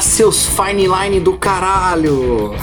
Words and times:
Fala 0.00 0.08
seus 0.12 0.46
fine 0.46 0.86
line 0.88 1.20
do 1.20 1.34
caralho! 1.34 2.54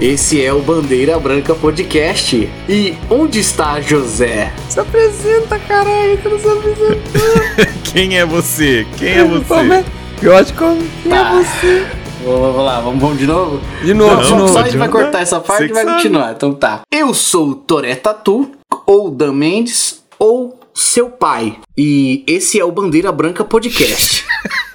Esse 0.00 0.44
é 0.44 0.52
o 0.52 0.58
Bandeira 0.60 1.20
Branca 1.20 1.54
Podcast. 1.54 2.50
E 2.68 2.94
onde 3.08 3.38
está 3.38 3.80
José? 3.80 4.52
Se 4.68 4.80
apresenta, 4.80 5.56
caralho, 5.60 6.18
tu 6.20 6.30
não 6.30 6.38
se 6.40 6.48
apresentou. 6.48 7.72
Quem 7.92 8.18
é 8.18 8.26
você? 8.26 8.84
Quem 8.98 9.08
é 9.08 9.24
você? 9.24 9.84
Eu 10.20 10.36
acho 10.36 10.52
que 10.52 10.58
quem 10.58 11.12
Tá. 11.12 11.30
é 11.30 11.44
você? 11.44 11.86
Vamos 12.24 12.56
lá, 12.64 12.80
vamos, 12.80 13.00
vamos 13.00 13.18
de 13.18 13.26
novo? 13.26 13.60
De 13.84 13.94
novo, 13.94 14.16
Não, 14.16 14.22
de 14.22 14.30
novo. 14.34 14.52
só 14.52 14.58
a 14.58 14.64
gente 14.64 14.76
vai 14.76 14.88
cortar 14.88 15.20
essa 15.22 15.38
parte 15.38 15.66
e 15.70 15.72
vai 15.72 15.84
sabe. 15.84 15.96
continuar. 15.96 16.32
Então 16.32 16.52
tá. 16.52 16.80
Eu 16.90 17.14
sou 17.14 17.50
o 17.50 17.54
Toré 17.54 17.94
Tatu, 17.94 18.50
ou 18.84 19.10
Dan 19.12 19.32
Mendes, 19.32 20.02
ou 20.18 20.58
seu 20.74 21.08
pai. 21.08 21.56
E 21.78 22.24
esse 22.26 22.58
é 22.58 22.64
o 22.64 22.72
Bandeira 22.72 23.12
Branca 23.12 23.44
Podcast. 23.44 24.24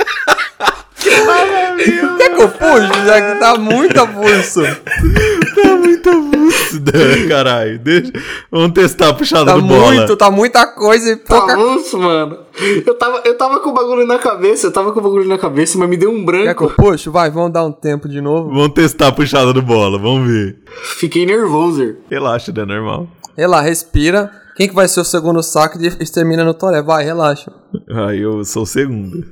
Quer 1.09 2.35
que 2.35 2.41
eu 2.41 2.49
puxe? 2.49 3.05
Já 3.05 3.21
que 3.33 3.39
tá 3.39 3.57
muito 3.57 3.99
avulso. 3.99 4.61
Tá 4.63 5.75
muito 5.77 6.09
avulso, 6.09 6.81
caralho. 7.29 7.79
Deixa... 7.79 8.11
Vamos 8.51 8.71
testar 8.73 9.09
a 9.09 9.13
puxada 9.13 9.45
Tá 9.45 9.55
do 9.55 9.61
bola. 9.61 9.93
muito, 9.93 10.15
tá 10.17 10.31
muita 10.31 10.65
coisa 10.67 11.11
e 11.11 11.15
Tá 11.17 11.37
pouca... 11.39 11.55
monstro, 11.57 11.99
mano. 11.99 12.37
Eu 12.85 12.93
tava, 12.97 13.21
eu 13.25 13.37
tava 13.37 13.59
com 13.59 13.69
o 13.69 13.73
bagulho 13.73 14.05
na 14.07 14.17
cabeça, 14.17 14.67
eu 14.67 14.71
tava 14.71 14.91
com 14.91 14.99
o 14.99 15.03
bagulho 15.03 15.27
na 15.27 15.37
cabeça, 15.37 15.77
mas 15.77 15.89
me 15.89 15.97
deu 15.97 16.09
um 16.11 16.13
Quer 16.13 16.19
que 16.19 16.25
branco. 16.25 16.63
eu 16.65 16.69
puxe? 16.71 17.09
Vai, 17.09 17.29
vamos 17.29 17.51
dar 17.51 17.65
um 17.65 17.71
tempo 17.71 18.07
de 18.09 18.21
novo. 18.21 18.49
Vamos 18.49 18.73
testar 18.73 19.07
a 19.09 19.11
puxada 19.11 19.51
do 19.53 19.61
bola, 19.61 19.97
vamos 19.99 20.27
ver. 20.29 20.57
Fiquei 20.97 21.25
nervoso. 21.25 21.95
Relaxa, 22.09 22.51
Dan, 22.51 22.65
normal. 22.65 23.07
Relaxa, 23.37 23.67
respira. 23.67 24.31
Quem 24.55 24.69
que 24.69 24.75
vai 24.75 24.87
ser 24.87 25.01
o 25.01 25.03
segundo 25.05 25.43
saco 25.43 25.77
e 25.81 25.87
extermina 25.99 26.43
no 26.45 26.53
Toré? 26.53 26.81
Vai, 26.81 27.03
relaxa. 27.03 27.51
Aí 28.07 28.21
eu 28.21 28.43
sou 28.45 28.63
o 28.63 28.65
segundo. 28.65 29.25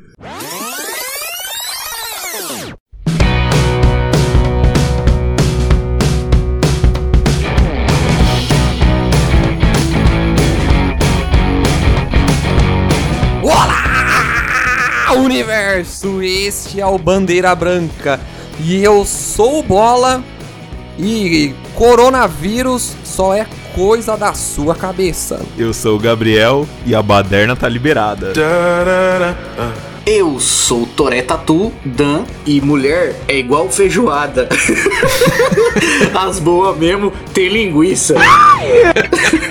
Universo! 15.44 16.22
Este 16.22 16.80
é 16.80 16.86
o 16.86 16.98
Bandeira 16.98 17.54
Branca. 17.54 18.20
E 18.60 18.82
eu 18.82 19.04
sou 19.06 19.60
o 19.60 19.64
Bola. 19.64 20.24
E 20.98 21.54
coronavírus 21.76 22.96
só 23.04 23.34
é 23.34 23.46
coisa 23.76 24.16
da 24.16 24.34
sua 24.34 24.76
cabeça. 24.76 25.42
Eu 25.58 25.74
sou 25.74 25.98
o 25.98 26.00
Gabriel 26.00 26.68
e 26.86 26.96
a 26.96 27.02
baderna 27.02 27.56
tá 27.56 27.68
liberada. 27.68 28.32
Eu 30.06 30.40
sou 30.40 30.86
Toré 30.86 31.22
Tatu, 31.22 31.74
Dan, 31.84 32.26
e 32.46 32.62
mulher 32.62 33.16
é 33.28 33.38
igual 33.38 33.70
feijoada. 33.70 34.48
As 36.14 36.40
boas 36.40 36.78
mesmo 36.78 37.12
tem 37.34 37.50
linguiça. 37.50 38.16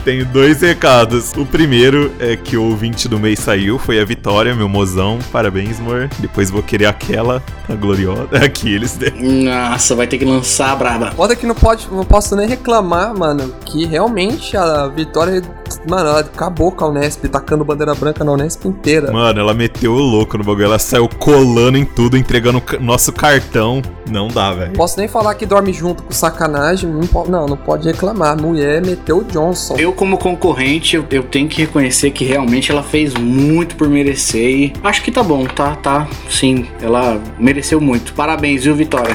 Tenho 0.04 0.26
dois 0.26 0.60
recados. 0.60 1.32
O 1.32 1.46
primeiro 1.46 2.12
é 2.18 2.36
que 2.36 2.58
o 2.58 2.64
ouvinte 2.64 3.08
do 3.08 3.18
mês 3.18 3.38
saiu, 3.38 3.78
foi 3.78 3.98
a 3.98 4.04
Vitória, 4.04 4.54
meu 4.54 4.68
mozão. 4.68 5.18
Parabéns, 5.32 5.80
amor. 5.80 6.10
Depois 6.18 6.50
vou 6.50 6.62
querer 6.62 6.84
aquela, 6.84 7.42
a 7.66 7.74
gloriosa. 7.74 8.28
Aqui 8.36 8.74
eles 8.74 8.98
Nossa, 9.18 9.94
vai 9.94 10.06
ter 10.06 10.18
que 10.18 10.26
lançar 10.26 10.72
a 10.72 10.76
braba. 10.76 11.10
Foda 11.12 11.34
que 11.34 11.46
não, 11.46 11.54
pode, 11.54 11.88
não 11.90 12.04
posso 12.04 12.36
nem 12.36 12.46
reclamar, 12.46 13.16
mano, 13.16 13.50
que 13.64 13.86
realmente 13.86 14.54
a 14.58 14.88
vitória, 14.88 15.42
mano, 15.88 16.08
ela 16.10 16.20
acabou 16.20 16.70
com 16.72 16.84
a 16.84 16.88
Unesp, 16.88 17.24
tacando 17.28 17.64
bandeira 17.64 17.94
branca 17.94 18.24
na 18.24 18.32
Unesp 18.32 18.64
inteira. 18.66 19.10
Mano, 19.12 19.40
ela 19.40 19.54
meteu 19.54 19.92
o 19.92 19.98
louco 19.98 20.36
no 20.38 20.44
bagulho. 20.44 20.64
Ela 20.64 20.78
saiu 20.78 21.08
colando 21.18 21.76
em 21.78 21.84
tudo, 21.84 22.16
entregando 22.16 22.62
nosso 22.80 23.12
cartão. 23.12 23.82
Não 24.10 24.28
dá, 24.28 24.52
velho. 24.52 24.72
Posso 24.72 24.98
nem 24.98 25.08
falar 25.08 25.34
que 25.34 25.46
dorme 25.46 25.72
junto 25.72 26.02
com 26.02 26.12
sacanagem, 26.12 26.88
não, 26.90 27.06
po- 27.06 27.26
não, 27.28 27.46
não 27.46 27.56
pode 27.56 27.88
reclamar. 27.88 28.40
Mulher 28.40 28.84
meteu 28.84 29.18
o 29.18 29.24
Johnson. 29.24 29.76
Eu, 29.78 29.92
como 29.92 30.18
concorrente, 30.18 30.96
eu, 30.96 31.04
eu 31.10 31.22
tenho 31.22 31.48
que 31.48 31.62
reconhecer 31.62 32.10
que 32.10 32.24
realmente 32.24 32.70
ela 32.70 32.82
fez 32.82 33.14
muito 33.14 33.76
por 33.76 33.88
merecer 33.88 34.50
e 34.50 34.72
acho 34.84 35.02
que 35.02 35.10
tá 35.10 35.22
bom, 35.22 35.44
tá, 35.46 35.74
tá, 35.76 36.06
sim, 36.28 36.66
ela 36.82 37.18
mereceu 37.38 37.80
muito. 37.80 38.12
Parabéns, 38.14 38.64
viu, 38.64 38.74
Vitória? 38.74 39.14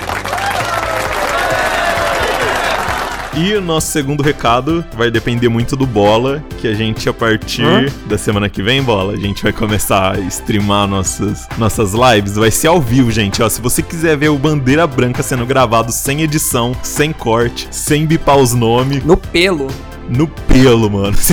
E 3.42 3.54
o 3.54 3.62
nosso 3.62 3.88
segundo 3.88 4.22
recado 4.22 4.84
vai 4.98 5.10
depender 5.10 5.48
muito 5.48 5.78
do 5.78 5.88
Bola, 5.88 6.44
que 6.58 6.68
a 6.68 6.74
gente, 6.74 7.08
a 7.08 7.14
partir 7.14 7.64
Hã? 7.64 7.86
da 8.06 8.18
semana 8.18 8.50
que 8.50 8.62
vem, 8.62 8.84
Bola, 8.84 9.14
a 9.14 9.16
gente 9.16 9.42
vai 9.42 9.54
começar 9.54 10.18
a 10.18 10.20
streamar 10.20 10.86
nossas, 10.86 11.48
nossas 11.58 11.94
lives. 11.94 12.36
Vai 12.36 12.52
ser 12.52 12.68
ao 12.68 12.82
vivo, 12.82 13.10
gente. 13.10 13.42
Ó, 13.42 13.48
se 13.48 13.62
você 13.62 13.82
quiser 13.82 14.18
ver 14.18 14.28
o 14.28 14.38
Bandeira 14.38 14.86
Branca 14.86 15.24
sendo 15.24 15.46
gravado 15.46 15.90
sem 15.90 16.22
edição, 16.22 16.76
sem 16.84 17.14
corte, 17.14 17.70
sem 17.72 18.06
bipar 18.06 18.36
os 18.36 18.54
nomes, 18.54 19.06
No 19.06 19.16
pelo. 19.16 19.68
No 20.10 20.28
pelo, 20.28 20.90
mano. 20.90 21.18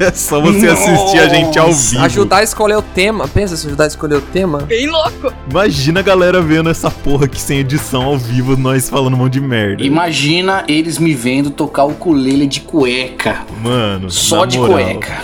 É 0.00 0.12
só 0.12 0.40
você 0.40 0.66
assistir 0.66 1.18
a 1.18 1.28
gente 1.28 1.58
ao 1.58 1.72
vivo. 1.72 2.04
Ajudar 2.04 2.38
a 2.38 2.42
escolher 2.42 2.76
o 2.76 2.82
tema. 2.82 3.28
Pensa 3.28 3.56
se 3.56 3.66
ajudar 3.66 3.84
a 3.84 3.86
escolher 3.86 4.16
o 4.16 4.20
tema. 4.20 4.60
Bem 4.60 4.88
louco. 4.88 5.32
Imagina 5.48 6.00
a 6.00 6.02
galera 6.02 6.40
vendo 6.40 6.68
essa 6.68 6.90
porra 6.90 7.26
aqui 7.26 7.40
sem 7.40 7.58
edição 7.58 8.02
ao 8.02 8.18
vivo, 8.18 8.56
nós 8.56 8.88
falando 8.88 9.14
um 9.14 9.18
monte 9.18 9.34
de 9.34 9.40
merda. 9.40 9.82
Imagina 9.82 10.64
eles 10.68 10.98
me 10.98 11.14
vendo 11.14 11.50
tocar 11.50 11.84
o 11.84 11.90
ukulele 11.90 12.46
de 12.46 12.60
cueca, 12.60 13.42
Mano, 13.62 14.10
só 14.10 14.40
na 14.40 14.46
de 14.46 14.58
moral, 14.58 14.74
cueca. 14.74 15.18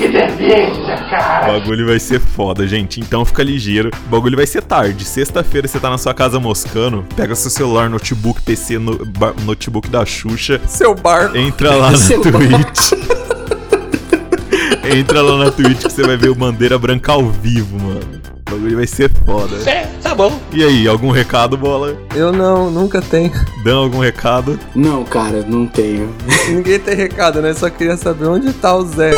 O 1.44 1.46
bagulho 1.52 1.86
vai 1.86 1.98
ser 1.98 2.20
foda, 2.20 2.66
gente. 2.66 3.00
Então 3.00 3.24
fica 3.24 3.42
ligeiro. 3.42 3.90
O 4.06 4.10
bagulho 4.10 4.36
vai 4.36 4.46
ser 4.46 4.62
tarde. 4.62 5.04
Sexta-feira 5.04 5.66
você 5.66 5.78
tá 5.78 5.90
na 5.90 5.98
sua 5.98 6.12
casa 6.14 6.38
moscando. 6.40 7.04
Pega 7.16 7.34
seu 7.34 7.50
celular, 7.50 7.88
notebook, 7.88 8.42
PC, 8.42 8.78
no, 8.78 8.98
notebook 9.44 9.88
da 9.88 10.04
Xuxa. 10.04 10.60
Seu 10.66 10.94
barco. 10.94 11.36
Entra 11.36 11.74
lá 11.74 11.90
na 11.92 11.98
Seu 11.98 12.20
Twitch. 12.20 12.83
entra 14.94 15.22
lá 15.22 15.44
na 15.44 15.50
Twitch 15.50 15.84
que 15.84 15.92
você 15.92 16.02
vai 16.02 16.16
ver 16.16 16.28
o 16.28 16.34
Bandeira 16.34 16.78
Branca 16.78 17.12
ao 17.12 17.28
vivo, 17.30 17.78
mano. 17.78 18.20
O 18.46 18.50
bagulho 18.50 18.76
vai 18.76 18.86
ser 18.86 19.10
foda. 19.24 19.56
É, 19.68 19.86
tá 20.02 20.14
bom. 20.14 20.38
E 20.52 20.62
aí, 20.62 20.86
algum 20.86 21.10
recado, 21.10 21.56
bola? 21.56 21.96
Eu 22.14 22.32
não, 22.32 22.70
nunca 22.70 23.00
tenho. 23.00 23.32
Dão 23.64 23.84
algum 23.84 23.98
recado? 23.98 24.58
Não, 24.74 25.04
cara, 25.04 25.42
não 25.42 25.66
tenho. 25.66 26.14
Ninguém 26.48 26.78
tem 26.78 26.94
recado, 26.94 27.40
né? 27.40 27.54
Só 27.54 27.70
queria 27.70 27.96
saber 27.96 28.26
onde 28.26 28.52
tá 28.52 28.74
o 28.76 28.84
Zé. 28.84 29.12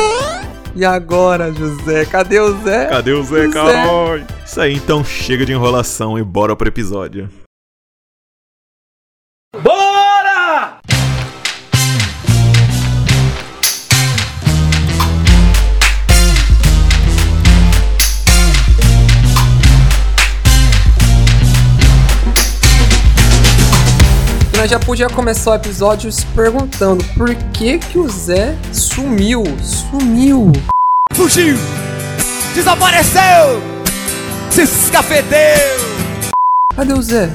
E 0.75 0.85
agora, 0.85 1.53
José? 1.53 2.05
Cadê 2.05 2.39
o 2.39 2.53
Zé? 2.63 2.87
Cadê 2.87 3.13
o 3.13 3.23
Zé, 3.23 3.49
caralho? 3.49 4.27
Isso 4.45 4.61
aí, 4.61 4.75
então 4.75 5.05
chega 5.05 5.45
de 5.45 5.53
enrolação 5.53 6.19
e 6.19 6.23
bora 6.23 6.55
pro 6.55 6.69
episódio. 6.69 7.29
Nós 24.67 24.71
já 24.73 24.81
podia 24.81 25.09
começar 25.09 25.53
o 25.53 25.55
episódio 25.55 26.11
se 26.11 26.27
perguntando 26.27 27.05
por 27.17 27.33
que 27.53 27.79
que 27.79 27.99
o 28.01 28.09
Zé 28.09 28.57
sumiu, 28.73 29.45
sumiu. 29.63 30.51
Fugiu! 31.13 31.57
Desapareceu! 32.53 33.63
Se 34.51 34.63
escafedeu! 34.63 35.39
Cadê 36.75 36.93
o 36.95 37.01
Zé? 37.01 37.31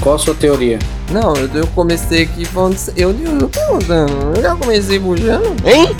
Qual 0.00 0.16
a 0.16 0.18
sua 0.18 0.34
teoria? 0.34 0.80
Não, 1.12 1.36
eu, 1.36 1.48
eu 1.54 1.66
comecei 1.68 2.24
aqui 2.24 2.44
falando. 2.44 2.76
Eu, 2.96 3.10
eu 3.10 3.48
perguntando, 3.48 4.32
eu 4.34 4.42
já 4.42 4.56
comecei 4.56 4.98
bujando. 4.98 5.54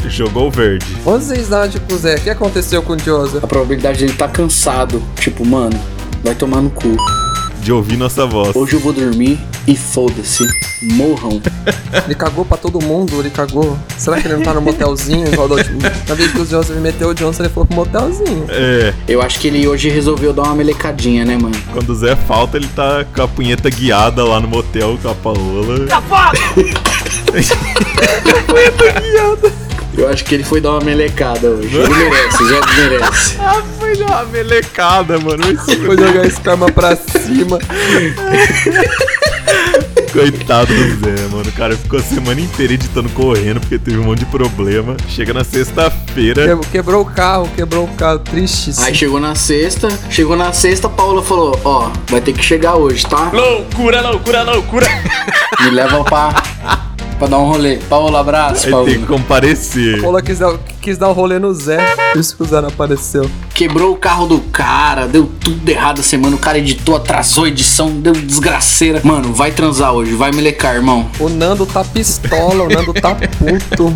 Jogou 0.09 0.51
verde. 0.51 0.87
Onde 1.07 1.25
vocês 1.25 1.53
acham 1.53 1.81
que 1.81 1.95
o 1.95 1.99
Zé? 1.99 2.17
O 2.17 2.21
que 2.21 2.31
aconteceu 2.31 2.83
com 2.83 2.95
o 2.95 2.99
Joseph? 2.99 3.45
A 3.45 3.47
probabilidade 3.47 4.01
dele 4.01 4.15
tá 4.15 4.27
cansado. 4.27 5.01
Tipo, 5.21 5.47
mano, 5.47 5.79
vai 6.25 6.35
tomar 6.35 6.61
no 6.61 6.71
cu. 6.71 6.97
De 7.61 7.71
ouvir 7.71 7.97
nossa 7.97 8.27
voz. 8.27 8.57
Hoje 8.57 8.73
eu 8.73 8.81
vou 8.81 8.93
dormir 8.93 9.39
e 9.67 9.75
foda-se. 9.77 10.47
Morram. 10.83 11.41
Ele 12.05 12.15
cagou 12.15 12.45
pra 12.45 12.57
todo 12.59 12.79
mundo, 12.83 13.19
ele 13.21 13.31
cagou. 13.31 13.79
Será 13.97 14.21
que 14.21 14.27
ele 14.27 14.35
não 14.37 14.43
tá 14.43 14.53
no 14.53 14.61
motelzinho 14.61 15.27
igual 15.33 15.49
da 15.49 15.55
última? 15.55 15.79
Na 16.07 16.15
vez 16.15 16.31
que 16.33 16.41
o 16.41 16.45
Joseph 16.45 16.77
meteu 16.79 17.09
o 17.09 17.15
Johnson, 17.15 17.45
ele 17.45 17.53
foi 17.53 17.65
pro 17.65 17.75
motelzinho. 17.77 18.45
É, 18.51 18.93
Eu 19.09 19.23
acho 19.23 19.39
que 19.41 19.49
ele 19.49 19.67
hoje 19.67 19.89
resolveu 19.89 20.33
dar 20.35 20.43
uma 20.43 20.55
melecadinha, 20.57 21.25
né, 21.25 21.39
mano? 21.41 21.55
quando 21.73 21.89
o 21.91 21.95
Zé 21.95 22.15
falta, 22.17 22.59
ele 22.59 22.69
tá 22.75 23.07
com 23.15 23.23
a 23.23 23.29
punheta 23.29 23.71
guiada 23.71 24.23
lá 24.25 24.41
no 24.41 24.49
motel 24.49 24.99
com 25.01 25.09
a 25.09 25.15
Paola. 25.15 25.87
Eu 29.97 30.09
acho 30.09 30.25
que 30.25 30.35
ele 30.35 30.43
foi 30.43 30.61
dar 30.61 30.73
uma 30.73 30.81
melecada 30.81 31.49
hoje. 31.49 31.77
Ele 31.77 31.89
merece, 31.95 32.49
já 32.49 32.61
merece. 32.77 33.37
Ah, 33.41 33.63
foi 33.79 33.97
dar 33.97 34.07
uma 34.07 34.25
melecada, 34.25 35.19
mano. 35.21 35.45
Foi 35.65 35.97
jogar 35.97 36.27
esse 36.27 36.41
karma 36.41 36.67
pra 36.71 36.97
cima. 36.97 37.59
Coitado 40.15 40.73
do 40.73 41.01
Zé, 41.05 41.27
mano. 41.33 41.49
O 41.49 41.53
cara 41.53 41.77
ficou 41.77 41.99
a 41.99 42.03
semana 42.03 42.41
inteira 42.41 42.73
editando 42.75 43.09
correndo 43.11 43.61
porque 43.61 43.79
teve 43.79 43.99
um 43.99 44.05
monte 44.05 44.21
de 44.21 44.27
problema. 44.27 44.97
Chega 45.09 45.35
na 45.35 45.43
sexta-feira. 45.43 46.57
Que- 46.57 46.69
Quebrou 46.71 47.03
o 47.03 47.05
carro, 47.05 47.49
quebrou 47.57 47.85
o 47.85 47.89
carro. 47.95 48.21
Triste. 48.21 48.73
Aí 48.79 48.95
chegou 48.95 49.19
na 49.21 49.35
sexta, 49.35 49.89
chegou 50.11 50.37
na 50.37 50.53
sexta, 50.53 50.87
a 50.87 50.91
Paula 50.91 51.23
falou, 51.23 51.59
ó, 51.65 51.91
vai 52.09 52.21
ter 52.21 52.33
que 52.33 52.43
chegar 52.45 52.77
hoje, 52.77 53.05
tá? 53.07 53.31
Loucura, 53.33 54.01
loucura, 54.09 54.43
loucura! 54.43 54.87
Me 55.61 55.71
leva 55.71 56.05
pra, 56.05 56.33
pra 57.15 57.29
dar 57.29 57.39
um 57.39 57.47
rolê. 57.47 57.77
Paula, 57.89 58.21
abraço, 58.21 58.67
Aí 58.67 58.73
Paula. 58.73 58.89
tem 58.91 59.01
que 59.01 59.07
comparecer. 59.07 60.01
Paula 60.01 60.23
quis 60.23 60.39
dar, 60.39 60.57
quis 60.81 60.99
dar 60.99 61.09
um 61.09 61.13
rolê 61.13 61.39
no 61.39 61.53
Zé. 61.55 61.79
Por 62.13 62.21
isso 62.21 62.37
que 62.37 62.43
o 62.43 62.47
Zé 62.47 62.61
não 62.61 62.69
apareceu. 62.69 63.31
Quebrou 63.55 63.93
o 63.93 63.97
carro 63.97 64.27
do 64.27 64.41
cara, 64.41 65.07
deu 65.07 65.31
tudo 65.41 65.69
errado 65.69 66.01
a 66.01 66.03
semana. 66.03 66.35
O 66.37 66.39
cara 66.39 66.59
editou, 66.59 66.97
atrasou 66.97 67.45
a 67.45 67.49
edição, 67.49 67.91
deu 67.91 68.13
desgraceira. 68.13 69.01
Mano, 69.05 69.33
vai 69.33 69.51
transar 69.53 69.93
hoje, 69.93 70.15
vai 70.15 70.33
melecar, 70.33 70.75
irmão. 70.75 71.09
O 71.21 71.29
Nando 71.29 71.65
tá 71.67 71.85
pistola, 71.85 72.65
o 72.65 72.69
Nando 72.69 72.93
tá 72.95 73.15
puto. 73.15 73.93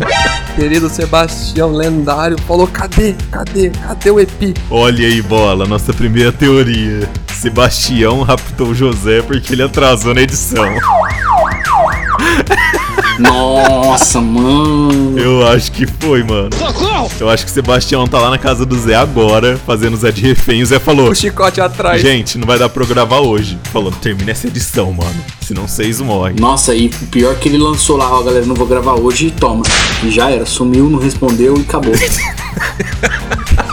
Querido 0.55 0.89
Sebastião, 0.89 1.71
lendário, 1.71 2.37
falou: 2.47 2.67
cadê? 2.67 3.15
Cadê? 3.31 3.69
Cadê 3.69 4.11
o 4.11 4.19
Epi? 4.19 4.53
Olha 4.69 5.07
aí, 5.07 5.21
bola, 5.21 5.65
nossa 5.65 5.93
primeira 5.93 6.31
teoria. 6.31 7.09
Sebastião 7.33 8.21
raptou 8.23 8.67
o 8.67 8.75
José 8.75 9.21
porque 9.21 9.53
ele 9.53 9.63
atrasou 9.63 10.13
na 10.13 10.21
edição. 10.21 10.65
Nossa, 13.19 14.21
mano. 14.21 15.19
Eu 15.19 15.45
acho 15.47 15.71
que 15.71 15.85
foi, 15.85 16.23
mano. 16.23 16.49
Eu 17.19 17.29
acho 17.29 17.45
que 17.45 17.51
o 17.51 17.53
Sebastião 17.53 18.07
tá 18.07 18.19
lá 18.19 18.29
na 18.29 18.37
casa 18.37 18.65
do 18.65 18.77
Zé 18.79 18.95
agora, 18.95 19.59
fazendo 19.65 19.93
o 19.93 19.97
Zé 19.97 20.11
de 20.11 20.21
refém. 20.21 20.59
E 20.59 20.63
o 20.63 20.65
Zé 20.65 20.79
falou: 20.79 21.09
O 21.09 21.15
chicote 21.15 21.59
atrás. 21.59 22.01
Gente, 22.01 22.37
não 22.37 22.47
vai 22.47 22.57
dar 22.57 22.69
pra 22.69 22.83
eu 22.83 22.87
gravar 22.87 23.19
hoje. 23.19 23.59
Falou: 23.71 23.91
termina 23.91 24.31
essa 24.31 24.47
edição, 24.47 24.93
mano. 24.93 25.23
Senão 25.41 25.67
vocês 25.67 25.99
morrem. 25.99 26.35
Nossa, 26.39 26.73
e 26.73 26.87
o 26.87 27.07
pior 27.07 27.35
que 27.35 27.49
ele 27.49 27.57
lançou 27.57 27.97
lá, 27.97 28.09
ó, 28.11 28.23
galera, 28.23 28.45
não 28.45 28.55
vou 28.55 28.67
gravar 28.67 28.93
hoje 28.93 29.27
e 29.27 29.31
toma. 29.31 29.63
E 30.03 30.09
já 30.09 30.29
era, 30.29 30.45
sumiu, 30.45 30.89
não 30.89 30.99
respondeu 30.99 31.57
e 31.57 31.61
acabou. 31.61 31.93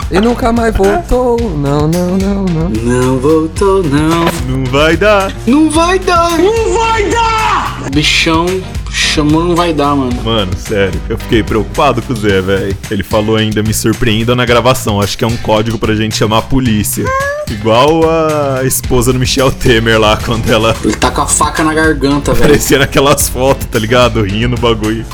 E 0.09 0.21
nunca 0.21 0.53
mais 0.53 0.73
voltou. 0.73 1.37
Não, 1.57 1.85
não, 1.85 2.17
não, 2.17 2.45
não. 2.45 2.69
não 2.69 3.19
voltou, 3.19 3.83
não. 3.83 4.25
Não 4.47 4.63
vai 4.71 4.95
dar. 4.95 5.33
Não 5.45 5.69
vai 5.69 5.99
dar! 5.99 6.37
Não 6.37 6.73
vai 6.73 7.09
dar! 7.09 7.89
Bichão 7.91 8.45
chamou, 9.17 9.43
não 9.43 9.55
vai 9.55 9.73
dar, 9.73 9.95
mano. 9.95 10.21
Mano, 10.23 10.51
sério, 10.57 10.99
eu 11.09 11.17
fiquei 11.17 11.41
preocupado 11.41 12.01
com 12.03 12.13
o 12.13 12.15
Zé, 12.15 12.39
velho. 12.41 12.77
Ele 12.91 13.01
falou 13.03 13.35
ainda, 13.35 13.63
me 13.63 13.73
surpreenda 13.73 14.35
na 14.35 14.45
gravação. 14.45 15.01
Acho 15.01 15.17
que 15.17 15.23
é 15.23 15.27
um 15.27 15.35
código 15.37 15.77
pra 15.79 15.95
gente 15.95 16.15
chamar 16.15 16.37
a 16.39 16.41
polícia. 16.43 17.03
Igual 17.49 18.01
a 18.09 18.63
esposa 18.63 19.11
do 19.11 19.17
Michel 19.19 19.51
Temer 19.51 19.99
lá, 19.99 20.17
quando 20.23 20.47
ela 20.51 20.75
Ele 20.83 20.95
tá 20.95 21.09
com 21.09 21.21
a 21.21 21.27
faca 21.27 21.63
na 21.63 21.73
garganta, 21.73 22.31
velho. 22.33 22.45
aparecia 22.45 22.77
naquelas 22.77 23.27
fotos, 23.27 23.65
tá 23.67 23.79
ligado? 23.79 24.21
Rindo 24.23 24.55
o 24.55 24.59
bagulho. 24.59 25.05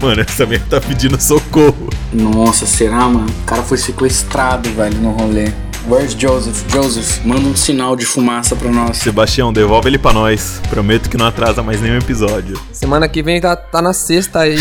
Mano, 0.00 0.22
essa 0.26 0.46
mulher 0.46 0.62
tá 0.70 0.80
pedindo 0.80 1.20
socorro. 1.20 1.90
Nossa, 2.12 2.64
será, 2.66 3.08
mano? 3.08 3.26
O 3.42 3.44
cara 3.44 3.62
foi 3.62 3.76
sequestrado, 3.78 4.70
velho, 4.70 4.96
no 4.98 5.10
rolê. 5.12 5.50
Where's 5.88 6.14
Joseph? 6.14 6.62
Joseph, 6.72 7.24
manda 7.24 7.40
um 7.48 7.56
sinal 7.56 7.96
de 7.96 8.06
fumaça 8.06 8.54
pra 8.54 8.70
nós. 8.70 8.98
Sebastião, 8.98 9.52
devolve 9.52 9.88
ele 9.88 9.98
pra 9.98 10.12
nós. 10.12 10.60
Prometo 10.70 11.10
que 11.10 11.16
não 11.16 11.26
atrasa 11.26 11.62
mais 11.62 11.80
nenhum 11.82 11.98
episódio. 11.98 12.58
Semana 12.72 13.08
que 13.08 13.22
vem 13.22 13.40
tá, 13.40 13.56
tá 13.56 13.82
na 13.82 13.92
sexta 13.92 14.40
aí. 14.40 14.56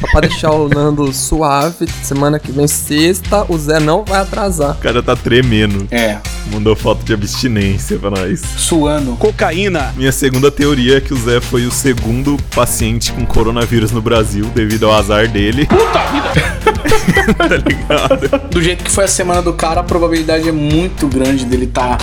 Só 0.00 0.06
pra 0.10 0.20
deixar 0.22 0.50
o 0.52 0.68
Nando 0.68 1.12
suave. 1.12 1.86
Semana 2.02 2.38
que 2.38 2.50
vem, 2.50 2.66
sexta, 2.66 3.44
o 3.48 3.56
Zé 3.56 3.78
não 3.78 4.04
vai 4.04 4.20
atrasar. 4.20 4.72
O 4.72 4.78
cara 4.80 5.02
tá 5.02 5.14
tremendo. 5.14 5.86
É, 5.90 6.18
Mandou 6.52 6.74
foto 6.74 7.04
de 7.04 7.12
abstinência 7.14 7.96
pra 7.98 8.10
nós. 8.10 8.40
suando. 8.56 9.14
Cocaína! 9.16 9.92
Minha 9.96 10.10
segunda 10.10 10.50
teoria 10.50 10.96
é 10.96 11.00
que 11.00 11.14
o 11.14 11.16
Zé 11.16 11.40
foi 11.40 11.64
o 11.66 11.70
segundo 11.70 12.36
paciente 12.54 13.12
com 13.12 13.24
coronavírus 13.24 13.92
no 13.92 14.02
Brasil, 14.02 14.46
devido 14.54 14.86
ao 14.86 14.94
azar 14.94 15.28
dele. 15.28 15.66
Puta 15.66 15.98
vida! 16.10 16.69
tá 17.36 17.56
ligado? 17.56 18.48
Do 18.50 18.62
jeito 18.62 18.84
que 18.84 18.90
foi 18.90 19.04
a 19.04 19.08
semana 19.08 19.42
do 19.42 19.52
cara, 19.52 19.80
a 19.80 19.84
probabilidade 19.84 20.48
é 20.48 20.52
muito 20.52 21.06
grande 21.06 21.44
dele 21.44 21.66
tá. 21.66 21.98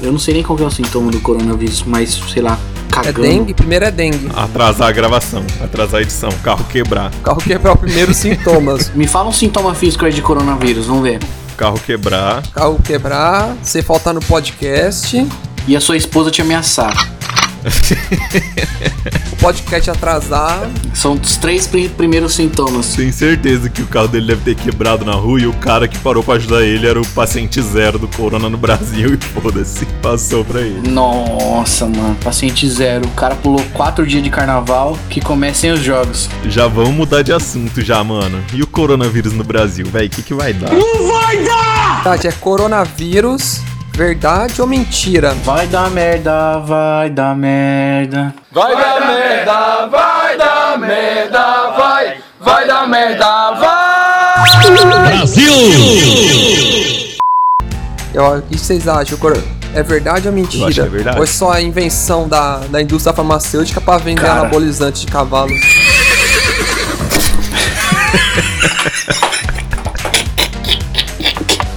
Eu 0.00 0.10
não 0.12 0.18
sei 0.18 0.34
nem 0.34 0.42
qual 0.42 0.56
que 0.56 0.64
é 0.64 0.66
o 0.66 0.70
sintoma 0.70 1.10
do 1.10 1.20
coronavírus, 1.20 1.82
mas 1.86 2.10
sei 2.32 2.42
lá, 2.42 2.58
É 2.88 2.92
cagando. 2.94 3.20
dengue? 3.22 3.54
Primeiro 3.54 3.84
é 3.84 3.90
dengue. 3.90 4.28
Atrasar 4.34 4.88
a 4.88 4.92
gravação, 4.92 5.44
atrasar 5.62 6.00
a 6.00 6.02
edição, 6.02 6.30
carro 6.42 6.64
quebrar. 6.64 7.10
Carro 7.22 7.40
quebrar 7.40 7.72
o 7.72 7.76
primeiro 7.76 8.12
sintomas. 8.12 8.90
Me 8.96 9.06
fala 9.06 9.28
um 9.28 9.32
sintoma 9.32 9.74
físico 9.74 10.04
aí 10.04 10.12
de 10.12 10.20
coronavírus, 10.22 10.86
vamos 10.86 11.02
ver. 11.04 11.20
Carro 11.56 11.78
quebrar. 11.78 12.42
Carro 12.52 12.80
quebrar, 12.82 13.54
você 13.62 13.82
faltar 13.82 14.12
no 14.12 14.20
podcast, 14.20 15.24
E 15.68 15.76
a 15.76 15.80
sua 15.80 15.96
esposa 15.96 16.28
te 16.30 16.42
ameaçar. 16.42 16.92
o 19.32 19.36
podcast 19.36 19.90
atrasar. 19.90 20.68
São 20.94 21.14
os 21.14 21.36
três 21.36 21.66
pri- 21.66 21.88
primeiros 21.88 22.34
sintomas. 22.34 22.94
Tenho 22.94 23.12
certeza 23.12 23.68
que 23.68 23.82
o 23.82 23.86
carro 23.86 24.08
dele 24.08 24.26
deve 24.28 24.54
ter 24.54 24.54
quebrado 24.62 25.04
na 25.04 25.12
rua 25.12 25.40
e 25.40 25.46
o 25.46 25.52
cara 25.54 25.86
que 25.88 25.98
parou 25.98 26.22
pra 26.22 26.34
ajudar 26.34 26.62
ele 26.62 26.86
era 26.86 27.00
o 27.00 27.06
paciente 27.08 27.60
zero 27.62 27.98
do 27.98 28.08
corona 28.08 28.48
no 28.48 28.56
Brasil 28.58 29.14
e 29.14 29.16
foda-se, 29.40 29.84
passou 30.02 30.44
pra 30.44 30.60
ele. 30.60 30.88
Nossa, 30.90 31.86
mano, 31.86 32.16
paciente 32.22 32.68
zero. 32.68 33.06
O 33.06 33.10
cara 33.12 33.34
pulou 33.34 33.62
quatro 33.72 34.06
dias 34.06 34.22
de 34.22 34.30
carnaval 34.30 34.98
que 35.08 35.20
comecem 35.20 35.70
os 35.72 35.80
jogos. 35.80 36.28
Já 36.46 36.66
vamos 36.66 36.92
mudar 36.92 37.22
de 37.22 37.32
assunto 37.32 37.80
já, 37.80 38.02
mano. 38.04 38.42
E 38.52 38.62
o 38.62 38.66
coronavírus 38.66 39.32
no 39.32 39.44
Brasil, 39.44 39.86
véi, 39.86 40.06
o 40.06 40.10
que 40.10 40.22
que 40.22 40.34
vai 40.34 40.52
dar? 40.52 40.70
Tati, 42.04 42.26
é 42.26 42.32
coronavírus, 42.32 43.60
verdade 43.94 44.60
ou 44.60 44.66
mentira? 44.66 45.34
Vai 45.44 45.66
dar 45.66 45.90
merda, 45.90 46.58
vai 46.60 47.10
dar 47.10 47.36
merda. 47.36 48.34
Vai 48.50 48.74
dar 48.76 49.00
merda, 49.06 49.86
vai 49.88 50.36
dar 50.36 50.78
merda, 50.78 51.70
vai! 51.76 52.16
Vai 52.40 52.66
dar 52.66 52.88
merda, 52.88 53.50
vai! 53.52 55.22
Eu- 58.14 58.38
O 58.38 58.42
que 58.42 58.58
vocês 58.58 58.88
acham? 58.88 59.16
Coro- 59.18 59.42
É 59.74 59.82
verdade 59.82 60.28
ou 60.28 60.34
mentira? 60.34 60.64
Eu 60.64 60.68
acho 60.68 60.74
que 60.74 60.80
é 60.86 60.90
verdade. 60.90 61.16
Ou 61.16 61.24
é 61.24 61.26
só 61.26 61.50
a 61.52 61.62
invenção 61.62 62.28
da, 62.28 62.58
da 62.58 62.82
indústria 62.82 63.14
farmacêutica 63.14 63.80
pra 63.80 63.96
vender 63.96 64.20
Cara. 64.20 64.40
anabolizante 64.40 65.06
de 65.06 65.10
cavalo? 65.12 65.50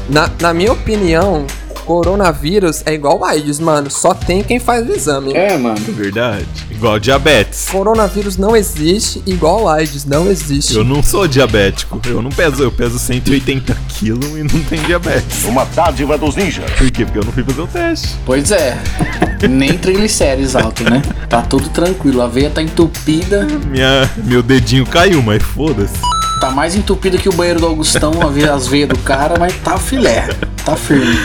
na, 0.09 0.29
na 0.39 0.53
minha 0.53 0.71
opinião, 0.71 1.45
coronavírus 1.85 2.81
é 2.85 2.93
igual 2.93 3.23
AIDS, 3.23 3.59
mano. 3.59 3.89
Só 3.89 4.13
tem 4.13 4.43
quem 4.43 4.59
faz 4.59 4.87
o 4.87 4.91
exame. 4.91 5.33
É, 5.33 5.57
mano. 5.57 5.77
É 5.87 5.91
verdade. 5.91 6.45
Igual 6.69 6.99
diabetes. 6.99 7.67
Coronavírus 7.69 8.37
não 8.37 8.55
existe, 8.55 9.21
igual 9.25 9.69
AIDS 9.69 10.03
não 10.05 10.29
existe. 10.29 10.75
Eu 10.75 10.83
não 10.83 11.01
sou 11.01 11.27
diabético. 11.27 12.01
Eu 12.05 12.21
não 12.21 12.31
peso, 12.31 12.63
eu 12.63 12.71
peso 12.71 12.97
180 12.99 13.77
quilos 13.87 14.25
e 14.31 14.43
não 14.43 14.63
tenho 14.63 14.83
diabetes. 14.83 15.45
Uma 15.45 15.65
dádiva 15.65 16.17
dos 16.17 16.35
ninjas. 16.35 16.69
Por 16.71 16.89
quê? 16.91 17.05
Porque 17.05 17.19
eu 17.19 17.23
não 17.23 17.31
fui 17.31 17.43
fazer 17.43 17.61
o 17.61 17.67
teste. 17.67 18.15
Pois 18.25 18.51
é. 18.51 18.77
Nem 19.49 19.77
triglicérides 19.77 20.55
alto, 20.55 20.83
né? 20.83 21.01
Tá 21.29 21.41
tudo 21.41 21.69
tranquilo. 21.69 22.21
A 22.21 22.27
veia 22.27 22.49
tá 22.49 22.61
entupida. 22.61 23.47
Minha, 23.69 24.09
meu 24.23 24.41
dedinho 24.41 24.85
caiu, 24.85 25.21
mas 25.21 25.41
foda-se. 25.41 25.93
Tá 26.39 26.51
mais 26.51 26.75
entupida 26.75 27.17
que 27.17 27.29
o 27.29 27.33
banheiro 27.33 27.59
do 27.59 27.65
Augustão, 27.65 28.11
as 28.53 28.67
veias 28.67 28.89
do 28.89 28.97
cara, 28.99 29.35
mas 29.39 29.53
tá 29.57 29.77
filé. 29.77 30.27
Tá 30.65 30.75
firme. 30.75 31.15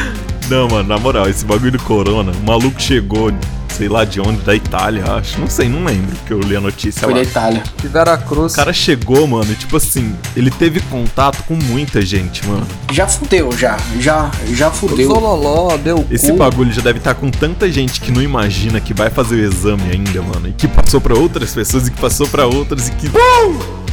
Não, 0.50 0.68
mano, 0.68 0.88
na 0.88 0.98
moral, 0.98 1.28
esse 1.28 1.44
bagulho 1.44 1.70
do 1.72 1.78
corona, 1.84 2.32
o 2.32 2.46
maluco 2.46 2.80
chegou 2.82 3.32
sei 3.80 3.88
lá 3.88 4.04
de 4.04 4.20
onde, 4.20 4.42
da 4.42 4.54
Itália, 4.54 5.02
acho. 5.14 5.40
Não 5.40 5.48
sei, 5.48 5.66
não 5.66 5.82
lembro, 5.82 6.14
que 6.26 6.32
eu 6.34 6.40
li 6.40 6.54
a 6.54 6.60
notícia 6.60 7.00
Foi 7.02 7.14
lá. 7.14 7.20
da 7.20 7.22
Itália. 7.22 7.62
De 7.80 7.88
Veracruz. 7.88 8.52
O 8.52 8.56
cara 8.56 8.74
chegou, 8.74 9.26
mano, 9.26 9.50
e 9.50 9.54
tipo 9.54 9.74
assim, 9.76 10.14
ele 10.36 10.50
teve 10.50 10.80
contato 10.82 11.42
com 11.44 11.54
muita 11.54 12.02
gente, 12.02 12.46
mano. 12.46 12.66
Já 12.92 13.06
fudeu, 13.06 13.50
já. 13.56 13.78
Já, 13.98 14.30
já 14.52 14.68
o 14.68 14.72
fudeu. 14.72 15.06
Zololó, 15.08 15.78
deu 15.78 16.06
Esse 16.10 16.30
cu. 16.30 16.36
bagulho 16.36 16.70
já 16.72 16.82
deve 16.82 16.98
estar 16.98 17.14
com 17.14 17.30
tanta 17.30 17.72
gente 17.72 18.02
que 18.02 18.10
não 18.12 18.20
imagina 18.20 18.80
que 18.80 18.92
vai 18.92 19.08
fazer 19.08 19.36
o 19.36 19.44
exame 19.44 19.84
ainda, 19.90 20.20
mano. 20.20 20.48
E 20.48 20.52
que 20.52 20.68
passou 20.68 21.00
pra 21.00 21.14
outras 21.16 21.54
pessoas 21.54 21.88
e 21.88 21.90
que 21.90 21.98
passou 21.98 22.28
pra 22.28 22.46
outras 22.46 22.88
e 22.88 22.92
que. 22.92 23.08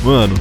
Mano, 0.04 0.34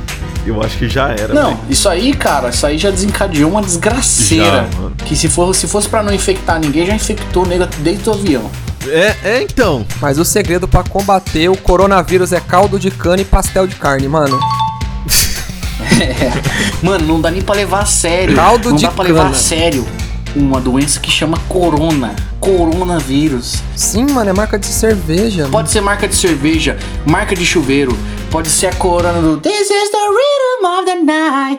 eu 0.50 0.62
acho 0.62 0.79
que 0.79 0.88
já 0.88 1.09
era. 1.09 1.35
Não, 1.35 1.50
velho. 1.50 1.59
isso 1.69 1.88
aí, 1.88 2.15
cara, 2.15 2.50
isso 2.50 2.67
aí 2.67 2.79
já 2.79 2.91
desencadeou 2.91 3.50
uma 3.50 3.62
desgraceira. 3.62 4.69
Já, 4.71 4.81
mano. 4.81 4.97
que 5.05 5.17
se, 5.17 5.29
for, 5.29 5.55
se 5.55 5.67
fosse 5.67 5.88
pra 5.88 6.03
não 6.03 6.12
infectar 6.12 6.61
ninguém, 6.61 6.87
já 6.87 6.95
infectou 6.95 7.45
o 7.45 7.47
nego 7.47 7.67
desde 7.79 8.09
o 8.09 8.12
avião. 8.12 8.50
É, 8.88 9.17
é 9.25 9.43
então. 9.43 9.85
Mas 10.00 10.19
o 10.19 10.25
segredo 10.25 10.69
pra 10.69 10.85
combater 10.85 11.49
o 11.49 11.57
coronavírus 11.57 12.33
é 12.33 12.41
caldo 12.41 12.79
de 12.79 12.91
cana 12.91 13.23
e 13.23 13.25
pastel 13.25 13.67
de 13.67 13.75
carne, 13.75 14.09
mano. 14.09 14.38
Mano, 16.83 17.07
não 17.07 17.21
dá 17.21 17.31
nem 17.31 17.41
pra 17.41 17.55
levar 17.55 17.81
a 17.81 17.87
sério. 17.87 18.35
Caldo 18.35 18.71
não 18.71 18.76
de 18.76 18.83
dá 18.83 18.91
pra 18.91 19.05
levar 19.05 19.25
cana. 19.25 19.31
a 19.31 19.35
sério 19.35 19.87
uma 20.37 20.61
doença 20.61 21.00
que 21.00 21.11
chama 21.11 21.38
corona. 21.49 22.15
Coronavírus. 22.38 23.62
Sim, 23.75 24.07
mano, 24.11 24.31
é 24.31 24.33
marca 24.33 24.59
de 24.59 24.67
cerveja. 24.67 25.43
mano. 25.43 25.53
Pode 25.53 25.71
ser 25.71 25.81
marca 25.81 26.07
de 26.07 26.15
cerveja, 26.15 26.76
marca 27.05 27.35
de 27.35 27.45
chuveiro, 27.45 27.97
pode 28.31 28.49
ser 28.49 28.67
a 28.67 28.73
corona 28.75 29.21
do 29.21 29.38
This 29.38 29.71
is 29.71 29.91
the 29.91 29.97
rhythm 29.97 30.36
of 30.65 30.85
the 30.85 30.95
night. 30.97 31.59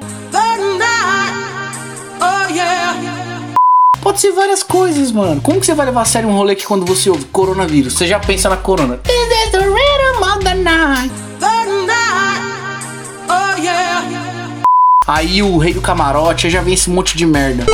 Pode 4.01 4.22
ser 4.22 4.32
várias 4.32 4.63
coisas, 4.63 5.12
mano. 5.12 5.42
Como 5.42 5.60
que 5.60 5.66
você 5.66 5.74
vai 5.74 5.86
levar 5.86 6.01
a 6.01 6.06
sério 6.06 6.30
um 6.30 6.34
rolê 6.34 6.56
que 6.56 6.66
quando 6.66 6.86
você 6.86 7.10
ouve 7.10 7.25
coronavírus, 7.25 7.94
você 7.94 8.08
já 8.08 8.20
pensa 8.20 8.48
na 8.48 8.56
corona? 8.56 8.98
This 8.98 9.46
is 9.46 9.51
the 9.51 9.60
rhythm 9.60 10.24
of 10.24 10.44
the 10.44 10.56
night. 10.56 11.13
Aí 15.06 15.42
o 15.42 15.58
rei 15.58 15.74
do 15.74 15.82
camarote 15.82 16.48
aí 16.48 16.51
já 16.51 16.62
vem 16.62 16.74
esse 16.74 16.89
monte 16.89 17.18
de 17.18 17.25
merda. 17.25 17.66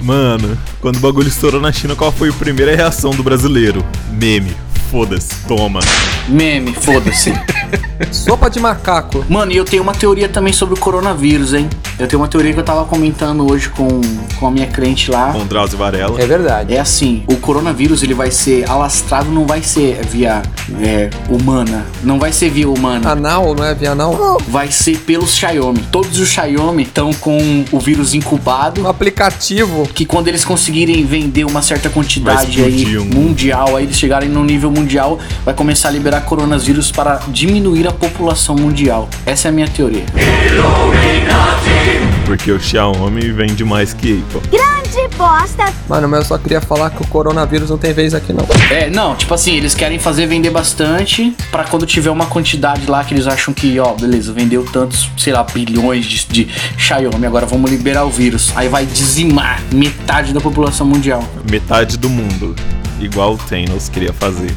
Mano, 0.00 0.58
quando 0.80 0.96
o 0.96 1.00
bagulho 1.00 1.28
estourou 1.28 1.60
na 1.60 1.72
China, 1.72 1.96
qual 1.96 2.12
foi 2.12 2.28
a 2.28 2.32
primeira 2.32 2.76
reação 2.76 3.12
do 3.12 3.22
brasileiro? 3.22 3.84
Meme. 4.10 4.54
Foda-se, 4.90 5.34
toma. 5.48 5.80
Meme, 6.28 6.74
foda-se. 6.74 7.32
Sopa 8.10 8.48
de 8.48 8.60
macaco. 8.60 9.24
Mano, 9.28 9.52
e 9.52 9.56
eu 9.56 9.64
tenho 9.64 9.82
uma 9.82 9.94
teoria 9.94 10.28
também 10.28 10.52
sobre 10.52 10.74
o 10.74 10.78
coronavírus, 10.78 11.54
hein? 11.54 11.68
Eu 11.98 12.06
tenho 12.06 12.20
uma 12.20 12.28
teoria 12.28 12.52
que 12.52 12.60
eu 12.60 12.64
tava 12.64 12.84
comentando 12.84 13.50
hoje 13.50 13.68
com, 13.70 14.00
com 14.38 14.46
a 14.46 14.50
minha 14.50 14.66
crente 14.66 15.10
lá. 15.10 15.32
Com 15.32 15.46
Drauzio 15.46 15.78
Varela. 15.78 16.20
É 16.20 16.26
verdade. 16.26 16.74
É 16.74 16.80
assim, 16.80 17.24
o 17.26 17.36
coronavírus 17.36 18.02
ele 18.02 18.14
vai 18.14 18.30
ser 18.30 18.68
alastrado, 18.68 19.30
não 19.30 19.46
vai 19.46 19.62
ser 19.62 20.04
via 20.06 20.42
é, 20.80 21.08
humana, 21.28 21.86
não 22.02 22.18
vai 22.18 22.32
ser 22.32 22.50
via 22.50 22.68
humana. 22.68 23.10
Anal, 23.10 23.54
não 23.54 23.64
é 23.64 23.74
via 23.74 23.92
anal? 23.92 24.38
Vai 24.48 24.70
ser 24.70 24.98
pelos 24.98 25.34
Xiaomi. 25.34 25.80
Todos 25.90 26.18
os 26.18 26.28
Xiaomi 26.28 26.82
estão 26.82 27.12
com 27.14 27.64
o 27.72 27.80
vírus 27.80 28.14
incubado. 28.14 28.82
Um 28.82 28.88
aplicativo. 28.88 29.88
Que 29.94 30.04
quando 30.04 30.28
eles 30.28 30.44
conseguirem 30.44 31.04
vender 31.04 31.44
uma 31.44 31.62
certa 31.62 31.88
quantidade 31.88 32.62
aí 32.62 32.98
mundial, 32.98 33.76
aí 33.76 33.84
eles 33.84 33.96
chegarem 33.96 34.28
no 34.28 34.44
nível 34.44 34.70
mundial, 34.70 35.18
vai 35.44 35.54
começar 35.54 35.88
a 35.88 35.92
liberar 35.92 36.22
coronavírus 36.22 36.90
para 36.90 37.20
diminuir 37.28 37.55
a 37.86 37.92
população 37.92 38.54
mundial. 38.54 39.08
Essa 39.24 39.48
é 39.48 39.50
a 39.50 39.52
minha 39.52 39.66
teoria. 39.66 40.04
Porque 42.26 42.52
o 42.52 42.60
Xiaomi 42.60 43.32
vende 43.32 43.64
mais 43.64 43.94
que 43.94 44.22
Apple. 44.34 44.50
Grande 44.50 45.16
bosta. 45.16 45.72
Mano, 45.88 46.06
mas 46.06 46.20
eu 46.20 46.26
só 46.26 46.38
queria 46.38 46.60
falar 46.60 46.90
que 46.90 47.02
o 47.02 47.06
coronavírus 47.06 47.70
não 47.70 47.78
tem 47.78 47.94
vez 47.94 48.14
aqui, 48.14 48.32
não. 48.32 48.46
É, 48.70 48.90
não, 48.90 49.16
tipo 49.16 49.32
assim, 49.32 49.56
eles 49.56 49.74
querem 49.74 49.98
fazer 49.98 50.26
vender 50.26 50.50
bastante 50.50 51.34
pra 51.50 51.64
quando 51.64 51.86
tiver 51.86 52.10
uma 52.10 52.26
quantidade 52.26 52.86
lá 52.86 53.02
que 53.02 53.14
eles 53.14 53.26
acham 53.26 53.54
que, 53.54 53.78
ó, 53.80 53.94
beleza, 53.94 54.32
vendeu 54.32 54.64
tantos, 54.64 55.08
sei 55.16 55.32
lá, 55.32 55.42
bilhões 55.42 56.04
de, 56.04 56.26
de 56.26 56.48
Xiaomi, 56.76 57.26
agora 57.26 57.46
vamos 57.46 57.70
liberar 57.70 58.04
o 58.04 58.10
vírus. 58.10 58.52
Aí 58.54 58.68
vai 58.68 58.84
dizimar 58.84 59.62
metade 59.72 60.34
da 60.34 60.40
população 60.40 60.86
mundial. 60.86 61.24
Metade 61.50 61.96
do 61.96 62.10
mundo. 62.10 62.54
Igual 63.00 63.34
o 63.34 63.38
Thanos 63.38 63.88
queria 63.88 64.12
fazer. 64.12 64.54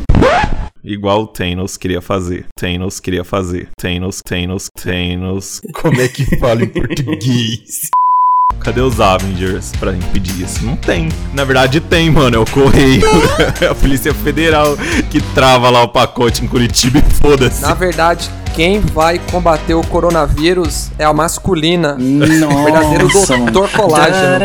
Igual 0.89 1.22
o 1.22 1.27
Thanos 1.27 1.77
queria 1.77 2.01
fazer. 2.01 2.48
Thanos 2.55 3.00
queria 3.00 3.24
fazer. 3.24 3.69
Thanos, 3.79 4.24
Thanos, 4.24 4.72
Thanos. 4.75 5.62
Como 5.72 6.01
é 6.01 6.08
que 6.08 6.36
fala 6.39 6.63
em 6.63 6.67
português? 6.67 7.91
Cadê 8.60 8.81
os 8.81 9.00
Avengers 9.00 9.72
pra 9.79 9.93
impedir 9.93 10.41
isso? 10.41 10.65
Não 10.65 10.75
tem. 10.75 11.08
Na 11.31 11.43
verdade 11.43 11.79
tem, 11.79 12.10
mano. 12.10 12.38
É 12.38 12.39
o 12.39 12.46
Correio. 12.46 13.03
É 13.62 13.67
a 13.67 13.75
Polícia 13.75 14.13
Federal 14.13 14.75
que 15.12 15.22
trava 15.34 15.69
lá 15.69 15.84
o 15.84 15.89
pacote 15.89 16.43
em 16.43 16.48
Curitiba 16.48 16.98
e 16.98 17.13
foda-se. 17.15 17.62
Na 17.62 17.74
verdade, 17.75 18.29
quem 18.56 18.79
vai 18.79 19.20
combater 19.32 19.74
o 19.74 19.82
coronavírus 19.82 20.91
é 20.98 21.06
a 21.06 21.13
masculina. 21.13 21.96
Nossa. 22.00 22.63
verdadeiro 22.63 23.08
doutor 23.08 23.70
colágeno. 23.70 24.39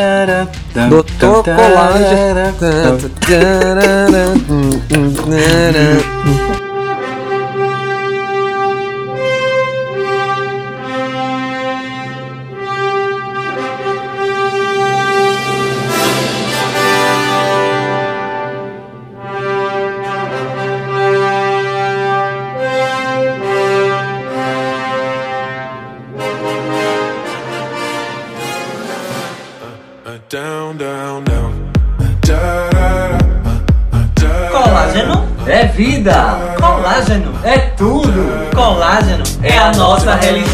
Doutor 0.88 1.44
colágeno. 1.44 2.54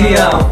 Down. 0.00 0.50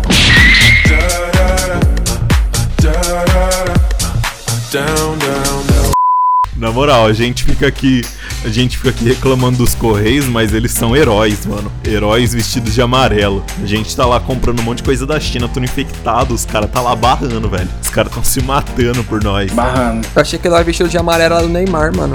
Na 6.56 6.72
moral, 6.72 7.06
a 7.06 7.12
gente 7.12 7.44
fica 7.44 7.66
aqui. 7.66 8.02
A 8.44 8.48
gente 8.48 8.76
fica 8.76 8.90
aqui 8.90 9.04
reclamando 9.04 9.58
dos 9.58 9.74
Correios, 9.74 10.26
mas 10.26 10.52
eles 10.54 10.72
são 10.72 10.96
heróis, 10.96 11.44
mano. 11.44 11.70
Heróis 11.84 12.32
vestidos 12.32 12.72
de 12.74 12.80
amarelo. 12.80 13.44
A 13.62 13.66
gente 13.66 13.94
tá 13.94 14.06
lá 14.06 14.20
comprando 14.20 14.60
um 14.60 14.62
monte 14.62 14.78
de 14.78 14.84
coisa 14.84 15.04
da 15.04 15.18
China, 15.18 15.48
tudo 15.48 15.64
infectado. 15.64 16.32
Os 16.34 16.44
caras 16.44 16.70
tá 16.70 16.80
lá 16.80 16.94
barrando, 16.94 17.48
velho. 17.48 17.68
Os 17.82 17.88
caras 17.88 18.12
tão 18.12 18.22
se 18.22 18.40
matando 18.42 19.02
por 19.04 19.22
nós. 19.22 19.52
Barrando. 19.52 20.06
Eu 20.14 20.22
achei 20.22 20.38
que 20.38 20.46
ele 20.46 20.54
era 20.54 20.64
vestido 20.64 20.88
de 20.88 20.96
amarelo 20.96 21.34
era 21.34 21.42
do 21.42 21.48
Neymar, 21.48 21.94
mano. 21.94 22.14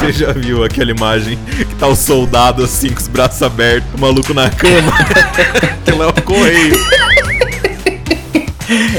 Você 0.00 0.12
já 0.12 0.32
viu 0.32 0.64
aquela 0.64 0.90
imagem 0.90 1.38
que 1.56 1.74
tá 1.76 1.86
o 1.86 1.94
soldado 1.94 2.64
assim 2.64 2.88
com 2.88 2.98
os 2.98 3.06
braços 3.06 3.42
abertos, 3.42 3.88
o 3.94 4.00
maluco 4.00 4.32
na 4.32 4.48
cama? 4.50 4.92
Aquilo 5.82 6.02
é 6.02 6.06
o 6.06 6.22
Correio. 6.22 6.74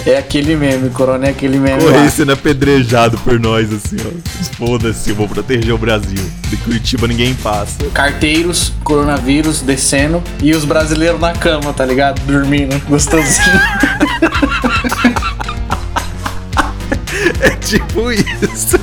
É 0.06 0.18
aquele 0.18 0.56
meme, 0.56 0.90
corona 0.90 1.28
é 1.28 1.30
aquele 1.30 1.60
meme. 1.60 1.82
Correio 1.82 2.10
sendo 2.10 2.32
apedrejado 2.32 3.18
por 3.20 3.40
nós, 3.40 3.72
assim, 3.72 3.98
ó. 4.00 4.12
Foda-se, 4.56 5.10
eu 5.10 5.16
vou 5.16 5.28
proteger 5.28 5.74
o 5.74 5.78
Brasil. 5.78 6.24
De 6.50 6.58
Curitiba 6.58 7.08
ninguém 7.08 7.34
passa. 7.36 7.78
Carteiros, 7.94 8.74
coronavírus 8.84 9.62
descendo 9.62 10.24
e 10.42 10.54
os 10.54 10.64
brasileiros 10.64 11.20
na 11.20 11.34
cama, 11.34 11.74
tá 11.74 11.86
ligado? 11.86 12.20
Dormindo, 12.22 12.80
gostosinho. 12.88 13.60
É 17.42 17.50
tipo 17.52 18.12
isso. 18.12 18.80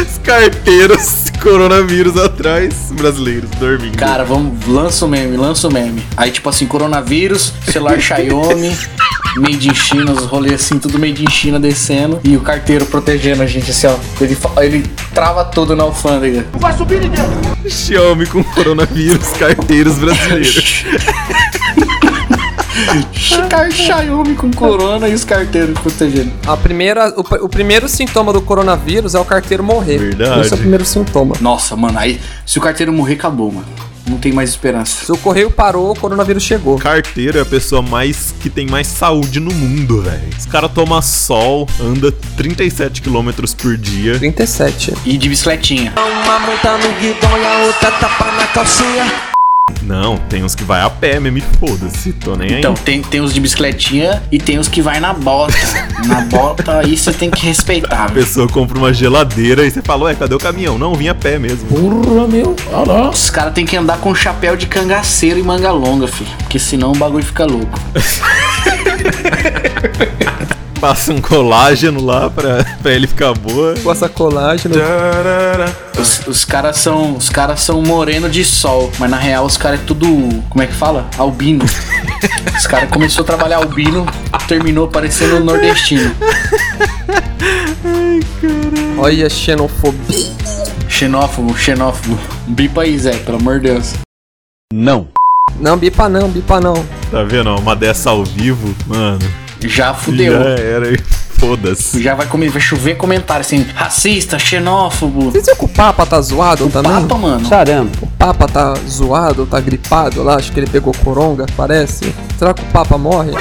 Os 0.00 0.18
carteiros, 0.18 1.24
coronavírus 1.42 2.16
atrás, 2.16 2.74
brasileiros 2.92 3.50
dormindo. 3.58 3.96
Cara, 3.96 4.24
vamos, 4.24 4.66
lança 4.66 5.04
o 5.04 5.08
meme, 5.08 5.36
lança 5.36 5.68
o 5.68 5.72
meme. 5.72 6.02
Aí, 6.16 6.30
tipo 6.30 6.48
assim, 6.48 6.66
coronavírus, 6.66 7.52
celular 7.70 8.00
Xiaomi, 8.00 8.76
made 9.36 9.68
in 9.68 9.74
China, 9.74 10.12
os 10.12 10.24
rolês 10.24 10.54
assim, 10.54 10.78
tudo 10.78 10.98
made 10.98 11.22
in 11.22 11.30
China 11.30 11.58
descendo. 11.58 12.20
E 12.24 12.36
o 12.36 12.40
carteiro 12.40 12.86
protegendo 12.86 13.42
a 13.42 13.46
gente, 13.46 13.70
assim, 13.70 13.86
ó. 13.86 13.96
Ele, 14.20 14.36
ele 14.60 14.82
trava 15.14 15.44
tudo 15.44 15.74
na 15.74 15.84
alfândega. 15.84 16.46
Xiaomi 17.68 18.26
com 18.26 18.42
coronavírus, 18.42 19.28
carteiros 19.38 19.98
brasileiros. 19.98 20.84
Xiaomi 23.70 24.34
com 24.34 24.50
corona 24.50 25.08
e 25.08 25.14
os 25.14 25.24
carteiros 25.24 25.78
protegendo. 25.78 26.32
A 26.46 26.56
primeira, 26.56 27.14
o, 27.16 27.44
o 27.44 27.48
primeiro 27.48 27.88
sintoma 27.88 28.32
do 28.32 28.42
coronavírus 28.42 29.14
é 29.14 29.20
o 29.20 29.24
carteiro 29.24 29.62
morrer. 29.62 29.98
Verdade. 29.98 30.40
Esse 30.40 30.52
é 30.52 30.56
o 30.56 30.58
primeiro 30.58 30.84
sintoma. 30.84 31.34
Nossa, 31.40 31.76
mano, 31.76 31.98
aí 31.98 32.20
se 32.46 32.58
o 32.58 32.60
carteiro 32.60 32.92
morrer, 32.92 33.14
acabou, 33.14 33.52
mano. 33.52 33.66
Não 34.06 34.18
tem 34.18 34.32
mais 34.32 34.50
esperança. 34.50 35.04
Se 35.06 35.12
o 35.12 35.16
correio 35.16 35.50
parou, 35.50 35.92
o 35.92 35.98
coronavírus 35.98 36.42
chegou. 36.42 36.78
Carteiro 36.78 37.38
é 37.38 37.42
a 37.42 37.46
pessoa 37.46 37.82
mais 37.82 38.34
que 38.40 38.50
tem 38.50 38.66
mais 38.66 38.86
saúde 38.86 39.38
no 39.40 39.52
mundo, 39.52 40.02
velho. 40.02 40.28
Os 40.36 40.46
cara 40.46 40.68
toma 40.68 41.00
sol, 41.02 41.68
anda 41.80 42.12
37 42.36 43.02
km 43.02 43.30
por 43.60 43.76
dia. 43.76 44.18
37. 44.18 44.94
E 45.04 45.16
de 45.16 45.28
bicicletinha. 45.28 45.92
Uma 45.96 46.38
monta 46.40 46.76
no 46.78 46.92
guidão 47.00 47.38
e 47.38 47.46
a 47.46 47.66
outra 47.66 47.90
tapa 47.92 48.32
na 48.32 48.46
calcinha. 48.48 49.32
Não, 49.82 50.16
tem 50.16 50.44
uns 50.44 50.54
que 50.54 50.64
vai 50.64 50.82
a 50.82 50.90
pé 50.90 51.18
mesmo 51.18 51.38
e 51.38 51.44
foda-se, 51.58 52.12
tô 52.12 52.36
nem 52.36 52.52
aí. 52.52 52.58
Então, 52.58 52.74
tem, 52.74 53.02
tem 53.02 53.20
os 53.20 53.32
de 53.32 53.40
bicicletinha 53.40 54.22
e 54.30 54.38
tem 54.38 54.58
os 54.58 54.68
que 54.68 54.82
vai 54.82 55.00
na 55.00 55.12
bota. 55.12 55.54
na 56.06 56.20
bota, 56.22 56.78
aí 56.78 56.96
você 56.96 57.12
tem 57.12 57.30
que 57.30 57.44
respeitar. 57.44 58.06
A 58.06 58.10
pessoa 58.10 58.48
compra 58.48 58.78
uma 58.78 58.92
geladeira 58.92 59.66
e 59.66 59.70
você 59.70 59.82
fala, 59.82 60.04
ué, 60.04 60.14
cadê 60.14 60.34
o 60.34 60.38
caminhão? 60.38 60.78
Não, 60.78 60.94
vim 60.94 61.08
a 61.08 61.14
pé 61.14 61.38
mesmo. 61.38 61.66
Porra, 61.68 62.28
meu. 62.28 62.56
Olha 62.72 63.10
Os 63.10 63.30
caras 63.30 63.54
tem 63.54 63.64
que 63.64 63.76
andar 63.76 63.98
com 63.98 64.14
chapéu 64.14 64.56
de 64.56 64.66
cangaceiro 64.66 65.38
e 65.38 65.42
manga 65.42 65.70
longa, 65.70 66.06
filho. 66.06 66.30
Porque 66.38 66.58
senão 66.58 66.92
o 66.92 66.96
bagulho 66.96 67.24
fica 67.24 67.44
louco. 67.44 67.78
Passa 70.82 71.12
um 71.12 71.20
colágeno 71.20 72.04
lá 72.04 72.28
pra, 72.28 72.64
pra 72.82 72.90
ele 72.90 73.06
ficar 73.06 73.32
boa. 73.34 73.72
Com 73.84 73.92
essa 73.92 74.08
colagem. 74.08 74.72
Os, 75.96 76.26
os 76.26 76.44
caras 76.44 76.76
são. 76.76 77.14
Os 77.14 77.28
caras 77.28 77.60
são 77.60 77.80
moreno 77.82 78.28
de 78.28 78.44
sol, 78.44 78.90
mas 78.98 79.08
na 79.08 79.16
real 79.16 79.44
os 79.46 79.56
caras 79.56 79.78
é 79.78 79.84
tudo. 79.84 80.04
Como 80.50 80.60
é 80.60 80.66
que 80.66 80.74
fala? 80.74 81.08
Albino. 81.16 81.64
Os 82.58 82.66
caras 82.66 82.90
começou 82.90 83.22
a 83.22 83.26
trabalhar 83.26 83.56
albino, 83.56 84.06
terminou 84.46 84.86
parecendo 84.86 85.40
nordestino. 85.40 86.14
Olha 88.98 89.26
a 89.26 89.30
xenofobia. 89.30 90.32
Xenófobo, 90.88 91.56
xenófobo. 91.56 92.18
Bipa 92.46 92.82
aí, 92.82 92.96
Zé, 92.98 93.16
pelo 93.18 93.38
amor 93.38 93.58
de 93.60 93.70
Deus. 93.70 93.94
Não, 95.58 95.76
bipa 95.76 96.08
não, 96.08 96.28
bipa 96.28 96.60
não. 96.60 96.74
Tá 97.10 97.22
vendo? 97.24 97.50
ó, 97.50 97.58
Uma 97.58 97.74
dessa 97.74 98.10
ao 98.10 98.24
vivo, 98.24 98.74
mano. 98.86 99.41
Já 99.68 99.94
fudeu. 99.94 100.32
Já 100.32 100.48
era 100.50 100.86
foda-se. 101.38 102.02
Já 102.02 102.14
vai, 102.14 102.26
comer, 102.26 102.50
vai 102.50 102.60
chover 102.60 102.96
comentário 102.96 103.40
assim, 103.40 103.66
racista, 103.74 104.38
xenófobo. 104.38 105.30
Vocês 105.30 105.44
viram 105.44 105.58
que 105.58 105.64
o 105.64 105.68
Papa 105.68 106.06
tá 106.06 106.20
zoado 106.20 106.68
também? 106.68 106.92
Papa, 106.92 107.18
mano. 107.18 107.46
O 108.00 108.06
Papa 108.06 108.46
tá 108.46 108.74
zoado, 108.88 109.44
tá 109.46 109.58
gripado 109.60 110.22
lá, 110.22 110.36
acho 110.36 110.52
que 110.52 110.60
ele 110.60 110.68
pegou 110.68 110.94
coronga, 111.04 111.46
parece. 111.56 112.14
Será 112.38 112.54
que 112.54 112.62
o 112.62 112.66
Papa 112.66 112.96
morre? 112.96 113.32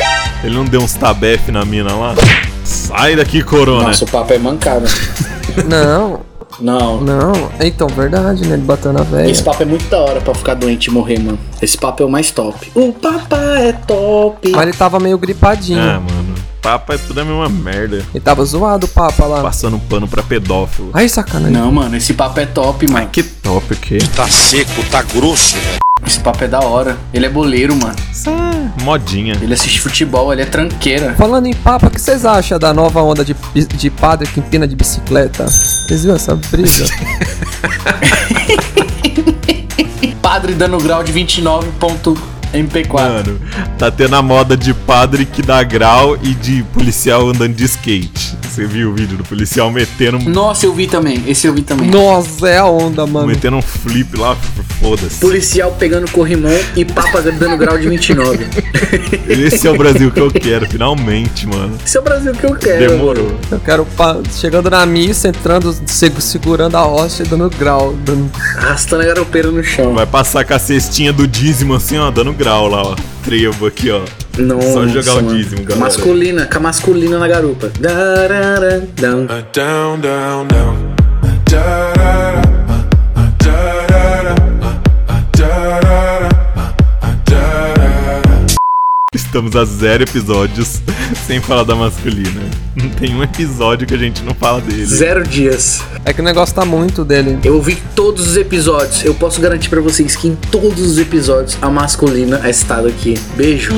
Ele 0.43 0.55
não 0.55 0.65
deu 0.65 0.81
uns 0.81 0.93
tabef 0.95 1.51
na 1.51 1.63
mina 1.63 1.93
lá? 1.93 2.15
Sai 2.63 3.15
daqui, 3.15 3.43
corona. 3.43 3.89
Nossa, 3.89 4.05
o 4.05 4.07
papo 4.07 4.33
é 4.33 4.37
mancado. 4.37 4.85
Não, 5.67 6.21
Não. 6.61 7.01
não. 7.01 7.51
Então, 7.59 7.87
verdade, 7.87 8.47
né? 8.47 8.53
Ele 8.53 8.63
bateu 8.63 8.93
na 8.93 9.03
velha. 9.03 9.29
Esse 9.29 9.43
papo 9.43 9.63
é 9.63 9.65
muito 9.65 9.89
da 9.89 9.99
hora 9.99 10.21
pra 10.21 10.33
ficar 10.33 10.53
doente 10.53 10.85
e 10.85 10.91
morrer, 10.91 11.19
mano. 11.19 11.39
Esse 11.61 11.77
papo 11.77 12.03
é 12.03 12.05
o 12.05 12.09
mais 12.09 12.31
top. 12.31 12.71
O 12.75 12.93
papo 12.93 13.35
é 13.35 13.73
top. 13.73 14.51
Mas 14.51 14.63
ele 14.63 14.73
tava 14.73 14.99
meio 14.99 15.17
gripadinho. 15.17 15.79
Ah, 15.79 15.99
mano. 15.99 16.35
Papo 16.61 16.93
é 16.93 16.97
tudo 16.97 17.19
a 17.19 17.25
mesma 17.25 17.49
merda. 17.49 18.05
Ele 18.13 18.23
tava 18.23 18.45
zoado 18.45 18.85
o 18.85 18.89
Papa 18.89 19.25
lá. 19.25 19.41
Passando 19.41 19.79
pano 19.79 20.07
pra 20.07 20.21
pedófilo. 20.21 20.91
Ai, 20.93 21.09
sacanagem. 21.09 21.57
Não, 21.57 21.71
mano, 21.71 21.97
esse 21.97 22.13
papo 22.13 22.39
é 22.39 22.45
top, 22.45 22.87
mano. 22.87 23.07
Que 23.07 23.23
top 23.23 23.73
o 23.73 23.77
quê? 23.77 23.97
Tá 24.15 24.27
seco, 24.27 24.83
tá 24.91 25.01
grosso. 25.01 25.57
Esse 26.05 26.19
papo 26.19 26.43
é 26.43 26.47
da 26.47 26.59
hora. 26.59 26.97
Ele 27.13 27.25
é 27.25 27.29
boleiro, 27.29 27.75
mano. 27.75 27.95
Modinha. 28.81 29.35
Ele 29.41 29.53
assiste 29.53 29.79
futebol, 29.79 30.31
ele 30.31 30.41
é 30.41 30.45
tranqueira. 30.45 31.13
Falando 31.15 31.45
em 31.47 31.53
Papa, 31.53 31.87
o 31.87 31.89
que 31.89 32.01
vocês 32.01 32.25
acham 32.25 32.57
da 32.59 32.73
nova 32.73 33.01
onda 33.01 33.23
de, 33.23 33.35
de 33.53 33.89
padre 33.89 34.27
que 34.27 34.39
empina 34.39 34.67
de 34.67 34.75
bicicleta? 34.75 35.47
Vocês 35.47 36.01
viram 36.01 36.15
essa 36.15 36.35
brisa? 36.35 36.85
Padre 40.21 40.53
dando 40.53 40.77
grau 40.77 41.03
de 41.03 41.11
29.mp4. 42.53 42.93
Mano, 42.93 43.39
tá 43.77 43.89
tendo 43.91 44.15
a 44.15 44.21
moda 44.21 44.55
de 44.57 44.73
padre 44.73 45.25
que 45.25 45.41
dá 45.41 45.63
grau 45.63 46.17
e 46.21 46.33
de 46.33 46.63
policial 46.73 47.29
andando 47.29 47.53
de 47.53 47.65
skate. 47.65 48.37
Você 48.43 48.65
viu 48.65 48.89
o 48.91 48.93
vídeo 48.93 49.17
do 49.17 49.23
policial 49.23 49.71
metendo, 49.71 50.19
Nossa, 50.29 50.65
eu 50.65 50.73
vi 50.73 50.85
também. 50.85 51.23
Esse 51.25 51.47
eu 51.47 51.53
vi 51.53 51.61
também. 51.61 51.89
Nossa, 51.89 52.49
é 52.49 52.57
a 52.57 52.65
onda, 52.65 53.05
mano. 53.07 53.27
metendo 53.27 53.55
um 53.55 53.61
flip 53.61 54.17
lá? 54.17 54.35
Foda-se. 54.81 55.19
Policial 55.19 55.71
pegando 55.79 56.09
corrimão 56.11 56.51
e 56.75 56.83
papa 56.83 57.21
dando 57.21 57.55
grau 57.57 57.77
de 57.77 57.87
29. 57.87 58.45
Esse 59.29 59.67
é 59.67 59.71
o 59.71 59.77
Brasil 59.77 60.11
que 60.11 60.19
eu 60.19 60.29
quero, 60.29 60.67
finalmente, 60.67 61.47
mano. 61.47 61.77
Esse 61.85 61.95
é 61.95 61.99
o 61.99 62.03
Brasil 62.03 62.33
que 62.33 62.43
eu 62.45 62.55
quero. 62.55 62.89
Demorou. 62.91 63.31
Eu 63.49 63.59
quero 63.59 63.85
pa- 63.85 64.19
chegando 64.33 64.69
na 64.69 64.85
missa, 64.85 65.29
entrando, 65.29 65.73
se- 65.85 66.11
segurando 66.19 66.75
a 66.75 66.85
hóstia 66.85 67.23
e 67.23 67.27
dando 67.27 67.49
grau. 67.57 67.93
Dando... 68.03 68.29
Arrastando 68.57 69.03
a 69.03 69.05
garopeira 69.05 69.49
no 69.49 69.63
chão. 69.63 69.93
Vai 69.93 70.05
passar 70.05 70.43
com 70.43 70.53
a 70.53 70.59
cestinha 70.59 71.13
do 71.13 71.25
dízimo 71.25 71.73
assim, 71.75 71.97
ó, 71.97 72.11
dando 72.11 72.33
grau 72.33 72.40
lá, 72.49 72.83
ó. 72.83 72.95
Trevo 73.23 73.67
aqui, 73.67 73.91
ó. 73.91 74.01
Nossa, 74.37 74.73
Só 74.73 74.87
jogar 74.87 75.23
o 75.23 75.33
dízimo, 75.33 75.63
galera. 75.63 75.85
Masculina, 75.85 76.45
com 76.45 76.57
a 76.57 76.61
masculina 76.61 77.19
na 77.19 77.27
garupa. 77.27 77.71
Down, 77.79 79.27
down, 79.99 80.47
down. 80.47 80.91
Estamos 89.31 89.55
a 89.55 89.63
zero 89.63 90.03
episódios 90.03 90.81
sem 91.25 91.39
falar 91.39 91.63
da 91.63 91.73
masculina. 91.73 92.41
Não 92.75 92.89
tem 92.89 93.15
um 93.15 93.23
episódio 93.23 93.87
que 93.87 93.93
a 93.93 93.97
gente 93.97 94.21
não 94.23 94.35
fala 94.35 94.59
dele. 94.59 94.85
Zero 94.85 95.25
dias. 95.25 95.81
É 96.03 96.11
que 96.11 96.19
o 96.19 96.23
negócio 96.23 96.53
tá 96.53 96.65
muito 96.65 97.05
dele. 97.05 97.39
Eu 97.41 97.55
ouvi 97.55 97.77
todos 97.95 98.27
os 98.27 98.35
episódios. 98.35 99.05
Eu 99.05 99.13
posso 99.15 99.39
garantir 99.39 99.69
pra 99.69 99.79
vocês 99.79 100.17
que 100.17 100.27
em 100.27 100.35
todos 100.35 100.81
os 100.81 100.97
episódios 100.97 101.57
a 101.61 101.69
masculina 101.69 102.41
é 102.43 102.49
estado 102.49 102.89
aqui. 102.89 103.13
Beijo. 103.37 103.71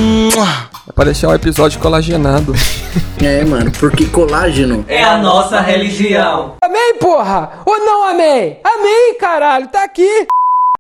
É 0.90 0.92
pra 0.92 1.06
deixar 1.06 1.28
o 1.28 1.36
episódio 1.36 1.80
colagenado. 1.80 2.52
É, 3.24 3.46
mano, 3.46 3.72
porque 3.80 4.06
colágeno 4.08 4.84
É 4.86 5.02
a 5.02 5.18
nossa 5.18 5.62
religião. 5.62 6.56
Amei, 6.62 6.94
porra! 7.00 7.62
Ou 7.66 7.80
não 7.80 8.10
amei? 8.10 8.60
Amei, 8.66 9.14
caralho, 9.18 9.68
tá 9.70 9.82
aqui! 9.86 10.28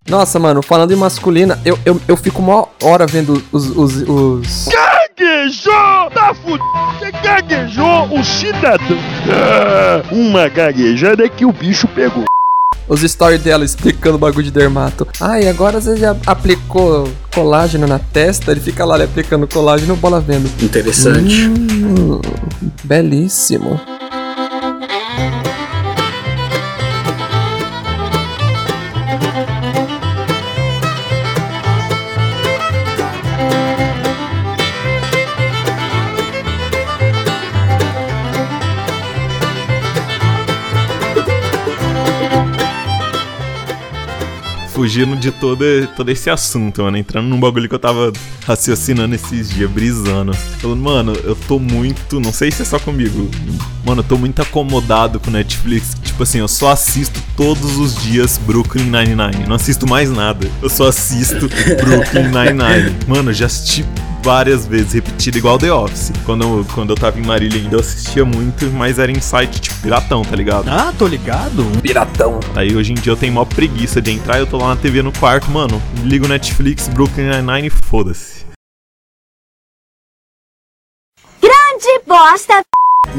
Nossa, 0.07 0.37
mano, 0.37 0.61
falando 0.61 0.91
em 0.91 0.97
masculina, 0.97 1.59
eu, 1.63 1.79
eu, 1.85 1.99
eu 2.07 2.17
fico 2.17 2.41
uma 2.41 2.67
hora 2.83 3.07
vendo 3.07 3.41
os. 3.51 3.69
os, 3.69 3.95
os... 4.07 4.67
Gaguejou! 4.67 6.11
Tá 6.13 6.33
fudido! 6.33 6.63
Você 6.99 7.11
gaguejou 7.23 8.19
o 8.19 8.23
cidadão! 8.23 8.97
Ah, 9.29 10.03
uma 10.11 10.49
gaguejada 10.49 11.27
que 11.29 11.45
o 11.45 11.51
bicho 11.53 11.87
pegou. 11.87 12.25
os 12.87 13.01
stories 13.01 13.41
dela 13.41 13.63
explicando 13.63 14.15
o 14.15 14.19
bagulho 14.19 14.43
de 14.43 14.51
dermato. 14.51 15.07
Ai, 15.21 15.47
agora 15.47 15.79
você 15.79 15.95
já 15.95 16.15
aplicou 16.27 17.09
colágeno 17.33 17.87
na 17.87 17.97
testa? 17.99 18.51
Ele 18.51 18.59
fica 18.59 18.83
lá 18.83 18.95
ele 18.95 19.05
aplicando 19.05 19.47
colágeno, 19.47 19.95
bola 19.95 20.19
vendo. 20.19 20.51
interessante. 20.61 21.47
Hum, 21.47 22.19
belíssimo. 22.83 23.79
Fugindo 44.83 45.15
de 45.15 45.31
todo, 45.31 45.63
todo 45.95 46.09
esse 46.09 46.29
assunto, 46.29 46.83
mano. 46.83 46.97
Entrando 46.97 47.29
num 47.29 47.39
bagulho 47.39 47.69
que 47.69 47.73
eu 47.73 47.79
tava 47.79 48.11
raciocinando 48.45 49.15
esses 49.15 49.49
dias, 49.49 49.71
brisando. 49.71 50.33
Falando, 50.33 50.81
mano, 50.81 51.13
eu 51.23 51.37
tô 51.37 51.57
muito. 51.57 52.19
Não 52.19 52.33
sei 52.33 52.51
se 52.51 52.63
é 52.63 52.65
só 52.65 52.77
comigo. 52.77 53.31
Mano, 53.85 54.01
eu 54.01 54.03
tô 54.03 54.17
muito 54.17 54.41
acomodado 54.41 55.21
com 55.21 55.31
Netflix. 55.31 55.95
Tipo 56.03 56.23
assim, 56.23 56.39
eu 56.39 56.49
só 56.49 56.69
assisto 56.69 57.23
todos 57.37 57.77
os 57.77 57.95
dias 58.03 58.37
Brooklyn 58.45 58.83
Nine-Nine. 58.83 59.47
Não 59.47 59.55
assisto 59.55 59.87
mais 59.87 60.11
nada. 60.11 60.51
Eu 60.61 60.69
só 60.69 60.89
assisto 60.89 61.47
Brooklyn 61.47 62.23
Nine-Nine. 62.23 62.93
Mano, 63.07 63.29
eu 63.29 63.33
já 63.33 63.45
assisti 63.45 63.85
várias 64.23 64.65
vezes, 64.65 64.93
repetido 64.93 65.37
igual 65.37 65.59
The 65.59 65.71
Office. 65.71 66.13
Quando 66.25 66.43
eu, 66.43 66.65
quando 66.73 66.91
eu 66.91 66.95
tava 66.95 67.19
em 67.19 67.23
Marília 67.23 67.61
ainda, 67.61 67.75
eu 67.75 67.79
assistia 67.81 68.23
muito, 68.23 68.65
mas 68.71 68.97
era 68.97 69.11
em 69.11 69.19
site 69.19 69.59
tipo 69.59 69.75
piratão, 69.81 70.23
tá 70.23 70.35
ligado? 70.35 70.69
Ah, 70.69 70.93
tô 70.97 71.05
ligado. 71.05 71.65
Piratão. 71.81 72.39
Aí 72.55 72.73
hoje 72.73 72.93
em 72.93 72.95
dia 72.95 73.11
eu 73.11 73.17
tenho 73.17 73.33
maior 73.33 73.45
preguiça 73.45 74.01
de 74.01 74.11
entrar, 74.11 74.39
eu 74.39 74.47
tô 74.47 74.57
lá 74.57 74.69
na 74.69 74.75
TV 74.77 75.01
no 75.01 75.11
quarto, 75.11 75.51
mano, 75.51 75.81
ligo 76.03 76.27
Netflix, 76.27 76.87
Brooklyn 76.87 77.29
Nine-Nine 77.29 77.67
e 77.67 77.69
foda-se. 77.69 78.45
Grande 81.41 82.01
bosta. 82.07 82.63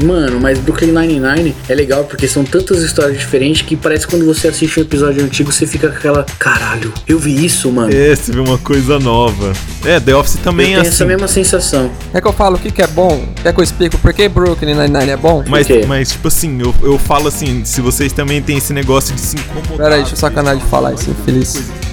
Mano, 0.03 0.39
mas 0.41 0.59
Brooklyn 0.59 0.91
Nine-Nine 0.91 1.55
é 1.69 1.75
legal 1.75 2.03
porque 2.03 2.27
são 2.27 2.43
tantas 2.43 2.81
histórias 2.81 3.17
diferentes 3.17 3.61
que 3.61 3.75
parece 3.75 4.05
que 4.05 4.13
quando 4.13 4.25
você 4.25 4.49
assiste 4.49 4.79
um 4.79 4.83
episódio 4.83 5.23
antigo 5.23 5.51
você 5.51 5.65
fica 5.65 5.89
com 5.89 5.95
aquela. 5.95 6.25
Caralho, 6.37 6.93
eu 7.07 7.17
vi 7.17 7.45
isso, 7.45 7.71
mano. 7.71 7.93
É, 7.93 8.13
você 8.13 8.31
vê 8.31 8.39
uma 8.39 8.57
coisa 8.57 8.99
nova. 8.99 9.53
É, 9.85 9.99
The 9.99 10.15
Office 10.15 10.35
também 10.43 10.73
eu 10.73 10.79
é 10.79 10.81
tenho 10.81 10.91
essa 10.91 11.03
assim. 11.03 11.13
mesma 11.13 11.27
sensação. 11.27 11.91
É 12.13 12.19
que 12.19 12.27
eu 12.27 12.33
falo 12.33 12.57
o 12.57 12.59
que, 12.59 12.71
que 12.71 12.81
é 12.81 12.87
bom? 12.87 13.25
Quer 13.41 13.53
que 13.53 13.59
eu 13.59 13.63
explique 13.63 13.97
por 13.97 14.13
que 14.13 14.27
Brooklyn 14.27 14.75
Nine-Nine 14.75 15.11
é 15.11 15.17
bom? 15.17 15.43
Mas, 15.47 15.67
mas, 15.87 16.11
tipo 16.11 16.27
assim, 16.27 16.59
eu, 16.61 16.75
eu 16.81 16.99
falo 16.99 17.27
assim, 17.27 17.63
se 17.63 17.79
vocês 17.79 18.11
também 18.11 18.41
têm 18.41 18.57
esse 18.57 18.73
negócio 18.73 19.15
de 19.15 19.21
se 19.21 19.37
incomodar. 19.37 19.77
Pera 19.77 19.95
aí, 19.95 20.01
deixa 20.01 20.13
eu 20.15 20.19
sacanagem 20.19 20.63
de 20.63 20.69
falar 20.69 20.93
isso, 20.93 21.09
infeliz. 21.09 21.53
coisa 21.53 21.84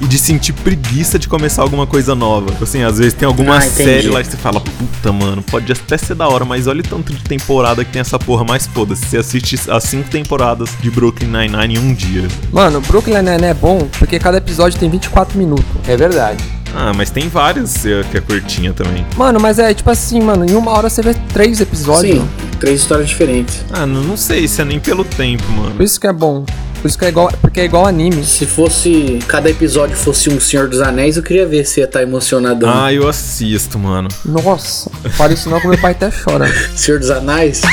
e 0.00 0.06
de 0.06 0.18
sentir 0.18 0.52
preguiça 0.52 1.18
de 1.18 1.28
começar 1.28 1.62
alguma 1.62 1.86
coisa 1.86 2.14
nova. 2.14 2.50
Tipo 2.52 2.64
Assim, 2.64 2.82
às 2.82 2.98
vezes 2.98 3.14
tem 3.14 3.26
alguma 3.26 3.58
Ah, 3.58 3.60
série 3.60 4.08
lá 4.08 4.22
que 4.22 4.28
você 4.30 4.36
fala, 4.36 4.60
puta, 4.60 5.12
mano, 5.12 5.42
pode 5.42 5.70
até 5.72 5.96
ser 5.96 6.14
da 6.14 6.28
hora, 6.28 6.44
mas 6.44 6.66
olha 6.66 6.80
o 6.80 6.82
tanto 6.82 7.12
de 7.12 7.22
temporada 7.22 7.84
que 7.84 7.92
tem 7.92 8.00
essa 8.00 8.18
porra, 8.18 8.44
mas 8.44 8.66
foda-se. 8.66 9.06
Você 9.06 9.16
assiste 9.18 9.58
as 9.70 9.84
cinco 9.84 10.10
temporadas 10.10 10.70
de 10.80 10.90
Brooklyn 10.90 11.28
Nine-Nine 11.28 11.74
em 11.74 11.78
um 11.78 11.94
dia. 11.94 12.26
Mano, 12.52 12.80
Brooklyn 12.80 13.14
Nine-Nine 13.14 13.46
é 13.46 13.54
bom 13.54 13.88
porque 13.98 14.18
cada 14.18 14.38
episódio 14.38 14.78
tem 14.78 14.90
24 14.90 15.38
minutos. 15.38 15.64
É 15.86 15.96
verdade. 15.96 16.42
Ah, 16.78 16.92
mas 16.94 17.08
tem 17.08 17.26
várias 17.26 17.86
é, 17.86 18.02
que 18.02 18.18
é 18.18 18.20
curtinha 18.20 18.72
também. 18.74 19.06
Mano, 19.16 19.40
mas 19.40 19.58
é 19.58 19.72
tipo 19.72 19.90
assim, 19.90 20.20
mano, 20.20 20.44
em 20.44 20.54
uma 20.54 20.72
hora 20.72 20.90
você 20.90 21.00
vê 21.00 21.14
três 21.32 21.58
episódios. 21.58 22.18
Sim, 22.18 22.28
três 22.60 22.80
histórias 22.82 23.08
diferentes. 23.08 23.64
Ah, 23.72 23.86
não, 23.86 24.02
não 24.02 24.16
sei 24.16 24.46
se 24.46 24.60
é 24.60 24.64
nem 24.64 24.78
pelo 24.78 25.02
tempo, 25.02 25.50
mano. 25.52 25.74
Por 25.74 25.82
isso 25.82 25.98
que 25.98 26.06
é 26.06 26.12
bom. 26.12 26.44
Por 26.82 26.88
isso 26.88 26.98
que 26.98 27.06
é 27.06 27.08
igual, 27.08 27.32
porque 27.40 27.60
é 27.60 27.64
igual 27.64 27.86
anime. 27.86 28.22
Se 28.24 28.44
fosse. 28.44 29.18
Cada 29.26 29.48
episódio 29.48 29.96
fosse 29.96 30.28
um 30.28 30.38
Senhor 30.38 30.68
dos 30.68 30.82
Anéis, 30.82 31.16
eu 31.16 31.22
queria 31.22 31.46
ver 31.46 31.64
se 31.64 31.80
ia 31.80 31.86
estar 31.86 32.02
emocionadão. 32.02 32.70
Ah, 32.70 32.92
eu 32.92 33.08
assisto, 33.08 33.78
mano. 33.78 34.08
Nossa, 34.22 34.90
fala 35.12 35.32
isso 35.32 35.48
não 35.48 35.58
que 35.58 35.66
meu 35.66 35.78
pai 35.78 35.92
até 35.92 36.10
chora. 36.10 36.46
Senhor 36.76 37.00
dos 37.00 37.10
Anéis? 37.10 37.62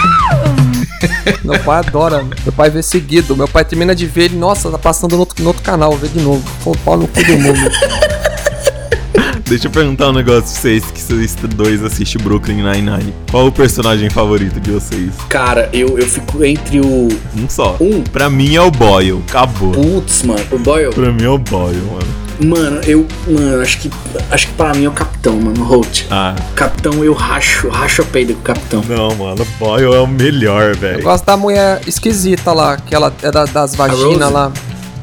Meu 1.44 1.60
pai 1.60 1.80
adora. 1.80 2.24
Meu 2.44 2.54
pai 2.56 2.70
vê 2.70 2.82
seguido. 2.82 3.36
Meu 3.36 3.48
pai 3.48 3.66
termina 3.66 3.94
de 3.94 4.06
ver 4.06 4.26
ele, 4.26 4.38
nossa, 4.38 4.72
tá 4.72 4.78
passando 4.78 5.14
no 5.14 5.20
outro, 5.20 5.42
no 5.44 5.50
outro 5.50 5.62
canal, 5.62 5.92
vê 5.98 6.08
de 6.08 6.20
novo. 6.22 6.44
Pô, 6.64 6.72
pau 6.86 6.98
no 6.98 7.08
cu 7.08 7.22
do 7.24 7.38
mundo. 7.38 7.60
Deixa 9.46 9.68
eu 9.68 9.72
perguntar 9.72 10.10
um 10.10 10.14
negócio 10.14 10.42
pra 10.44 10.50
vocês, 10.52 10.84
que 10.86 11.00
vocês 11.02 11.36
dois 11.56 11.84
assistem 11.84 12.22
Brooklyn 12.22 12.64
Nine-Nine. 12.64 13.14
Qual 13.30 13.48
o 13.48 13.52
personagem 13.52 14.10
favorito 14.10 14.60
de 14.60 14.72
vocês? 14.72 15.12
Cara, 15.30 15.70
eu, 15.74 15.98
eu 16.00 16.08
fico 16.08 16.44
entre 16.44 16.80
o. 16.80 17.10
Um 17.38 17.50
só. 17.50 17.76
Um? 17.80 18.02
Pra 18.04 18.30
mim 18.30 18.56
é 18.56 18.62
o 18.62 18.72
Boyle. 18.72 19.22
Acabou. 19.28 19.72
Putz, 19.72 20.24
mano, 20.24 20.42
o 20.52 20.58
Boyle. 20.60 20.94
Pra 20.94 21.12
mim 21.12 21.24
é 21.26 21.30
o 21.30 21.38
Boyle, 21.38 21.78
mano. 21.82 22.24
Mano, 22.58 22.82
eu. 22.88 23.06
Mano, 23.28 23.62
acho 23.62 23.80
que. 23.80 23.92
Acho 24.32 24.48
que 24.48 24.54
pra 24.54 24.74
mim 24.74 24.86
é 24.86 24.90
o 24.90 24.92
capitão, 24.92 25.36
mano. 25.40 25.62
O 25.62 25.66
Holt. 25.66 26.06
Ah, 26.10 26.36
Capitão, 26.56 27.04
eu 27.04 27.14
racho, 27.14 27.70
racho 27.70 28.02
a 28.02 28.06
peida 28.06 28.34
com 28.34 28.40
o 28.40 28.44
capitão. 28.44 28.84
não, 28.90 29.14
mano. 29.16 29.44
O 29.44 29.46
Boyle 29.66 29.94
é 29.94 30.00
o 30.00 30.08
melhor, 30.08 30.70
Eu 30.72 30.76
velho. 30.78 31.04
gosto 31.04 31.26
da 31.26 31.38
mulher 31.38 31.82
esquisita 31.86 32.52
lá, 32.54 32.78
que 32.78 32.96
ela 32.96 33.14
é 33.22 33.30
da- 33.30 33.46
das 33.46 33.76
vaginas 33.76 34.32
lá. 34.32 34.52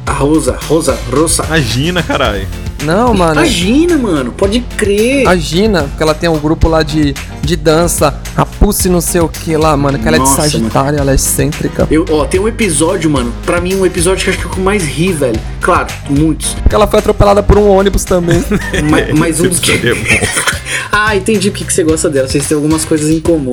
A 0.06 0.12
Rosa, 0.12 0.58
Rosa, 0.66 0.98
Rosa. 1.12 1.44
Imagina, 1.46 2.02
caralho. 2.02 2.46
Não, 2.84 3.12
mano. 3.12 3.40
Imagina, 3.40 3.98
mano, 3.98 4.32
pode 4.32 4.60
crer. 4.76 5.28
A 5.28 5.36
Gina, 5.36 5.82
porque 5.84 6.02
ela 6.02 6.14
tem 6.14 6.28
um 6.28 6.38
grupo 6.38 6.68
lá 6.68 6.82
de, 6.82 7.14
de 7.42 7.56
dança, 7.56 8.18
a 8.36 8.46
Pussy 8.46 8.88
não 8.88 9.00
sei 9.00 9.20
o 9.20 9.28
que 9.28 9.56
lá, 9.56 9.76
mano, 9.76 9.98
que 9.98 10.08
ela 10.08 10.16
é 10.16 10.20
de 10.20 10.28
Sagitário, 10.28 10.98
ela 10.98 11.12
é 11.12 11.14
excêntrica. 11.14 11.86
Eu, 11.90 12.04
ó, 12.10 12.24
tem 12.24 12.40
um 12.40 12.48
episódio, 12.48 13.10
mano. 13.10 13.32
Pra 13.44 13.60
mim, 13.60 13.74
um 13.74 13.84
episódio 13.84 14.24
que 14.24 14.30
acho 14.30 14.38
que 14.38 14.44
é 14.44 14.48
o 14.48 14.50
que 14.50 14.58
eu 14.58 14.64
mais 14.64 14.82
ri, 14.84 15.12
velho. 15.12 15.38
Claro, 15.60 15.88
muitos. 16.08 16.54
Porque 16.54 16.74
ela 16.74 16.86
foi 16.86 16.98
atropelada 16.98 17.42
por 17.42 17.58
um 17.58 17.68
ônibus 17.68 18.04
também. 18.04 18.42
Mas, 18.90 19.18
mas 19.18 19.40
um 19.40 19.48
dos 19.48 19.60
que. 19.60 19.72
É 19.72 19.94
bom. 19.94 20.59
Ah, 20.92 21.16
entendi 21.16 21.50
porque 21.50 21.64
que 21.64 21.72
você 21.72 21.82
gosta 21.84 22.08
dela. 22.08 22.28
Vocês 22.28 22.46
têm 22.46 22.54
algumas 22.56 22.84
coisas 22.84 23.10
em 23.10 23.20
comum. 23.20 23.50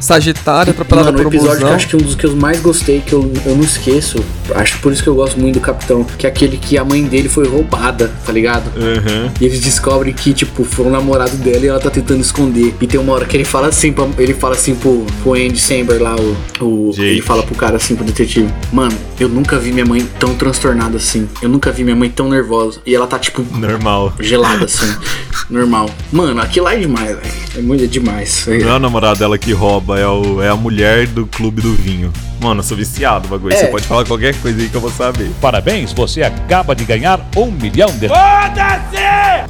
Sagitário, 0.00 0.72
atropelada 0.72 1.10
Mano, 1.12 1.18
o 1.20 1.22
por 1.22 1.32
um 1.32 1.36
episódio 1.36 1.56
que 1.58 1.62
eu 1.62 1.66
busão. 1.66 1.76
acho 1.76 1.88
que 1.88 1.96
um 1.96 2.00
dos 2.00 2.14
que 2.14 2.24
eu 2.26 2.36
mais 2.36 2.60
gostei, 2.60 3.00
que 3.00 3.12
eu, 3.12 3.32
eu 3.46 3.54
não 3.56 3.64
esqueço, 3.64 4.22
acho 4.54 4.74
que 4.76 4.82
por 4.82 4.92
isso 4.92 5.02
que 5.02 5.08
eu 5.08 5.14
gosto 5.14 5.38
muito 5.40 5.54
do 5.54 5.60
Capitão, 5.60 6.04
que 6.04 6.26
é 6.26 6.28
aquele 6.28 6.56
que 6.58 6.76
a 6.76 6.84
mãe 6.84 7.04
dele 7.04 7.28
foi 7.28 7.46
roubada, 7.48 8.12
tá 8.24 8.32
ligado? 8.32 8.70
Aham. 8.76 9.32
E 9.40 9.44
eles 9.46 9.60
descobrem 9.60 10.12
que, 10.12 10.34
tipo, 10.34 10.62
foi 10.64 10.84
um 10.86 10.90
namorado 10.90 11.36
dela 11.38 11.64
e 11.64 11.68
ela 11.68 11.80
tá 11.80 11.90
tentando 11.90 12.20
esconder. 12.20 12.74
E 12.80 12.86
tem 12.86 13.00
uma 13.00 13.12
hora 13.14 13.24
que 13.24 13.36
ele 13.36 13.44
fala 13.44 13.68
assim, 13.68 13.92
pra- 13.92 14.08
ele 14.18 14.34
fala 14.34 14.54
assim 14.54 14.74
pro, 14.74 15.06
pro 15.22 15.34
Andy 15.34 15.58
Samberg 15.58 16.02
lá, 16.02 16.16
o. 16.16 16.36
o 16.64 16.94
ele 16.98 17.22
fala 17.22 17.42
pro 17.42 17.54
cara 17.54 17.76
assim, 17.76 17.96
pro 17.96 18.04
detetive. 18.04 18.52
Mano, 18.72 18.94
eu 19.18 19.28
nunca 19.28 19.58
vi 19.58 19.72
minha 19.72 19.86
mãe 19.86 20.06
tão 20.18 20.34
transtornada 20.34 20.98
assim. 20.98 21.26
Eu 21.40 21.48
nunca 21.48 21.72
vi 21.72 21.82
minha 21.82 21.96
mãe 21.96 22.10
tão 22.10 22.28
nervosa. 22.28 22.80
E 22.84 22.94
ela 22.94 23.06
tá, 23.06 23.18
tipo, 23.18 23.42
Normal. 23.56 24.12
gelada 24.20 24.66
assim. 24.66 24.92
normal. 25.48 25.88
Mano, 26.12 26.40
aquilo 26.54 26.66
lá 26.66 26.74
é 26.74 26.78
demais, 26.78 27.16
velho. 27.16 27.34
É 27.56 27.60
muito 27.60 27.84
é 27.84 27.86
demais. 27.86 28.46
Não 28.46 28.68
é 28.68 28.76
o 28.76 28.78
namorado 28.78 29.18
dela 29.18 29.36
que 29.36 29.52
rouba, 29.52 29.98
é, 29.98 30.06
o, 30.06 30.40
é 30.40 30.48
a 30.48 30.56
mulher 30.56 31.06
do 31.08 31.26
clube 31.26 31.60
do 31.60 31.74
vinho. 31.74 32.12
Mano, 32.44 32.60
eu 32.60 32.64
sou 32.64 32.76
viciado 32.76 33.26
bagulho. 33.26 33.54
É. 33.54 33.56
Você 33.56 33.66
pode 33.68 33.86
falar 33.86 34.04
qualquer 34.04 34.34
coisa 34.34 34.60
aí 34.60 34.68
que 34.68 34.74
eu 34.74 34.80
vou 34.80 34.90
saber. 34.90 35.30
Parabéns, 35.40 35.94
você 35.94 36.22
acaba 36.22 36.74
de 36.76 36.84
ganhar 36.84 37.18
um 37.34 37.50
milhão 37.50 37.88
de. 37.96 38.06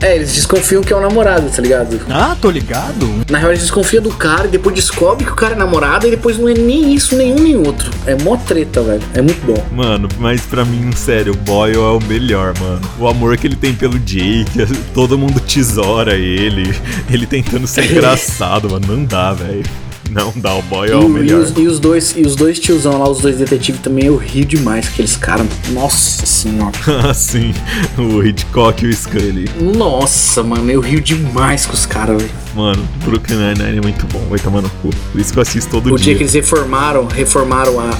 É, 0.00 0.14
eles 0.14 0.32
desconfiam 0.32 0.80
que 0.80 0.92
é 0.92 0.96
o 0.96 1.00
namorado, 1.00 1.50
tá 1.50 1.60
ligado? 1.60 2.00
Ah, 2.08 2.36
tô 2.40 2.48
ligado. 2.52 3.24
Na 3.28 3.38
real, 3.38 3.50
eles 3.50 3.62
desconfiam 3.62 4.00
do 4.00 4.10
cara 4.10 4.46
e 4.46 4.50
depois 4.50 4.76
descobre 4.76 5.24
que 5.24 5.32
o 5.32 5.34
cara 5.34 5.54
é 5.54 5.56
namorado 5.56 6.06
e 6.06 6.10
depois 6.10 6.38
não 6.38 6.48
é 6.48 6.54
nem 6.54 6.94
isso, 6.94 7.16
nenhum 7.16 7.40
nem 7.40 7.56
outro. 7.56 7.90
É 8.06 8.14
mó 8.22 8.36
treta, 8.36 8.80
velho. 8.80 9.02
É 9.12 9.20
muito 9.20 9.44
bom. 9.44 9.60
Mano, 9.72 10.08
mas 10.20 10.42
pra 10.42 10.64
mim, 10.64 10.92
sério, 10.92 11.32
o 11.32 11.36
Boyle 11.36 11.74
é 11.74 11.78
o 11.78 12.00
melhor, 12.00 12.54
mano. 12.60 12.80
O 12.96 13.08
amor 13.08 13.36
que 13.36 13.48
ele 13.48 13.56
tem 13.56 13.74
pelo 13.74 13.98
Jake, 13.98 14.52
todo 14.94 15.18
mundo 15.18 15.40
tesoura 15.40 16.14
ele, 16.14 16.72
ele 17.10 17.26
tentando 17.26 17.66
ser 17.66 17.90
engraçado, 17.90 18.70
mano. 18.70 18.86
Não 18.86 19.04
dá, 19.04 19.32
velho. 19.32 19.64
Não 20.10 20.32
dá, 20.36 20.54
o 20.54 20.62
Boyle 20.62 20.92
é 20.92 20.94
E, 20.94 20.98
o 20.98 21.02
o- 21.06 21.06
e 21.06 21.08
melhor. 21.22 21.40
os, 21.40 21.50
e 21.56 21.66
os 21.66 21.80
dois, 21.80 22.14
e 22.16 22.22
os 22.22 22.36
dois 22.36 22.58
tiozão 22.58 22.98
lá, 22.98 23.08
os 23.10 23.20
dois 23.20 23.36
detetives 23.38 23.80
também, 23.80 24.06
eu 24.06 24.16
rio 24.16 24.44
demais 24.44 24.86
com 24.86 24.92
aqueles 24.94 25.16
caras. 25.16 25.46
Nossa 25.72 26.24
senhora. 26.26 26.72
Assim, 27.10 27.52
o 27.98 28.22
Hitchcock 28.22 28.84
e 28.84 28.88
o 28.88 28.92
Scully. 28.92 29.48
Nossa, 29.76 30.42
mano, 30.42 30.70
eu 30.70 30.80
rio 30.80 31.00
demais 31.00 31.66
com 31.66 31.72
os 31.72 31.86
caras, 31.86 32.22
velho. 32.22 32.34
Mano, 32.54 32.86
Brooklyn 33.04 33.36
Nine-Nine 33.36 33.78
é 33.78 33.80
muito 33.80 34.06
bom, 34.06 34.20
vai 34.30 34.38
tomar 34.38 34.62
no 34.62 34.70
cu. 34.70 34.90
Por 35.10 35.20
isso 35.20 35.32
que 35.32 35.38
eu 35.38 35.42
assisto 35.42 35.70
todo 35.72 35.92
O 35.92 35.96
dia. 35.96 36.04
dia 36.04 36.14
que 36.14 36.22
eles 36.22 36.34
reformaram, 36.34 37.06
reformaram 37.06 37.80
a, 37.80 37.90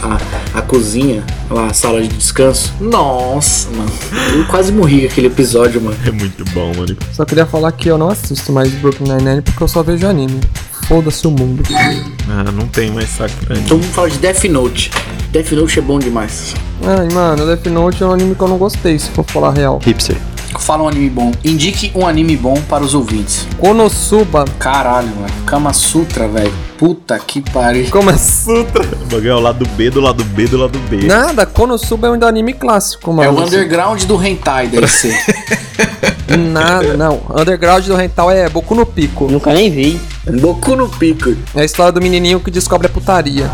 a, 0.54 0.58
a 0.58 0.62
cozinha, 0.62 1.24
lá, 1.50 1.66
a 1.66 1.74
sala 1.74 2.00
de 2.00 2.06
descanso. 2.08 2.72
Nossa, 2.80 3.68
mano. 3.70 3.90
Eu 4.32 4.44
quase 4.46 4.70
morri 4.70 5.00
com 5.00 5.06
aquele 5.08 5.26
episódio, 5.26 5.80
mano. 5.80 5.96
É 6.06 6.10
muito 6.12 6.44
bom, 6.52 6.72
mano. 6.76 6.96
Só 7.12 7.24
queria 7.24 7.46
falar 7.46 7.72
que 7.72 7.88
eu 7.88 7.98
não 7.98 8.08
assisto 8.10 8.52
mais 8.52 8.70
Brooklyn 8.74 9.08
Nine-Nine 9.16 9.42
porque 9.42 9.60
eu 9.60 9.66
só 9.68 9.82
vejo 9.82 10.06
anime. 10.06 10.38
Foda-se 10.88 11.26
o 11.26 11.30
mundo. 11.30 11.62
Ah, 12.28 12.44
não 12.52 12.66
tem 12.66 12.90
mais 12.90 13.08
saco 13.10 13.34
pra 13.46 13.54
mim. 13.56 13.62
Então 13.64 13.78
vamos 13.78 13.94
falar 13.94 14.08
de 14.08 14.18
Death 14.18 14.44
Note. 14.44 14.90
Death 15.30 15.52
Note 15.52 15.78
é 15.78 15.82
bom 15.82 15.98
demais. 15.98 16.54
Ai, 16.82 17.08
mano, 17.12 17.46
Death 17.46 17.66
Note 17.66 18.02
é 18.02 18.06
um 18.06 18.12
anime 18.12 18.34
que 18.34 18.42
eu 18.42 18.48
não 18.48 18.58
gostei, 18.58 18.98
se 18.98 19.08
for 19.10 19.24
falar 19.24 19.48
a 19.48 19.52
real. 19.52 19.80
Hipster. 19.84 20.16
Fala 20.60 20.84
um 20.84 20.88
anime 20.88 21.10
bom. 21.10 21.32
Indique 21.44 21.90
um 21.96 22.06
anime 22.06 22.36
bom 22.36 22.54
para 22.68 22.84
os 22.84 22.94
ouvintes. 22.94 23.46
Konosuba. 23.58 24.44
Caralho, 24.58 25.08
velho. 25.08 25.32
Kama 25.44 25.72
Sutra, 25.72 26.28
velho. 26.28 26.52
Puta 26.78 27.18
que 27.18 27.40
pariu. 27.40 27.84
É 28.10 28.16
Sutra? 28.16 28.82
O 28.84 29.06
bagulho 29.06 29.30
é 29.30 29.34
o 29.34 29.40
lado 29.40 29.66
B 29.76 29.90
do 29.90 30.00
lado 30.00 30.22
B 30.22 30.46
do 30.46 30.56
lado 30.56 30.78
B. 30.88 31.06
Nada, 31.06 31.44
Konosuba 31.44 32.06
é 32.06 32.10
um 32.10 32.24
anime 32.26 32.52
clássico, 32.52 33.10
É 33.10 33.14
mano. 33.14 33.40
o 33.40 33.42
underground 33.44 34.04
do 34.04 34.22
hentai, 34.24 34.68
deve 34.68 34.86
ser. 34.86 35.16
Nada, 36.52 36.96
não. 36.96 37.20
Underground 37.30 37.84
do 37.86 37.94
Rental 37.96 38.30
é 38.30 38.48
Boku 38.48 38.74
no 38.74 38.86
Pico. 38.86 39.28
Nunca 39.30 39.52
nem 39.52 39.70
vi. 39.70 40.00
Boku 40.26 40.74
no 40.74 40.88
pico. 40.88 41.36
É 41.54 41.60
a 41.60 41.64
história 41.64 41.92
do 41.92 42.00
menininho 42.00 42.40
que 42.40 42.50
descobre 42.50 42.86
a 42.86 42.90
putaria. 42.90 43.50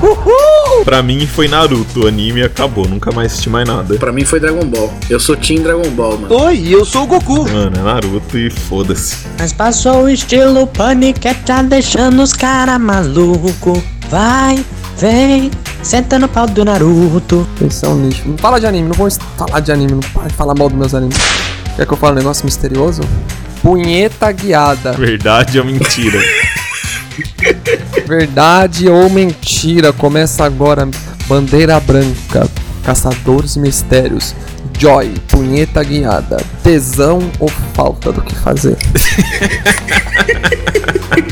Pra 0.85 1.03
mim 1.03 1.27
foi 1.27 1.49
Naruto, 1.49 2.05
o 2.05 2.07
anime 2.07 2.43
acabou, 2.43 2.89
nunca 2.89 3.11
mais 3.11 3.33
assisti 3.33 3.51
mais 3.51 3.67
nada. 3.67 3.97
Pra 3.97 4.13
mim 4.13 4.25
foi 4.25 4.39
Dragon 4.39 4.65
Ball. 4.65 4.93
Eu 5.11 5.19
sou 5.19 5.37
Team 5.37 5.63
Dragon 5.63 5.91
Ball, 5.91 6.17
mano. 6.17 6.43
Oi, 6.45 6.69
eu 6.69 6.85
sou 6.85 7.03
o 7.03 7.07
Goku. 7.07 7.43
Mano, 7.51 7.77
é 7.77 7.83
Naruto 7.83 8.39
e 8.39 8.51
foda-se. 8.51 9.27
Mas 9.39 9.53
passou 9.53 10.05
o 10.05 10.09
estilo 10.09 10.67
pânico, 10.69 11.27
é 11.27 11.35
tá 11.35 11.61
deixando 11.63 12.23
os 12.23 12.33
cara 12.33 12.79
maluco. 12.79 13.83
Vai, 14.09 14.65
vem, 14.97 15.51
senta 15.83 16.19
no 16.19 16.29
pau 16.29 16.47
do 16.47 16.65
Naruto. 16.65 17.47
Esse 17.61 17.85
é 17.85 17.89
um 17.89 17.97
nicho. 17.97 18.23
Não 18.29 18.39
fala 18.39 18.61
de 18.61 18.67
anime, 18.67 18.89
não 18.89 18.95
vou 18.95 19.09
falar 19.37 19.61
de 19.61 19.73
anime, 19.73 19.93
não 19.93 20.01
para 20.01 20.29
de 20.29 20.35
falar 20.35 20.55
mal 20.55 20.69
dos 20.69 20.79
meus 20.79 20.95
animes. 20.95 21.19
Quer 21.77 21.85
que 21.87 21.93
eu 21.93 21.97
fale 21.97 22.15
um 22.15 22.19
negócio 22.19 22.45
misterioso? 22.45 23.03
Punheta 23.63 24.33
guiada. 24.33 24.93
Verdade 24.93 25.59
ou 25.59 25.65
mentira? 25.65 26.19
Verdade 28.07 28.89
ou 28.89 29.11
mentira? 29.11 29.93
Começa 29.93 30.45
agora. 30.45 30.89
Bandeira 31.27 31.79
branca. 31.81 32.49
Caçadores 32.85 33.57
mistérios. 33.57 34.35
Joy, 34.79 35.15
punheta 35.29 35.83
guiada. 35.83 36.39
Tesão 36.63 37.21
ou 37.39 37.49
falta 37.49 38.11
do 38.11 38.23
que 38.23 38.35
fazer? 38.35 38.77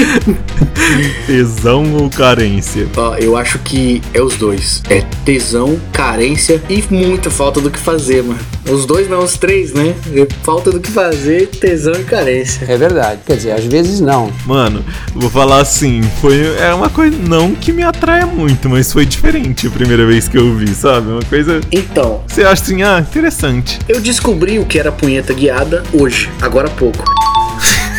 Tesão 1.26 1.94
ou 1.94 2.10
carência? 2.10 2.86
Ó, 2.96 3.14
eu 3.16 3.36
acho 3.36 3.58
que 3.60 4.02
é 4.12 4.20
os 4.20 4.36
dois. 4.36 4.82
É 4.88 5.02
tesão, 5.24 5.80
carência 5.92 6.60
e 6.68 6.82
muita 6.90 7.30
falta 7.30 7.60
do 7.60 7.70
que 7.70 7.78
fazer, 7.78 8.22
mano. 8.22 8.38
Os 8.68 8.86
dois 8.86 9.08
não, 9.08 9.20
os 9.20 9.36
três, 9.36 9.72
né? 9.72 9.94
É 10.14 10.26
Falta 10.42 10.70
do 10.70 10.80
que 10.80 10.90
fazer, 10.90 11.46
tesão 11.48 11.94
e 11.94 12.04
carência. 12.04 12.64
É 12.68 12.76
verdade. 12.76 13.20
Quer 13.26 13.36
dizer, 13.36 13.52
às 13.52 13.64
vezes 13.64 14.00
não. 14.00 14.32
Mano, 14.46 14.84
vou 15.14 15.30
falar 15.30 15.60
assim, 15.60 16.02
foi 16.20 16.40
é 16.58 16.72
uma 16.72 16.88
coisa 16.88 17.16
não 17.16 17.54
que 17.54 17.72
me 17.72 17.82
atraia 17.82 18.26
muito, 18.26 18.68
mas 18.68 18.92
foi 18.92 19.04
diferente 19.04 19.66
a 19.66 19.70
primeira 19.70 20.06
vez 20.06 20.28
que 20.28 20.38
eu 20.38 20.54
vi, 20.54 20.74
sabe? 20.74 21.08
Uma 21.08 21.22
coisa 21.22 21.60
Então, 21.70 22.22
você 22.26 22.42
acha 22.42 22.62
assim, 22.62 22.82
ah, 22.82 23.00
interessante. 23.00 23.78
eu 23.88 24.00
descobri 24.00 24.58
o 24.58 24.64
que 24.64 24.78
era 24.78 24.90
punheta 24.92 25.32
guiada 25.32 25.82
hoje, 25.92 26.30
agora 26.40 26.68
há 26.68 26.70
pouco. 26.70 27.04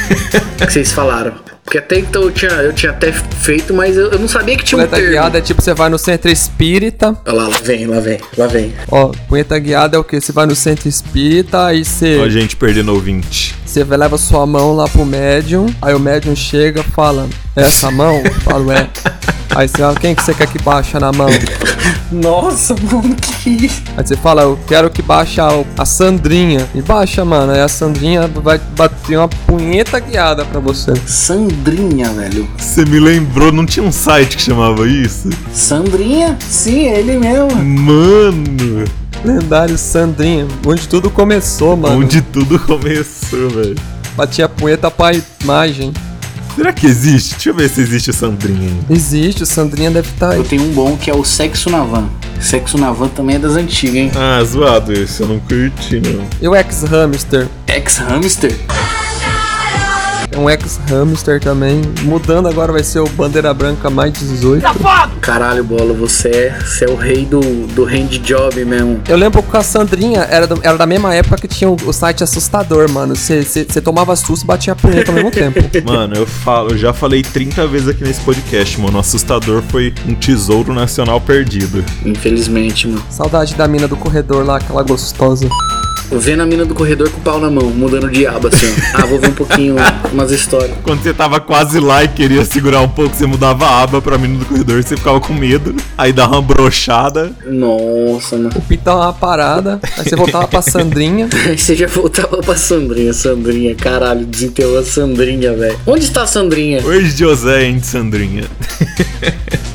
que 0.57 0.71
vocês 0.71 0.91
falaram. 0.91 1.50
Porque 1.63 1.77
até 1.77 1.99
então 1.99 2.23
eu 2.23 2.31
tinha, 2.31 2.51
eu 2.51 2.73
tinha 2.73 2.91
até 2.91 3.11
feito, 3.13 3.73
mas 3.73 3.95
eu, 3.95 4.11
eu 4.11 4.19
não 4.19 4.27
sabia 4.27 4.57
que 4.57 4.63
tinha 4.63 4.77
um 4.77 4.81
Punheta 4.81 4.95
termo. 4.97 5.11
guiada 5.11 5.37
é 5.37 5.41
tipo, 5.41 5.61
você 5.61 5.73
vai 5.73 5.89
no 5.89 5.97
centro 5.97 6.29
espírita. 6.29 7.15
Olha 7.25 7.35
lá, 7.35 7.47
lá 7.47 7.57
vem, 7.63 7.85
lá 7.87 7.99
vem, 7.99 8.19
lá 8.37 8.47
vem. 8.47 8.73
Ó, 8.89 9.11
punheta 9.29 9.57
guiada 9.57 9.95
é 9.95 9.99
o 9.99 10.03
que? 10.03 10.19
Você 10.19 10.31
vai 10.31 10.45
no 10.45 10.55
centro 10.55 10.89
espírita, 10.89 11.65
aí 11.67 11.79
Ó, 11.79 11.81
a 11.81 11.85
você, 11.85 12.29
gente 12.29 12.55
perdendo 12.55 12.91
ouvinte. 12.93 13.55
você 13.65 13.83
leva 13.83 14.17
sua 14.17 14.45
mão 14.45 14.75
lá 14.75 14.87
pro 14.87 15.05
médium, 15.05 15.67
aí 15.81 15.93
o 15.93 15.99
médium 15.99 16.35
chega 16.35 16.83
fala, 16.83 17.29
"É 17.55 17.61
essa 17.63 17.89
mão? 17.89 18.21
Eu 18.25 18.33
falo, 18.41 18.71
é. 18.71 18.89
Aí 19.53 19.67
você 19.67 19.77
fala, 19.77 19.95
quem 19.95 20.15
que 20.15 20.23
você 20.23 20.33
quer 20.33 20.47
que 20.47 20.57
baixa 20.59 20.97
na 20.99 21.11
mão? 21.11 21.27
Nossa, 22.11 22.73
mano, 22.89 23.15
que? 23.43 23.69
Aí 23.97 24.05
você 24.05 24.15
fala, 24.15 24.43
eu 24.43 24.57
quero 24.67 24.89
que 24.89 25.01
baixa 25.01 25.43
a- 25.77 25.85
Sandrinha. 25.85 26.65
E 26.73 26.81
baixa, 26.81 27.25
mano. 27.25 27.51
Aí 27.51 27.59
a 27.59 27.67
Sandrinha 27.67 28.27
vai 28.27 28.59
bater 28.77 29.17
uma 29.17 29.27
punheta 29.27 29.99
guiada 29.99 30.45
pra 30.45 30.59
você. 30.61 30.93
Sandrinha, 31.05 32.09
velho. 32.11 32.47
Você 32.57 32.85
me 32.85 32.99
lembrou, 32.99 33.51
não 33.51 33.65
tinha 33.65 33.85
um 33.85 33.91
site 33.91 34.37
que 34.37 34.43
chamava 34.43 34.87
isso? 34.87 35.29
Sandrinha? 35.53 36.37
Sim, 36.39 36.87
é 36.87 36.99
ele 36.99 37.17
mesmo. 37.17 37.51
Mano, 37.61 38.85
Lendário 39.23 39.77
Sandrinha, 39.77 40.47
onde 40.65 40.87
tudo 40.87 41.09
começou, 41.09 41.75
mano. 41.75 41.97
onde 41.99 42.21
tudo 42.21 42.57
começou, 42.57 43.49
velho. 43.49 43.75
Batia 44.15 44.47
punheta 44.47 44.89
pra 44.89 45.11
imagem. 45.43 45.91
Será 46.55 46.73
que 46.73 46.85
existe? 46.85 47.31
Deixa 47.35 47.49
eu 47.49 47.53
ver 47.53 47.69
se 47.69 47.81
existe 47.81 48.09
o 48.09 48.13
Sandrinha 48.13 48.59
ainda. 48.69 48.93
Existe, 48.93 49.43
o 49.43 49.45
Sandrinha 49.45 49.89
deve 49.91 50.09
estar 50.09 50.35
Eu 50.35 50.41
aí. 50.41 50.47
tenho 50.47 50.63
um 50.63 50.71
bom 50.73 50.97
que 50.97 51.09
é 51.09 51.15
o 51.15 51.23
Sexo 51.23 51.69
na 51.69 51.83
Van. 51.83 52.09
Sexo 52.39 52.77
na 52.77 52.91
Van 52.91 53.07
também 53.07 53.35
é 53.35 53.39
das 53.39 53.55
antigas, 53.55 53.95
hein? 53.95 54.11
Ah, 54.15 54.43
zoado 54.43 54.91
esse, 54.93 55.21
eu 55.21 55.27
não 55.27 55.39
curti, 55.39 55.99
não. 56.01 56.25
E 56.41 56.47
o 56.47 56.55
ex-hamster? 56.55 57.47
Ex-hamster? 57.67 58.55
É 60.33 60.37
um 60.37 60.49
ex-hamster 60.49 61.41
também. 61.41 61.81
Mudando 62.03 62.47
agora 62.47 62.71
vai 62.71 62.83
ser 62.83 62.99
o 62.99 63.09
Bandeira 63.09 63.53
Branca 63.53 63.89
mais 63.89 64.13
18. 64.13 64.63
Caralho, 65.19 65.63
bola, 65.63 65.93
você 65.93 66.29
é, 66.29 66.59
você 66.59 66.85
é 66.85 66.89
o 66.89 66.95
rei 66.95 67.25
do, 67.25 67.41
do 67.67 67.83
hand 67.85 68.07
job 68.23 68.63
mesmo. 68.63 69.01
Eu 69.09 69.17
lembro 69.17 69.43
que 69.43 69.57
a 69.57 69.61
Sandrinha 69.61 70.21
era, 70.21 70.47
do- 70.47 70.59
era 70.63 70.77
da 70.77 70.85
mesma 70.85 71.13
época 71.13 71.37
que 71.37 71.47
tinha 71.47 71.69
o, 71.69 71.75
o 71.85 71.91
site 71.93 72.23
assustador, 72.23 72.89
mano. 72.89 73.13
Você 73.15 73.65
tomava 73.83 74.15
susto 74.15 74.43
e 74.43 74.47
batia 74.47 74.73
a 74.73 74.75
punheta 74.75 75.11
ao 75.11 75.15
mesmo 75.15 75.31
tempo. 75.31 75.59
Mano, 75.85 76.15
eu 76.15 76.25
falo, 76.25 76.71
eu 76.71 76.77
já 76.77 76.93
falei 76.93 77.21
30 77.21 77.67
vezes 77.67 77.87
aqui 77.89 78.03
nesse 78.03 78.21
podcast, 78.21 78.79
mano. 78.79 78.97
O 78.97 78.99
assustador 79.01 79.61
foi 79.69 79.93
um 80.07 80.13
tesouro 80.15 80.73
nacional 80.73 81.19
perdido. 81.19 81.83
Infelizmente, 82.05 82.87
mano. 82.87 83.03
Saudade 83.09 83.55
da 83.55 83.67
mina 83.67 83.87
do 83.87 83.97
corredor 83.97 84.45
lá, 84.45 84.57
aquela 84.57 84.83
gostosa. 84.83 85.47
Vendo 86.11 86.41
a 86.41 86.45
mina 86.45 86.65
do 86.65 86.73
corredor 86.73 87.09
com 87.09 87.17
o 87.17 87.21
pau 87.21 87.39
na 87.39 87.49
mão, 87.49 87.69
mudando 87.69 88.09
de 88.09 88.25
aba 88.27 88.49
assim, 88.49 88.67
ó. 88.67 89.01
Ah, 89.01 89.05
vou 89.05 89.19
ver 89.19 89.29
um 89.29 89.33
pouquinho 89.33 89.75
umas 90.11 90.31
histórias. 90.31 90.77
Quando 90.83 91.01
você 91.01 91.13
tava 91.13 91.39
quase 91.39 91.79
lá 91.79 92.03
e 92.03 92.07
queria 92.07 92.45
segurar 92.45 92.81
um 92.81 92.89
pouco, 92.89 93.15
você 93.15 93.25
mudava 93.25 93.65
a 93.65 93.83
aba 93.83 94.01
pra 94.01 94.17
menino 94.17 94.39
do 94.39 94.45
corredor, 94.45 94.81
você 94.83 94.95
ficava 94.95 95.19
com 95.19 95.33
medo. 95.33 95.75
Aí 95.97 96.13
dava 96.13 96.33
uma 96.33 96.41
brochada. 96.41 97.31
Nossa, 97.45 98.37
mano. 98.37 98.51
O 98.55 98.61
Pitão 98.61 98.97
uma 98.97 99.13
parada, 99.13 99.79
aí 99.97 100.03
você 100.03 100.15
voltava 100.15 100.47
pra 100.47 100.61
Sandrinha. 100.61 101.27
Aí 101.47 101.57
você 101.57 101.75
já 101.75 101.87
voltava 101.87 102.37
pra 102.37 102.55
Sandrinha, 102.55 103.13
Sandrinha, 103.13 103.75
caralho, 103.75 104.25
desenterrou 104.25 104.77
a 104.79 104.83
Sandrinha, 104.83 105.53
velho. 105.53 105.79
Onde 105.85 106.03
está 106.03 106.23
a 106.23 106.27
Sandrinha? 106.27 106.81
Where's 106.83 107.17
José 107.17 107.67
and 107.67 107.81
Sandrinha? 107.81 108.43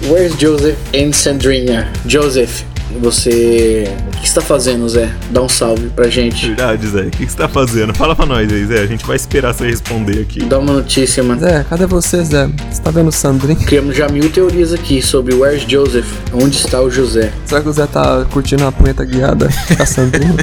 Where's 0.08 0.36
Joseph 0.38 0.76
and 0.94 1.12
Sandrinha? 1.12 1.90
Joseph, 2.06 2.64
você. 3.00 3.84
O 4.06 4.20
que 4.20 4.28
você 4.28 4.34
tá 4.34 4.40
fazendo, 4.40 4.88
Zé? 4.88 5.10
Dá 5.30 5.42
um 5.42 5.48
salve 5.48 5.88
pra 5.88 6.08
gente. 6.08 6.48
Verdade, 6.48 6.86
Zé. 6.86 7.00
O 7.02 7.10
que 7.10 7.26
que 7.26 7.32
você 7.32 7.38
tá 7.38 7.48
fazendo? 7.48 7.94
Fala 7.94 8.14
pra 8.14 8.26
nós 8.26 8.52
aí, 8.52 8.64
Zé. 8.66 8.80
A 8.80 8.86
gente 8.86 9.04
vai 9.06 9.16
esperar 9.16 9.52
você 9.52 9.66
responder 9.66 10.20
aqui. 10.20 10.44
Dá 10.44 10.58
uma 10.58 10.72
notícia, 10.72 11.22
mano. 11.22 11.40
Zé, 11.40 11.64
cadê 11.68 11.86
você, 11.86 12.24
Zé? 12.24 12.48
Você 12.70 12.82
tá 12.82 12.90
vendo 12.90 13.08
o 13.08 13.12
Sandrinha? 13.12 13.64
Criamos 13.66 13.96
já 13.96 14.08
mil 14.08 14.30
teorias 14.30 14.72
aqui 14.72 15.02
sobre 15.02 15.34
Where's 15.34 15.62
Joseph? 15.68 16.06
Onde 16.32 16.56
está 16.56 16.80
o 16.80 16.90
José? 16.90 17.32
Será 17.44 17.60
que 17.60 17.68
o 17.68 17.72
Zé 17.72 17.86
tá 17.86 18.24
curtindo 18.30 18.64
a 18.66 18.72
punheta 18.72 19.04
guiada 19.04 19.48
com 19.76 19.82
a 19.82 19.86
Sandrinha? 19.86 20.34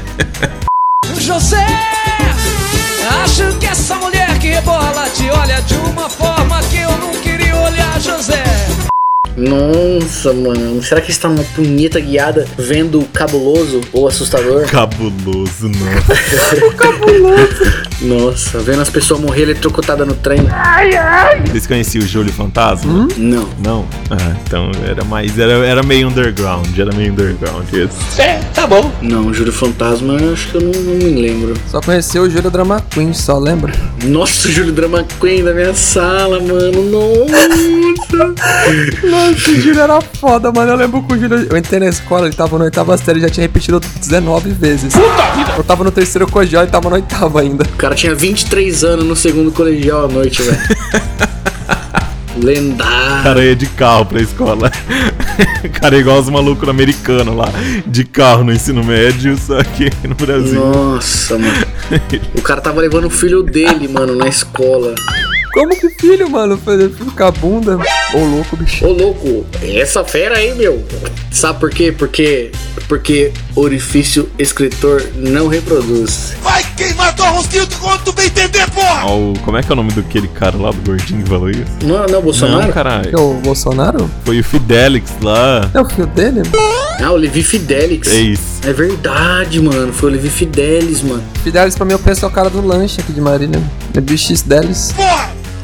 José, 1.18 1.66
acho 3.22 3.58
que 3.58 3.66
essa 3.66 3.94
mulher 3.96 4.38
que 4.38 4.48
rebola 4.48 5.08
te 5.14 5.28
olha 5.30 5.60
de 5.62 5.74
uma 5.74 6.08
forma 6.08 6.23
Nossa, 9.36 10.32
mano. 10.32 10.82
Será 10.82 11.00
que 11.00 11.10
está 11.10 11.28
numa 11.28 11.44
punheta 11.44 11.98
guiada 11.98 12.46
vendo 12.56 13.02
cabuloso 13.12 13.80
ou 13.92 14.06
assustador? 14.06 14.66
Cabuloso, 14.66 15.68
não. 15.68 15.94
Nossa, 18.02 18.58
vendo 18.58 18.82
as 18.82 18.90
pessoas 18.90 19.20
morrer 19.20 19.42
eletrocutadas 19.42 20.06
no 20.06 20.14
trem. 20.14 20.40
Vocês 21.46 21.66
conheciam 21.66 22.04
o 22.04 22.06
Júlio 22.06 22.32
Fantasma? 22.32 22.92
Hum? 22.92 23.08
Não. 23.16 23.48
Não? 23.62 23.88
Ah, 24.10 24.36
então 24.46 24.70
era 24.86 25.02
mais. 25.04 25.38
Era, 25.38 25.52
era 25.66 25.82
meio 25.82 26.08
underground. 26.08 26.78
Era 26.78 26.92
meio 26.94 27.12
underground 27.12 27.66
esse. 27.72 28.20
É, 28.20 28.40
tá 28.54 28.66
bom. 28.66 28.92
Não, 29.02 29.32
Júlio 29.32 29.52
Fantasma, 29.52 30.14
eu 30.14 30.32
acho 30.32 30.48
que 30.48 30.56
eu 30.56 30.60
não, 30.60 30.72
não 30.72 30.94
me 30.94 31.20
lembro. 31.20 31.54
Só 31.70 31.80
conheceu 31.80 32.22
o 32.22 32.30
Júlio 32.30 32.50
Drama 32.50 32.84
Queen, 32.90 33.12
só 33.12 33.38
lembra? 33.38 33.72
Nossa, 34.04 34.48
o 34.48 34.50
Júlio 34.50 34.72
Drama 34.72 35.04
Queen 35.20 35.42
da 35.42 35.52
minha 35.52 35.74
sala, 35.74 36.40
mano. 36.40 36.82
Nossa. 36.90 37.34
Nossa, 39.30 39.50
o 39.50 39.60
Júlio 39.60 39.80
era 39.80 40.00
foda, 40.00 40.52
mano. 40.52 40.72
Eu 40.72 40.76
lembro 40.76 41.02
que 41.02 41.14
o 41.14 41.18
Júlio. 41.18 41.46
Eu 41.50 41.56
entrei 41.56 41.80
na 41.80 41.86
escola, 41.86 42.26
ele 42.26 42.34
tava 42.36 42.58
na 42.58 42.64
oitava 42.64 42.96
série, 42.96 43.20
já 43.20 43.28
tinha 43.28 43.42
repetido 43.42 43.80
19 43.80 44.50
vezes. 44.50 44.92
Puta 44.92 45.30
vida! 45.36 45.54
Eu 45.56 45.64
tava 45.64 45.84
no 45.84 45.90
terceiro 45.90 46.26
colegial 46.30 46.64
e 46.64 46.66
tava 46.66 46.90
na 46.90 46.96
oitava 46.96 47.40
ainda. 47.40 47.64
O 47.64 47.76
cara 47.76 47.94
tinha 47.94 48.14
23 48.14 48.84
anos 48.84 49.04
no 49.06 49.16
segundo 49.16 49.50
colegial 49.52 50.04
à 50.04 50.08
noite, 50.08 50.42
velho. 50.42 50.58
O 52.36 52.44
Lendário. 52.44 53.22
cara 53.22 53.44
ia 53.44 53.54
de 53.54 53.66
carro 53.66 54.06
pra 54.06 54.20
escola. 54.20 54.70
O 55.64 55.68
cara 55.80 55.96
é 55.96 56.00
igual 56.00 56.18
os 56.20 56.28
malucos 56.28 56.68
americanos 56.68 57.34
lá. 57.36 57.48
De 57.86 58.04
carro 58.04 58.42
no 58.44 58.52
ensino 58.52 58.82
médio, 58.84 59.36
só 59.38 59.62
que 59.62 59.88
no 60.06 60.14
Brasil. 60.16 60.60
Nossa, 60.60 61.38
mano. 61.38 61.66
O 62.36 62.42
cara 62.42 62.60
tava 62.60 62.80
levando 62.80 63.06
o 63.06 63.10
filho 63.10 63.42
dele, 63.42 63.86
mano, 63.88 64.16
na 64.16 64.26
escola. 64.26 64.94
Como 65.54 65.70
que 65.78 65.88
filho, 65.90 66.28
mano? 66.28 66.58
Fazer 66.58 66.90
a 67.18 67.30
bunda? 67.30 67.78
Ô 68.12 68.18
louco, 68.18 68.56
bicho. 68.56 68.84
Ô 68.84 68.92
louco, 68.92 69.46
essa 69.62 70.04
fera 70.04 70.36
aí, 70.38 70.54
meu. 70.54 70.84
Sabe 71.30 71.60
por 71.60 71.70
quê? 71.70 71.92
Porque. 71.96 72.50
Porque 72.88 73.32
orifício 73.56 74.28
escritor 74.38 75.02
não 75.16 75.48
reproduz. 75.48 76.34
Vai 76.42 76.62
queimar 76.76 77.16
tua 77.16 77.30
rosquinha 77.30 77.66
quando 77.80 78.02
tu 78.04 78.12
bem 78.12 78.26
entender, 78.26 78.68
porra! 78.72 79.06
Ó, 79.06 79.16
o- 79.32 79.38
como 79.42 79.56
é 79.56 79.62
que 79.62 79.70
é 79.70 79.72
o 79.72 79.76
nome 79.76 79.90
daquele 79.92 80.28
cara 80.28 80.54
lá, 80.58 80.70
do 80.70 80.82
gordinho 80.82 81.22
que 81.22 81.28
falou 81.30 81.48
isso? 81.48 81.62
Não, 81.82 82.04
não, 82.06 82.20
Bolsonaro? 82.20 82.66
Não, 82.66 82.72
caralho. 82.72 83.10
É 83.10 83.18
o 83.18 83.34
Bolsonaro? 83.42 84.10
Foi 84.26 84.38
o 84.38 84.44
Fidelix 84.44 85.10
lá. 85.22 85.70
É 85.72 85.80
o 85.80 85.86
filho 85.88 86.06
dele? 86.08 86.42
Ah, 87.02 87.10
o 87.10 87.16
Levi 87.16 87.42
Fidelix. 87.42 88.06
É 88.08 88.20
isso. 88.20 88.60
É 88.66 88.72
verdade, 88.72 89.60
mano. 89.62 89.90
Foi 89.90 90.10
o 90.10 90.12
Levi 90.12 90.28
Fidelis, 90.28 91.00
mano. 91.02 91.22
Fidelis 91.42 91.74
pra 91.74 91.86
mim 91.86 91.92
eu 91.92 91.98
penso 91.98 92.24
é 92.26 92.28
o 92.28 92.30
cara 92.30 92.50
do 92.50 92.60
lanche 92.60 93.00
aqui 93.00 93.12
de 93.14 93.20
Marília. 93.20 93.62
É 93.96 94.00
bicho 94.00 94.34
Delis. 94.44 94.92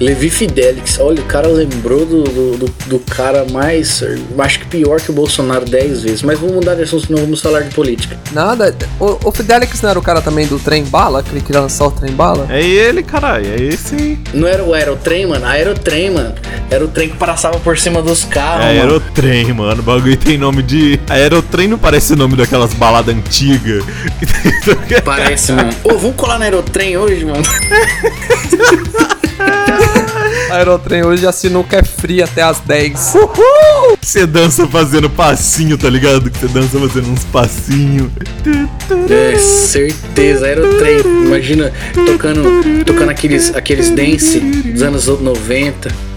Levi 0.01 0.31
Fidelix. 0.31 0.99
Olha, 0.99 1.21
o 1.21 1.27
cara 1.27 1.47
lembrou 1.47 2.07
do, 2.07 2.23
do, 2.25 2.57
do- 2.57 2.75
do 2.87 2.99
cara 3.01 3.45
mais. 3.53 4.03
Acho 4.39 4.61
que 4.61 4.67
pior 4.67 4.99
que 5.01 5.11
o 5.11 5.13
Bolsonaro 5.13 5.65
10 5.67 6.03
vezes. 6.03 6.23
Mas 6.23 6.39
vamos 6.39 6.55
mudar 6.57 6.75
de 6.75 6.83
assunto, 6.85 7.07
senão 7.07 7.21
vamos 7.21 7.41
falar 7.43 7.61
de 7.61 7.75
política. 7.75 8.17
Nada. 8.33 8.75
O, 8.99 9.29
o 9.29 9.33
Fidelix 9.33 9.83
não 9.83 9.91
era 9.91 9.99
o 9.99 10.03
cara 10.03 10.23
também 10.23 10.47
do 10.47 10.59
trem 10.59 10.85
bala? 10.85 11.21
Aquele 11.21 11.43
que 11.43 11.53
lançou 11.53 11.89
o 11.89 11.91
trem 11.91 12.13
bala? 12.15 12.47
É 12.49 12.63
ele, 12.65 13.03
caralho. 13.03 13.47
É 13.47 13.63
esse 13.63 13.95
aí. 13.95 14.19
Não 14.33 14.49
era 14.49 14.65
o 14.65 14.73
aerotrem, 14.73 15.27
mano? 15.27 15.45
Aerotrem, 15.47 16.11
mano. 16.11 16.35
Era 16.71 16.83
o 16.85 16.89
trem 16.89 17.11
que 17.11 17.17
passava 17.19 17.59
por 17.61 17.77
cima 17.79 18.01
dos 18.01 18.25
carros. 18.25 18.65
É 18.65 18.69
mano. 18.79 18.81
aerotrem, 18.93 19.53
mano. 19.53 19.81
O 19.81 19.85
bagulho 19.85 20.17
tem 20.17 20.39
nome 20.39 20.63
de. 20.63 20.99
Aerotrem 21.11 21.69
não 21.69 21.77
parece 21.79 22.15
o 22.15 22.17
nome 22.17 22.37
daquelas 22.37 22.73
baladas 22.73 23.15
antigas. 23.15 23.85
Parece, 25.05 25.53
mano. 25.53 25.71
Ô, 25.85 25.91
vamos 25.99 26.17
colar 26.17 26.39
no 26.39 26.45
aerotrem 26.45 26.97
hoje, 26.97 27.25
mano? 27.25 27.43
Aerotrem 30.51 31.05
hoje 31.05 31.27
a 31.27 31.33
sinuca 31.33 31.77
é 31.77 31.85
fria 31.85 32.25
até 32.25 32.43
as 32.43 32.61
10. 32.61 33.15
Você 34.01 34.27
dança 34.27 34.67
fazendo 34.67 35.09
passinho, 35.09 35.79
tá 35.79 35.89
ligado? 35.89 36.31
Que 36.31 36.39
você 36.39 36.49
dança 36.49 36.79
fazendo 36.79 37.11
uns 37.11 37.25
passinhos. 37.25 38.11
É, 39.09 39.39
certeza, 39.39 40.47
aerotrem. 40.47 41.01
Imagina 41.25 41.73
tocando, 42.07 42.85
tocando 42.85 43.11
aqueles, 43.11 43.55
aqueles 43.55 43.91
dance 43.91 44.41
dos 44.41 44.83
anos 44.83 45.07
90. 45.07 46.10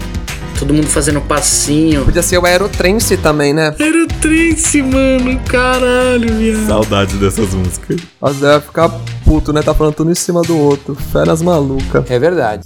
Todo 0.58 0.72
mundo 0.72 0.86
fazendo 0.86 1.20
passinho. 1.20 2.04
Podia 2.04 2.22
ser 2.22 2.38
o 2.38 2.46
Aerotrance 2.46 3.16
também, 3.16 3.52
né? 3.52 3.74
Aerotrance, 3.78 4.82
mano. 4.82 5.38
Caralho, 5.46 6.34
viado. 6.34 6.66
Saudades 6.66 7.14
dessas 7.16 7.52
músicas. 7.54 8.00
Zé 8.32 8.52
vai 8.52 8.60
ficar 8.60 8.88
puto, 9.24 9.52
né? 9.52 9.62
Tá 9.62 9.74
falando 9.74 9.94
tudo 9.94 10.10
em 10.10 10.14
cima 10.14 10.42
do 10.42 10.56
outro. 10.56 10.94
Feras 10.94 11.42
maluca. 11.42 12.04
É 12.08 12.18
verdade. 12.18 12.62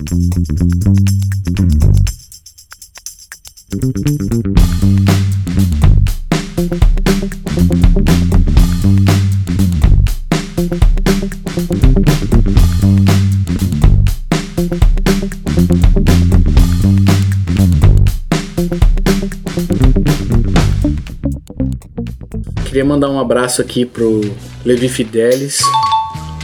Queria 22.79 22.89
mandar 22.89 23.11
um 23.11 23.19
abraço 23.19 23.61
aqui 23.61 23.85
pro 23.85 24.21
Levi 24.65 24.89
Fidelis. 24.89 25.59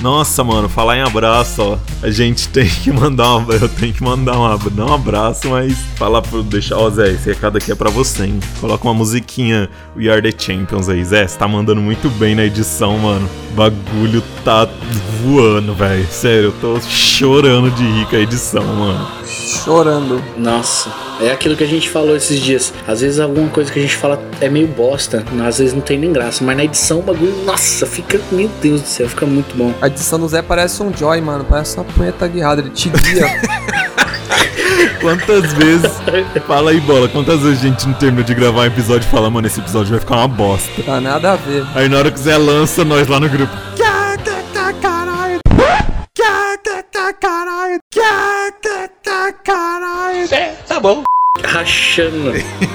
Nossa, 0.02 0.42
mano, 0.42 0.68
falar 0.68 0.96
em 0.96 1.02
abraço, 1.02 1.62
ó. 1.62 1.78
A 2.02 2.10
gente 2.10 2.48
tem 2.48 2.66
que 2.66 2.90
mandar 2.90 3.36
um, 3.36 3.52
eu 3.52 3.68
tenho 3.68 3.94
que 3.94 4.02
mandar 4.02 4.32
um, 4.32 4.58
não 4.74 4.88
um 4.88 4.94
abraço, 4.94 5.48
mas 5.48 5.72
falar 5.94 6.22
pro 6.22 6.42
deixar, 6.42 6.76
ó, 6.76 6.90
Zé, 6.90 7.12
esse 7.12 7.28
recado 7.28 7.58
aqui 7.58 7.70
é 7.70 7.74
pra 7.76 7.88
você, 7.88 8.24
hein? 8.24 8.40
Coloca 8.60 8.82
uma 8.84 8.94
musiquinha 8.94 9.70
We 9.96 10.08
Are 10.08 10.20
the 10.20 10.36
Champions 10.36 10.88
aí, 10.88 11.04
Zé, 11.04 11.24
você 11.24 11.38
tá 11.38 11.46
mandando 11.46 11.80
muito 11.80 12.10
bem 12.10 12.34
na 12.34 12.44
edição, 12.44 12.98
mano. 12.98 13.30
O 13.52 13.54
bagulho 13.54 14.20
tá 14.44 14.68
voando, 15.22 15.72
velho. 15.72 16.04
Sério, 16.10 16.46
eu 16.46 16.54
tô 16.60 16.80
chorando 16.80 17.70
de 17.70 17.84
rir 17.84 18.06
com 18.06 18.16
a 18.16 18.18
edição, 18.18 18.64
mano. 18.64 19.08
Chorando. 19.24 20.20
Nossa, 20.36 20.90
é 21.20 21.30
aquilo 21.30 21.56
que 21.56 21.64
a 21.64 21.66
gente 21.66 21.90
falou 21.90 22.16
esses 22.16 22.40
dias. 22.40 22.72
Às 22.86 23.00
vezes 23.00 23.20
alguma 23.20 23.48
coisa 23.48 23.72
que 23.72 23.78
a 23.78 23.82
gente 23.82 23.96
fala 23.96 24.20
é 24.40 24.48
meio 24.48 24.66
bosta, 24.66 25.24
às 25.46 25.58
vezes 25.58 25.74
não 25.74 25.80
tem 25.80 25.98
nem 25.98 26.12
graça, 26.12 26.44
mas 26.44 26.56
na 26.56 26.64
edição 26.64 27.00
o 27.00 27.02
bagulho, 27.02 27.34
nossa, 27.44 27.86
fica, 27.86 28.20
meu 28.30 28.50
Deus 28.60 28.82
do 28.82 28.86
céu, 28.86 29.08
fica 29.08 29.26
muito 29.26 29.56
bom. 29.56 29.72
A 29.80 29.86
edição 29.86 30.18
do 30.18 30.28
Zé 30.28 30.42
parece 30.42 30.82
um 30.82 30.94
Joy, 30.96 31.20
mano. 31.20 31.44
Parece 31.44 31.76
uma 31.76 31.84
punheta 31.84 32.26
guiada. 32.26 32.60
Ele 32.60 32.70
te 32.70 32.88
guia. 32.88 33.26
Quantas 35.00 35.52
vezes. 35.52 35.90
Fala 36.46 36.70
aí, 36.70 36.80
bola. 36.80 37.08
Quantas 37.08 37.40
vezes 37.40 37.58
a 37.58 37.62
gente 37.68 37.86
não 37.86 37.94
terminou 37.94 38.24
de 38.24 38.34
gravar 38.34 38.62
um 38.62 38.66
episódio 38.66 39.06
e 39.06 39.10
fala, 39.10 39.28
mano, 39.30 39.46
esse 39.46 39.60
episódio 39.60 39.90
vai 39.90 40.00
ficar 40.00 40.16
uma 40.16 40.28
bosta. 40.28 40.82
tá 40.82 41.00
nada 41.00 41.32
a 41.32 41.36
ver. 41.36 41.64
Aí 41.74 41.88
na 41.88 41.98
hora 41.98 42.10
que 42.10 42.18
o 42.18 42.22
Zé 42.22 42.36
lança, 42.38 42.84
nós 42.84 43.06
lá 43.06 43.20
no 43.20 43.28
grupo. 43.28 43.52
Bom. 50.84 51.02
Rachando, 51.42 52.30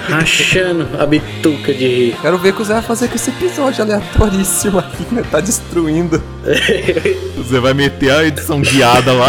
rachando 0.08 0.88
a 1.00 1.06
bituca 1.06 1.72
de 1.72 1.88
rir. 1.88 2.16
Quero 2.20 2.40
ver 2.40 2.50
o 2.50 2.56
que 2.56 2.62
o 2.64 2.66
Zé 2.66 2.74
vai 2.74 2.82
fazer 2.82 3.08
com 3.08 3.16
esse 3.16 3.30
episódio 3.30 3.84
aleatoríssimo 3.84 4.80
aqui, 4.80 5.06
né? 5.14 5.24
Tá 5.30 5.40
destruindo. 5.40 6.22
Você 7.38 7.60
vai 7.60 7.76
meter 7.76 8.12
a 8.12 8.26
edição 8.26 8.62
guiada 8.62 9.14
lá. 9.14 9.28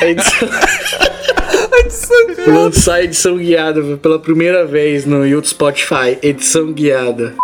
A 0.00 0.06
edição... 0.06 0.48
Lançar 2.46 2.94
a 2.94 3.02
edição 3.02 3.38
guiada 3.38 3.96
pela 3.96 4.20
primeira 4.20 4.64
vez 4.64 5.04
no 5.04 5.26
YouTube 5.26 5.48
Spotify. 5.48 6.16
Edição 6.22 6.72
guiada. 6.72 7.34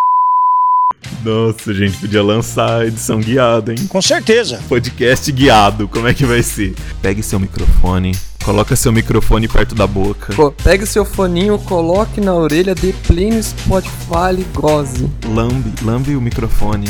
Nossa, 1.24 1.74
gente, 1.74 1.98
podia 1.98 2.22
lançar 2.22 2.82
a 2.82 2.86
edição 2.86 3.18
guiada, 3.18 3.72
hein? 3.72 3.86
Com 3.88 4.00
certeza. 4.00 4.60
Podcast 4.68 5.30
guiado, 5.32 5.88
como 5.88 6.06
é 6.06 6.14
que 6.14 6.24
vai 6.24 6.42
ser? 6.42 6.74
Pegue 7.02 7.22
seu 7.22 7.40
microfone, 7.40 8.12
coloca 8.50 8.74
seu 8.74 8.90
microfone 8.90 9.46
perto 9.46 9.76
da 9.76 9.86
boca. 9.86 10.34
Pô, 10.34 10.50
pegue 10.50 10.84
seu 10.84 11.04
foninho, 11.04 11.56
coloque 11.56 12.20
na 12.20 12.34
orelha, 12.34 12.74
dê 12.74 12.92
play 13.06 13.30
no 13.30 13.40
Spotify 13.40 14.40
e 14.40 14.44
goze. 14.52 15.08
Lambe, 15.24 15.72
lambe 15.84 16.16
o 16.16 16.20
microfone. 16.20 16.88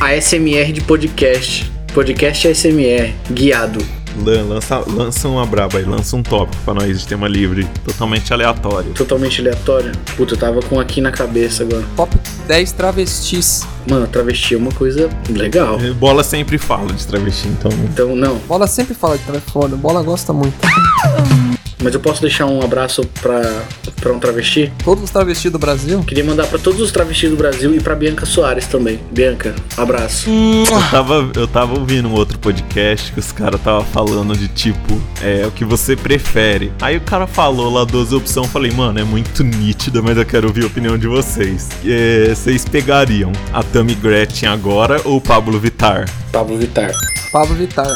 ASMR 0.00 0.72
de 0.72 0.80
podcast. 0.80 1.70
Podcast 1.92 2.48
ASMR, 2.48 3.12
guiado. 3.30 3.99
Lan- 4.16 4.44
Lança, 4.48 4.82
lança 4.86 5.28
uma 5.28 5.46
braba 5.46 5.78
aí, 5.78 5.84
lança 5.84 6.16
um 6.16 6.22
tópico 6.22 6.62
pra 6.64 6.74
nós 6.74 7.00
de 7.00 7.06
tema 7.06 7.28
livre, 7.28 7.66
totalmente 7.84 8.32
aleatório. 8.32 8.92
Totalmente 8.92 9.40
aleatório. 9.40 9.92
Puta, 10.16 10.34
eu 10.34 10.38
tava 10.38 10.60
com 10.62 10.78
aqui 10.80 11.00
na 11.00 11.10
cabeça 11.12 11.62
agora. 11.62 11.84
Top 11.96 12.16
10 12.46 12.72
travestis. 12.72 13.66
Mano, 13.88 14.06
travesti 14.06 14.54
é 14.54 14.58
uma 14.58 14.72
coisa 14.72 15.08
legal. 15.30 15.78
Bola 15.98 16.22
sempre 16.22 16.58
fala 16.58 16.92
de 16.92 17.06
travesti, 17.06 17.48
então. 17.48 17.70
Então, 17.84 18.14
não. 18.16 18.36
Bola 18.48 18.66
sempre 18.66 18.94
fala 18.94 19.16
de 19.16 19.24
telefone, 19.24 19.76
Bola 19.76 20.02
gosta 20.02 20.32
muito. 20.32 20.54
Mas 21.80 21.94
eu 21.94 22.00
posso 22.00 22.20
deixar 22.20 22.46
um 22.46 22.62
abraço 22.62 23.02
pra, 23.20 23.62
pra 24.00 24.12
um 24.12 24.18
travesti? 24.18 24.72
Todos 24.84 25.04
os 25.04 25.10
travestis 25.10 25.50
do 25.50 25.58
Brasil? 25.58 26.02
Queria 26.04 26.24
mandar 26.24 26.46
pra 26.46 26.58
todos 26.58 26.80
os 26.80 26.92
travestis 26.92 27.30
do 27.30 27.36
Brasil 27.36 27.74
e 27.74 27.80
pra 27.80 27.94
Bianca 27.94 28.26
Soares 28.26 28.66
também. 28.66 29.00
Bianca, 29.10 29.54
abraço. 29.76 30.28
Eu 30.30 30.90
tava, 30.90 31.30
eu 31.34 31.48
tava 31.48 31.78
ouvindo 31.78 32.08
um 32.08 32.14
outro 32.14 32.38
podcast 32.38 33.12
que 33.12 33.18
os 33.18 33.32
caras 33.32 33.60
tava 33.60 33.84
falando 33.84 34.36
de 34.36 34.48
tipo, 34.48 35.00
é 35.22 35.46
o 35.46 35.50
que 35.50 35.64
você 35.64 35.96
prefere. 35.96 36.72
Aí 36.80 36.96
o 36.96 37.00
cara 37.00 37.26
falou 37.26 37.72
lá 37.72 37.84
12 37.84 38.14
opções, 38.14 38.46
eu 38.46 38.52
falei, 38.52 38.70
mano, 38.70 38.98
é 38.98 39.04
muito 39.04 39.42
nítido, 39.42 40.02
mas 40.02 40.16
eu 40.16 40.24
quero 40.24 40.48
ouvir 40.48 40.64
a 40.64 40.66
opinião 40.66 40.98
de 40.98 41.06
vocês. 41.06 41.68
É, 41.84 42.34
vocês 42.34 42.64
pegariam 42.64 43.32
a 43.52 43.62
Tammy 43.62 43.94
Gretchen 43.94 44.48
agora 44.48 45.00
ou 45.04 45.16
o 45.16 45.20
Pablo 45.20 45.58
Vittar? 45.58 46.08
Pablo 46.32 46.56
Vittar. 46.56 46.92
Pablo 47.32 47.54
Vittar. 47.54 47.94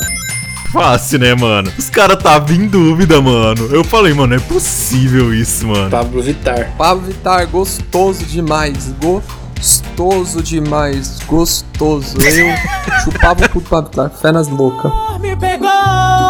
Fácil, 0.75 1.21
né, 1.21 1.33
mano? 1.37 1.73
Os 1.79 1.89
caras 1.89 2.21
tava 2.21 2.53
em 2.53 2.67
dúvida, 2.67 3.23
mano. 3.23 3.67
Eu 3.71 3.85
falei, 3.85 4.13
mano, 4.13 4.35
é 4.35 4.41
possível 4.41 5.33
isso, 5.33 5.69
mano. 5.69 5.89
Pablo 5.89 6.21
Vittar. 6.21 6.75
Pablo 6.77 7.05
Vittar, 7.07 7.47
gostoso 7.47 8.25
demais. 8.25 8.93
Gostoso 9.01 10.43
demais. 10.43 11.21
Gostoso. 11.29 12.17
Eu 12.21 12.57
chupava 13.05 13.47
o 13.47 13.49
cu 13.51 13.61
do 13.61 13.69
Pablo 13.69 13.89
Vittar. 13.89 14.11
Fé 14.11 14.33
nas 14.33 14.49
bocas. 14.49 14.91
Me 15.21 15.37
pegou, 15.37 15.71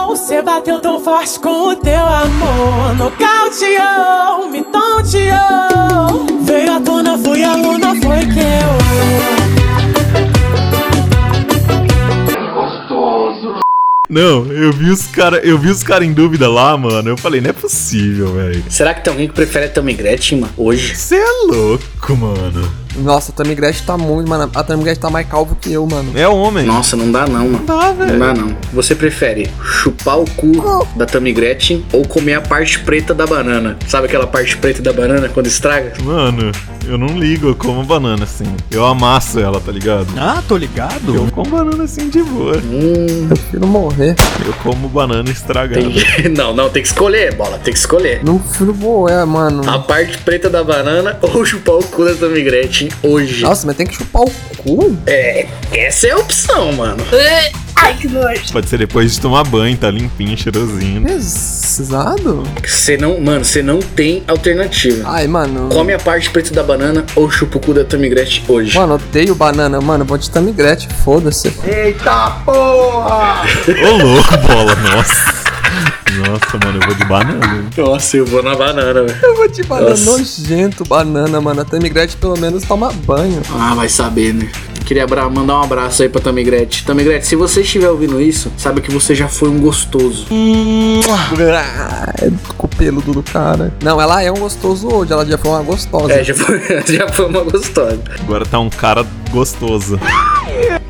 você 0.08 0.42
bateu 0.42 0.78
tão 0.78 1.02
forte 1.02 1.40
com 1.40 1.70
o 1.70 1.76
teu 1.76 2.04
amor. 2.04 2.94
Nocauteou, 2.96 4.50
me 4.50 4.62
tonteou. 4.62 6.26
Veio 6.42 6.76
à 6.76 6.80
tona, 6.82 7.16
fui 7.16 7.42
aluna, 7.42 7.94
foi 8.02 8.26
que 8.26 9.43
Não, 14.14 14.46
eu 14.52 14.72
vi 14.72 14.90
os 14.90 15.08
cara, 15.08 15.38
eu 15.38 15.58
vi 15.58 15.68
os 15.70 15.82
cara 15.82 16.04
em 16.04 16.12
dúvida 16.12 16.48
lá, 16.48 16.76
mano. 16.76 17.08
Eu 17.08 17.16
falei, 17.16 17.40
não 17.40 17.50
é 17.50 17.52
possível, 17.52 18.32
velho. 18.32 18.62
Será 18.70 18.94
que 18.94 19.02
tem 19.02 19.10
alguém 19.12 19.26
que 19.26 19.34
prefere 19.34 19.64
a 19.64 19.68
Tammy 19.68 19.92
Gretchen? 19.92 20.44
Hoje? 20.56 20.94
Você 20.94 21.16
é 21.16 21.46
louco, 21.48 22.16
mano. 22.16 22.83
Nossa, 22.96 23.32
a 23.32 23.34
Tammy 23.34 23.54
Gretchen 23.54 23.84
tá 23.86 23.96
muito, 23.98 24.28
mano. 24.28 24.50
A 24.54 24.62
Tammy 24.62 24.82
Gretchen 24.84 25.00
tá 25.02 25.10
mais 25.10 25.26
calvo 25.28 25.56
que 25.60 25.72
eu, 25.72 25.86
mano. 25.86 26.12
É 26.14 26.28
homem. 26.28 26.64
Nossa, 26.64 26.96
não 26.96 27.10
dá 27.10 27.26
não, 27.26 27.48
mano. 27.48 27.58
Não 27.58 27.64
dá, 27.64 27.92
velho. 27.92 28.12
Não 28.12 28.18
dá 28.18 28.34
não. 28.34 28.56
Você 28.72 28.94
prefere 28.94 29.50
chupar 29.62 30.18
o 30.18 30.24
cu 30.30 30.86
da 30.96 31.06
Tammy 31.06 31.32
Gretchen 31.32 31.84
ou 31.92 32.06
comer 32.06 32.34
a 32.34 32.40
parte 32.40 32.78
preta 32.80 33.12
da 33.14 33.26
banana? 33.26 33.76
Sabe 33.86 34.06
aquela 34.06 34.26
parte 34.26 34.56
preta 34.56 34.82
da 34.82 34.92
banana 34.92 35.28
quando 35.28 35.46
estraga? 35.46 35.92
Mano, 36.02 36.52
eu 36.86 36.96
não 36.98 37.18
ligo, 37.18 37.48
eu 37.48 37.54
como 37.54 37.82
banana 37.84 38.24
assim. 38.24 38.44
Eu 38.70 38.84
amasso 38.84 39.38
ela, 39.40 39.60
tá 39.60 39.72
ligado? 39.72 40.06
Ah, 40.16 40.42
tô 40.46 40.56
ligado. 40.56 41.14
Eu 41.14 41.26
como 41.32 41.50
banana 41.50 41.84
assim 41.84 42.08
de 42.08 42.22
boa. 42.22 42.56
Hum, 42.58 43.28
Eu 43.30 43.36
prefiro 43.36 43.66
morrer. 43.66 44.14
Eu 44.44 44.52
como 44.62 44.88
banana 44.88 45.30
estragada. 45.30 45.80
tem... 45.82 46.28
não, 46.36 46.54
não, 46.54 46.68
tem 46.70 46.82
que 46.82 46.88
escolher, 46.88 47.34
bola, 47.34 47.58
tem 47.58 47.72
que 47.72 47.78
escolher. 47.78 48.20
Não 48.24 48.38
prefiro 48.38 48.74
morrer, 48.74 49.24
mano. 49.24 49.62
A 49.68 49.78
parte 49.78 50.18
preta 50.18 50.48
da 50.48 50.62
banana 50.62 51.18
ou 51.22 51.44
chupar 51.44 51.76
o 51.76 51.82
cu 51.84 52.04
da 52.04 52.14
Tammy 52.14 52.42
Gretchen 52.42 52.83
hoje? 53.02 53.42
Nossa, 53.42 53.66
mas 53.66 53.76
tem 53.76 53.86
que 53.86 53.94
chupar 53.94 54.22
o 54.22 54.30
cu? 54.58 54.96
É, 55.06 55.46
essa 55.72 56.06
é 56.06 56.10
a 56.10 56.18
opção, 56.18 56.72
mano. 56.72 57.04
Ai, 57.76 57.94
que 57.94 58.08
nojo. 58.08 58.52
Pode 58.52 58.68
ser 58.68 58.78
depois 58.78 59.12
de 59.14 59.20
tomar 59.20 59.44
banho, 59.44 59.76
tá 59.76 59.90
limpinho, 59.90 60.36
cheirosinho. 60.38 61.02
Pesado? 61.02 62.42
Você 62.66 62.96
não, 62.96 63.20
mano, 63.20 63.44
você 63.44 63.62
não 63.62 63.80
tem 63.80 64.22
alternativa. 64.26 65.02
Ai, 65.10 65.26
mano. 65.26 65.68
Come 65.70 65.92
a 65.92 65.98
parte 65.98 66.30
preta 66.30 66.54
da 66.54 66.62
banana 66.62 67.04
ou 67.14 67.30
chupa 67.30 67.58
o 67.58 67.60
cu 67.60 67.74
da 67.74 67.84
Tammy 67.84 68.08
Gretchen 68.08 68.44
hoje. 68.48 68.74
Mano, 68.78 68.94
odeio 68.94 69.34
banana, 69.34 69.80
mano. 69.80 70.04
Vou 70.04 70.16
de 70.16 70.30
Tammy 70.30 70.52
Gretchen, 70.52 70.88
foda-se. 71.04 71.52
Eita 71.66 72.30
porra! 72.44 73.42
Ô 73.68 73.96
louco, 74.02 74.38
bola, 74.46 74.74
nossa. 74.76 75.43
Nossa, 76.18 76.58
mano, 76.64 76.78
eu 76.80 76.86
vou 76.86 76.94
de 76.94 77.04
banana. 77.04 77.64
Nossa, 77.76 78.16
eu 78.16 78.26
vou 78.26 78.42
na 78.42 78.54
banana, 78.54 79.04
velho. 79.04 79.18
Eu 79.22 79.36
vou 79.36 79.48
de 79.48 79.62
banana 79.62 79.90
Nossa. 79.90 80.10
nojento, 80.10 80.84
banana, 80.84 81.40
mano. 81.40 81.60
A 81.60 81.64
Tammy 81.64 81.88
Gretchen 81.88 82.18
pelo 82.18 82.38
menos 82.38 82.64
toma 82.64 82.92
banho. 82.92 83.42
Ah, 83.52 83.74
vai 83.74 83.88
saber, 83.88 84.34
né? 84.34 84.50
Queria 84.84 85.06
mandar 85.06 85.60
um 85.60 85.62
abraço 85.62 86.02
aí 86.02 86.08
pra. 86.10 86.20
Tammy 86.20 86.44
Gretchen, 86.44 87.22
se 87.22 87.34
você 87.36 87.62
estiver 87.62 87.88
ouvindo 87.88 88.20
isso, 88.20 88.52
sabe 88.56 88.82
que 88.82 88.92
você 88.92 89.14
já 89.14 89.28
foi 89.28 89.48
um 89.48 89.58
gostoso. 89.58 90.26
Ah, 91.10 92.12
Com 92.56 92.66
o 92.66 92.70
peludo 92.70 93.12
do 93.12 93.22
cara. 93.22 93.72
Não, 93.82 94.00
ela 94.00 94.22
é 94.22 94.30
um 94.30 94.36
gostoso 94.36 94.88
hoje. 94.88 95.12
Ela 95.12 95.24
já 95.24 95.38
foi 95.38 95.50
uma 95.50 95.62
gostosa. 95.62 96.12
É, 96.12 96.22
já 96.22 96.34
foi, 96.34 96.60
já 96.86 97.08
foi 97.08 97.26
uma 97.26 97.42
gostosa. 97.42 98.00
Agora 98.20 98.44
tá 98.44 98.58
um 98.60 98.68
cara 98.68 99.06
gostoso. 99.30 99.98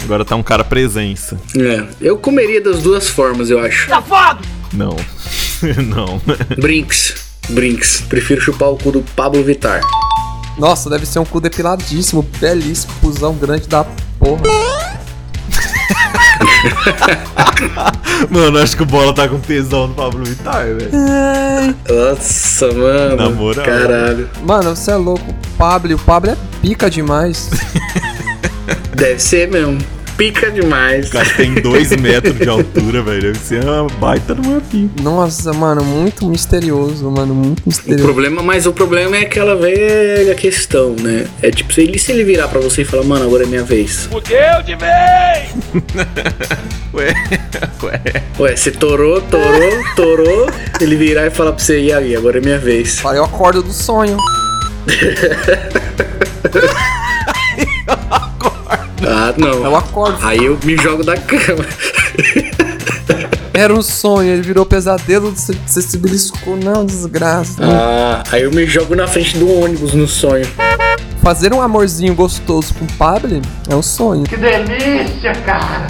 Agora 0.03 0.25
tá 0.25 0.35
um 0.37 0.43
cara 0.43 0.65
presença. 0.65 1.39
É, 1.57 1.85
eu 2.01 2.19
comeria 2.19 2.61
das 2.61 2.83
duas 2.83 3.09
formas, 3.09 3.49
eu 3.49 3.59
acho. 3.61 3.89
Safado! 3.89 4.45
Não. 4.73 4.97
Não. 5.87 6.21
Brinks. 6.61 7.15
Brinks. 7.51 8.03
Prefiro 8.03 8.41
chupar 8.41 8.71
o 8.71 8.77
cu 8.77 8.93
do 8.93 9.03
Pablo 9.15 9.43
Vittar. 9.43 9.81
Nossa, 10.59 10.89
deve 10.89 11.05
ser 11.07 11.19
um 11.19 11.25
cu 11.25 11.41
depiladíssimo, 11.41 12.23
belíssimo, 12.39 12.93
cuzão 13.01 13.35
grande 13.35 13.67
da 13.67 13.85
porra. 14.19 14.43
Mano, 18.31 18.59
acho 18.59 18.77
que 18.77 18.83
o 18.83 18.87
Bola 18.87 19.13
tá 19.13 19.29
com 19.29 19.39
tesão 19.41 19.89
no 19.89 19.95
Pablo 19.95 20.25
Vittar, 20.25 20.65
velho. 20.65 20.91
Nossa, 21.89 22.73
mano. 22.73 23.17
Na 23.17 23.31
moral. 23.31 23.65
Caralho. 23.65 24.31
Mano, 24.43 24.77
você 24.77 24.93
é 24.93 24.97
louco. 24.97 25.31
O 25.31 25.57
Pablo, 25.59 25.95
o 25.95 25.99
Pablo 25.99 26.31
é 26.31 26.37
pica 26.63 26.89
demais. 26.89 27.51
Deve 28.95 29.19
ser 29.19 29.51
mesmo. 29.51 29.79
Pica 30.17 30.51
demais. 30.51 31.09
O 31.09 31.11
cara 31.11 31.29
tem 31.37 31.55
dois 31.55 31.91
metros 31.97 32.39
de 32.39 32.49
altura, 32.49 33.03
velho. 33.03 33.23
Deve 33.23 33.39
ser 33.39 33.65
uma 33.65 33.87
baita 33.99 34.35
numa 34.35 34.61
pica. 34.61 35.03
Nossa, 35.03 35.53
mano, 35.53 35.83
muito 35.85 36.27
misterioso, 36.29 37.11
mano, 37.11 37.35
muito 37.35 37.61
O 37.61 37.69
misterioso. 37.69 38.05
problema, 38.05 38.43
mas 38.43 38.67
o 38.67 38.73
problema 38.73 39.17
é 39.17 39.23
aquela 39.23 39.57
velha 39.57 40.35
questão, 40.35 40.95
né? 41.01 41.27
É 41.43 41.51
tipo, 41.51 41.73
se 41.73 41.81
ele, 41.83 41.99
se 41.99 42.13
ele 42.13 42.25
virar 42.25 42.49
pra 42.49 42.61
você 42.61 42.83
e 42.83 42.85
falar, 42.85 43.05
mano, 43.05 43.25
agora 43.25 43.43
é 43.43 43.47
minha 43.47 43.65
vez. 43.65 44.07
Fudeu 44.11 44.63
de 44.65 44.77
vez! 44.77 45.75
Ué, 46.95 47.13
ué. 47.83 48.01
Ué, 48.39 48.55
você 48.57 48.71
torou, 48.71 49.21
torou, 49.21 49.85
torou, 49.97 50.47
ele 50.81 50.95
virar 50.95 51.27
e 51.27 51.31
falar 51.31 51.53
pra 51.53 51.65
você, 51.65 51.81
e 51.81 51.93
aí, 51.93 52.15
agora 52.15 52.39
é 52.39 52.41
minha 52.41 52.59
vez. 52.59 53.05
Aí 53.05 53.17
eu 53.17 53.25
acordo 53.25 53.63
do 53.65 53.73
sonho. 53.73 54.17
Ah, 59.07 59.35
não. 59.37 59.65
Eu 59.65 59.77
acordo. 59.77 60.19
Aí 60.23 60.45
eu 60.45 60.59
me 60.65 60.77
jogo 60.77 61.05
da 61.05 61.17
cama. 61.17 61.65
Era 63.53 63.73
um 63.73 63.83
sonho, 63.83 64.31
ele 64.33 64.43
virou 64.43 64.67
pesadelo, 64.67 65.31
você 65.31 65.55
você 65.67 65.81
se 65.83 65.97
beliscou, 65.97 66.57
não, 66.57 66.85
desgraça. 66.85 67.57
Ah, 67.63 68.23
aí 68.33 68.43
eu 68.43 68.51
me 68.51 68.67
jogo 68.67 68.95
na 68.97 69.07
frente 69.07 69.37
do 69.39 69.49
ônibus 69.61 69.93
no 69.95 70.09
sonho. 70.09 70.47
Fazer 71.23 71.55
um 71.55 71.63
amorzinho 71.63 72.15
gostoso 72.15 72.75
com 72.75 72.85
o 72.85 72.93
Pablo 72.99 73.41
é 73.71 73.75
um 73.75 73.81
sonho. 73.81 74.25
Que 74.25 74.37
delícia, 74.37 75.33
cara! 75.47 75.87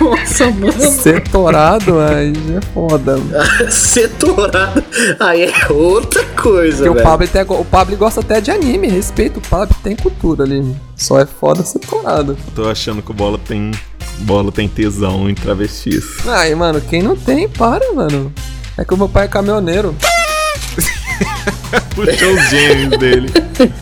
Nossa, 0.00 0.50
mano. 0.50 0.72
Ser 0.72 1.26
torado 1.28 1.98
aí 2.00 2.32
é 2.56 2.60
foda. 2.74 3.16
Ser 3.70 4.10
torado. 4.10 4.84
Aí 5.18 5.44
é 5.44 5.72
outra 5.72 6.22
coisa, 6.40 6.76
Porque 6.78 6.88
o 6.90 6.94
velho. 6.94 7.04
Pablo, 7.06 7.28
tem- 7.28 7.42
o 7.48 7.64
Pablo 7.64 7.96
gosta 7.96 8.20
até 8.20 8.40
de 8.42 8.50
anime, 8.50 8.88
respeito 8.88 9.38
o 9.38 9.42
Pablo, 9.48 9.74
tem 9.82 9.96
cultura 9.96 10.44
ali. 10.44 10.76
Só 10.94 11.18
é 11.20 11.24
foda 11.26 11.62
ser 11.62 11.78
torado. 11.78 12.36
Tô 12.54 12.68
achando 12.68 13.00
que 13.00 13.10
o 13.10 13.14
Bola 13.14 13.38
tem. 13.38 13.70
Bola 14.20 14.52
tem 14.52 14.68
tesão 14.68 15.28
em 15.28 15.34
travestis. 15.34 16.04
Ai, 16.26 16.54
mano, 16.54 16.80
quem 16.80 17.02
não 17.02 17.16
tem, 17.16 17.48
para, 17.48 17.92
mano. 17.92 18.32
É 18.76 18.84
que 18.84 18.94
o 18.94 18.96
meu 18.96 19.08
pai 19.08 19.24
é 19.24 19.28
caminhoneiro. 19.28 19.94
Puxou 21.94 22.34
os 22.34 22.50
gêmeos 22.50 22.98
dele. 22.98 23.28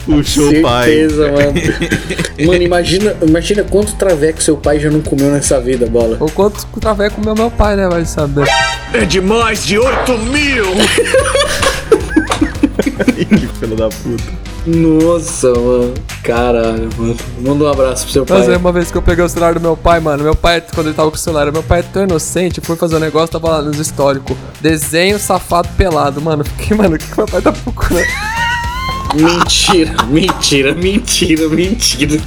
Puxou 0.04 0.48
o 0.48 0.62
pai. 0.62 0.90
Certeza, 0.90 1.32
mano. 1.32 2.46
Mano, 2.46 2.62
imagina, 2.62 3.16
imagina 3.22 3.62
quanto 3.64 3.94
traveco 3.94 4.42
seu 4.42 4.56
pai 4.56 4.80
já 4.80 4.90
não 4.90 5.00
comeu 5.00 5.30
nessa 5.30 5.60
vida, 5.60 5.86
bola. 5.86 6.16
Ou 6.20 6.30
quanto 6.30 6.66
traveco 6.80 7.16
comeu 7.16 7.34
meu 7.34 7.50
pai, 7.50 7.76
né? 7.76 7.88
Vai 7.88 8.04
saber. 8.04 8.46
É 8.92 9.04
de 9.04 9.20
mais 9.20 9.64
de 9.64 9.78
8 9.78 10.18
mil! 10.18 10.66
que 12.90 13.46
filho 13.58 13.76
da 13.76 13.88
puta. 13.88 14.46
Nossa, 14.66 15.52
mano. 15.52 15.94
Caralho, 16.22 16.88
mano. 16.98 17.16
Manda 17.40 17.64
um 17.64 17.68
abraço 17.68 18.04
pro 18.04 18.12
seu 18.12 18.26
pai. 18.26 18.38
Mas 18.38 18.48
é 18.48 18.56
uma 18.56 18.72
vez 18.72 18.90
que 18.90 18.98
eu 18.98 19.02
peguei 19.02 19.24
o 19.24 19.28
celular 19.28 19.54
do 19.54 19.60
meu 19.60 19.76
pai, 19.76 20.00
mano. 20.00 20.24
Meu 20.24 20.34
pai, 20.34 20.62
quando 20.74 20.88
ele 20.88 20.96
tava 20.96 21.10
com 21.10 21.16
o 21.16 21.20
celular, 21.20 21.50
meu 21.52 21.62
pai 21.62 21.80
é 21.80 21.82
tão 21.82 22.02
inocente, 22.02 22.60
foi 22.60 22.76
fazer 22.76 22.96
um 22.96 23.00
negócio, 23.00 23.28
tava 23.28 23.48
lá 23.48 23.62
nos 23.62 23.78
históricos. 23.78 24.36
Desenho 24.60 25.18
safado 25.18 25.68
pelado, 25.76 26.20
mano. 26.20 26.44
Fiquei, 26.56 26.76
mano, 26.76 26.96
o 26.96 26.98
que, 26.98 27.06
que 27.06 27.16
meu 27.16 27.26
pai 27.26 27.40
tá 27.40 27.52
procurando? 27.52 28.06
Mentira, 29.14 29.94
mentira, 30.08 30.74
mentira, 30.74 31.48
mentira. 31.48 32.20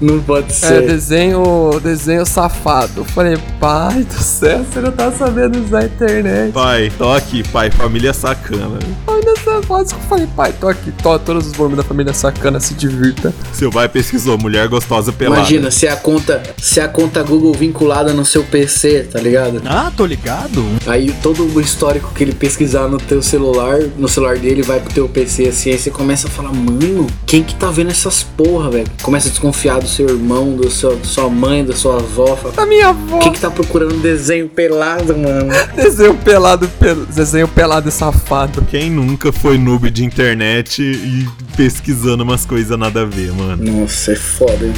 Não 0.00 0.20
pode 0.20 0.50
É, 0.50 0.54
ser. 0.54 0.86
desenho, 0.86 1.80
desenho 1.82 2.26
safado. 2.26 3.04
Falei, 3.04 3.38
pai 3.60 4.02
do 4.04 4.14
céu, 4.22 4.64
você 4.64 4.80
não 4.80 4.92
tá 4.92 5.10
sabendo 5.12 5.62
usar 5.64 5.80
a 5.80 5.84
internet. 5.84 6.52
Pai, 6.52 6.92
tô 6.96 7.10
aqui, 7.12 7.42
pai, 7.48 7.70
família 7.70 8.12
sacana. 8.12 8.78
Olha 9.06 9.84
que 9.84 9.94
eu 9.94 9.98
falei, 10.08 10.28
pai, 10.36 10.54
tô 10.58 10.68
aqui, 10.68 10.92
tô, 11.02 11.18
todos 11.18 11.46
os 11.46 11.52
volumes 11.52 11.78
da 11.78 11.84
família 11.84 12.12
sacana, 12.12 12.60
se 12.60 12.74
divirta. 12.74 13.32
Seu 13.52 13.70
pai 13.70 13.88
pesquisou 13.88 14.36
mulher 14.36 14.68
gostosa 14.68 15.12
pelada. 15.12 15.40
Imagina 15.40 15.70
se 15.70 15.86
a 15.88 15.96
conta, 15.96 16.42
se 16.58 16.80
a 16.80 16.88
conta 16.88 17.22
Google 17.22 17.52
vinculada 17.54 18.12
no 18.12 18.24
seu 18.24 18.42
PC, 18.44 19.08
tá 19.12 19.20
ligado? 19.20 19.62
Ah, 19.64 19.90
tô 19.96 20.04
ligado. 20.06 20.64
Aí 20.86 21.14
todo 21.22 21.44
o 21.44 21.60
histórico 21.60 22.12
que 22.14 22.24
ele 22.24 22.32
pesquisar 22.34 22.88
no 22.88 22.98
teu 22.98 23.22
celular, 23.22 23.78
no 23.96 24.08
celular 24.08 24.36
dele, 24.38 24.62
vai 24.62 24.80
pro 24.80 24.92
teu 24.92 25.08
PC 25.08 25.48
assim, 25.48 25.70
aí 25.70 25.78
você 25.78 25.90
começa 25.90 26.26
a 26.28 26.30
falar, 26.30 26.52
mano, 26.52 27.06
quem 27.26 27.42
que 27.42 27.54
tá 27.54 27.70
vendo 27.70 27.90
essas 27.90 28.22
porra, 28.22 28.70
velho? 28.70 28.86
Começa 29.02 29.28
a 29.28 29.30
desconfiar 29.30 29.78
do 29.84 29.88
seu 29.90 30.08
irmão, 30.08 30.56
do 30.56 30.70
seu, 30.70 30.96
da 30.96 31.04
sua 31.04 31.28
mãe, 31.28 31.64
da 31.64 31.74
sua 31.74 31.96
avó. 31.96 32.34
Fala, 32.36 32.54
Da 32.54 32.66
minha 32.66 32.88
avó. 32.88 33.18
quem 33.18 33.32
que 33.32 33.38
tá 33.40 33.50
procurando 33.50 33.94
desenho 34.00 34.48
pelado, 34.48 35.16
mano? 35.16 35.52
Desenho 35.76 36.14
pelado, 36.16 36.66
pel- 36.80 37.04
desenho 37.06 37.46
pelado 37.46 37.88
e 37.88 37.92
safado. 37.92 38.62
Quem 38.70 38.90
nunca 38.90 39.30
foi 39.30 39.58
noob 39.58 39.90
de 39.90 40.04
internet 40.04 40.82
e 40.82 41.28
pesquisando 41.56 42.22
umas 42.24 42.44
coisas 42.46 42.78
nada 42.78 43.02
a 43.02 43.04
ver, 43.04 43.30
mano? 43.32 43.80
Nossa, 43.80 44.12
é 44.12 44.16
foda, 44.16 44.64
hein? 44.66 44.72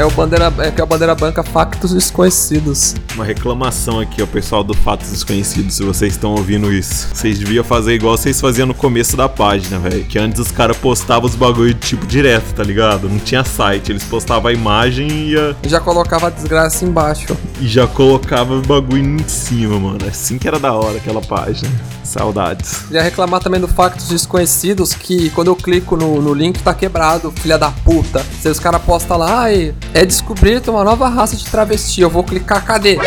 É 0.00 0.04
o 0.06 0.10
bandeira, 0.10 0.50
é 0.60 0.70
que 0.70 0.80
é 0.80 0.82
a 0.82 0.86
bandeira 0.86 1.14
branca 1.14 1.42
factos 1.42 1.92
desconhecidos. 1.92 2.94
Uma 3.14 3.22
reclamação 3.22 4.00
aqui 4.00 4.22
ao 4.22 4.26
pessoal 4.26 4.64
do 4.64 4.72
Fatos 4.72 5.10
Desconhecidos, 5.10 5.74
se 5.74 5.82
vocês 5.82 6.14
estão 6.14 6.30
ouvindo 6.30 6.72
isso. 6.72 7.08
Vocês 7.12 7.38
deviam 7.38 7.62
fazer 7.62 7.96
igual 7.96 8.16
vocês 8.16 8.40
faziam 8.40 8.66
no 8.66 8.72
começo 8.72 9.14
da 9.14 9.28
página, 9.28 9.78
velho. 9.78 10.02
Que 10.06 10.18
antes 10.18 10.40
os 10.40 10.50
caras 10.50 10.78
postavam 10.78 11.28
os 11.28 11.36
bagulho 11.36 11.74
tipo 11.74 12.06
direto, 12.06 12.54
tá 12.54 12.62
ligado? 12.62 13.10
Não 13.10 13.18
tinha 13.18 13.44
site, 13.44 13.92
eles 13.92 14.02
postavam 14.02 14.48
a 14.48 14.54
imagem 14.54 15.06
e, 15.06 15.32
ia, 15.32 15.54
E 15.62 15.68
já 15.68 15.80
colocava 15.80 16.28
a 16.28 16.30
desgraça 16.30 16.82
embaixo. 16.86 17.36
e 17.60 17.68
já 17.68 17.86
colocava 17.86 18.54
o 18.54 18.62
bagulho 18.62 19.04
em 19.20 19.28
cima, 19.28 19.78
mano. 19.78 19.98
Assim 20.08 20.38
que 20.38 20.48
era 20.48 20.58
da 20.58 20.72
hora 20.72 20.96
aquela 20.96 21.20
página. 21.20 21.70
Saudades. 22.02 22.90
Ia 22.90 23.02
reclamar 23.02 23.40
também 23.40 23.60
do 23.60 23.68
factos 23.68 24.08
desconhecidos 24.08 24.94
que 24.94 25.30
quando 25.30 25.48
eu 25.48 25.54
clico 25.54 25.94
no, 25.96 26.20
no 26.20 26.34
link 26.34 26.58
tá 26.60 26.74
quebrado, 26.74 27.30
filha 27.30 27.56
da 27.58 27.70
puta. 27.70 28.24
Se 28.40 28.48
os 28.48 28.58
caras 28.58 28.82
postam 28.82 29.18
lá, 29.18 29.42
ai, 29.42 29.72
é 29.94 30.04
descobrir 30.04 30.62
uma 30.68 30.84
nova 30.84 31.08
raça 31.08 31.36
de 31.36 31.44
travesti. 31.44 32.00
Eu 32.00 32.10
vou 32.10 32.24
clicar, 32.24 32.64
cadê? 32.64 32.98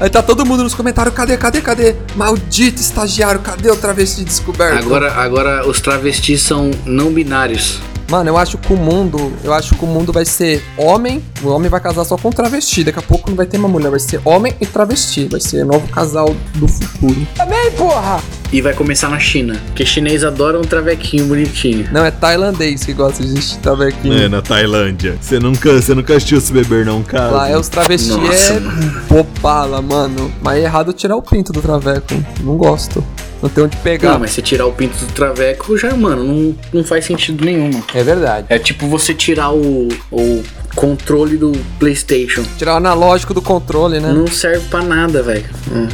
Aí 0.00 0.10
tá 0.10 0.22
todo 0.22 0.44
mundo 0.44 0.62
nos 0.62 0.74
comentários, 0.74 1.14
cadê, 1.14 1.36
cadê, 1.36 1.60
cadê? 1.60 1.94
Maldito 2.16 2.80
estagiário, 2.80 3.40
cadê 3.40 3.70
o 3.70 3.76
travesti 3.76 4.24
descoberto? 4.24 4.78
Agora, 4.78 5.12
agora 5.12 5.68
os 5.68 5.80
travestis 5.80 6.42
são 6.42 6.70
não 6.84 7.12
binários. 7.12 7.80
Mano, 8.08 8.30
eu 8.30 8.36
acho 8.36 8.58
que 8.58 8.72
o 8.72 8.76
mundo, 8.76 9.32
eu 9.42 9.52
acho 9.52 9.74
que 9.74 9.84
o 9.84 9.88
mundo 9.88 10.12
vai 10.12 10.24
ser 10.24 10.62
homem, 10.76 11.22
o 11.42 11.48
homem 11.48 11.70
vai 11.70 11.80
casar 11.80 12.04
só 12.04 12.16
com 12.16 12.30
travesti, 12.30 12.84
daqui 12.84 12.98
a 12.98 13.02
pouco 13.02 13.30
não 13.30 13.36
vai 13.36 13.46
ter 13.46 13.56
uma 13.56 13.68
mulher, 13.68 13.90
vai 13.90 14.00
ser 14.00 14.20
homem 14.24 14.54
e 14.60 14.66
travesti, 14.66 15.26
vai 15.26 15.40
ser 15.40 15.64
novo 15.64 15.88
casal 15.88 16.34
do 16.54 16.68
futuro. 16.68 17.26
Também, 17.34 17.70
porra! 17.72 18.22
E 18.52 18.60
vai 18.60 18.72
começar 18.72 19.08
na 19.08 19.18
China. 19.18 19.60
Porque 19.66 19.84
chinês 19.84 20.22
adora 20.22 20.58
um 20.58 20.62
travequinho 20.62 21.26
bonitinho. 21.26 21.88
Não, 21.90 22.04
é 22.04 22.10
tailandês 22.10 22.84
que 22.84 22.92
gosta 22.92 23.24
de 23.24 23.58
travequinho. 23.58 24.16
É, 24.16 24.28
na 24.28 24.40
Tailândia. 24.40 25.18
Você 25.20 25.40
nunca, 25.40 25.72
você 25.72 25.92
nunca 25.92 26.14
assistiu 26.14 26.38
esse 26.38 26.52
beber, 26.52 26.86
não, 26.86 27.02
cara? 27.02 27.32
Lá 27.32 27.48
é 27.48 27.56
os 27.56 27.68
travestis 27.68 28.14
Nossa, 28.14 28.54
é 28.54 28.60
bobala, 29.08 29.82
mano. 29.82 30.32
Mas 30.40 30.58
é 30.58 30.62
errado 30.62 30.92
tirar 30.92 31.16
o 31.16 31.22
pinto 31.22 31.52
do 31.52 31.60
traveco. 31.60 32.14
Não 32.42 32.56
gosto. 32.56 33.04
Não 33.44 33.50
tem 33.50 33.64
onde 33.64 33.76
pegar. 33.76 34.12
Não, 34.12 34.20
mas 34.20 34.30
você 34.30 34.40
tirar 34.40 34.64
o 34.64 34.72
pinto 34.72 34.96
do 35.04 35.12
traveco 35.12 35.76
já, 35.76 35.94
mano, 35.94 36.24
não, 36.24 36.56
não 36.72 36.82
faz 36.82 37.04
sentido 37.04 37.44
nenhum. 37.44 37.70
mano. 37.70 37.84
É 37.92 38.02
verdade. 38.02 38.46
É 38.48 38.58
tipo 38.58 38.86
você 38.86 39.12
tirar 39.12 39.52
o, 39.52 39.88
o 40.10 40.42
controle 40.74 41.36
do 41.36 41.52
PlayStation. 41.78 42.42
Tirar 42.58 42.74
o 42.74 42.76
analógico 42.76 43.32
do 43.32 43.40
controle, 43.40 44.00
né? 44.00 44.12
Não 44.12 44.26
serve 44.26 44.66
pra 44.68 44.82
nada, 44.82 45.22
velho. 45.22 45.44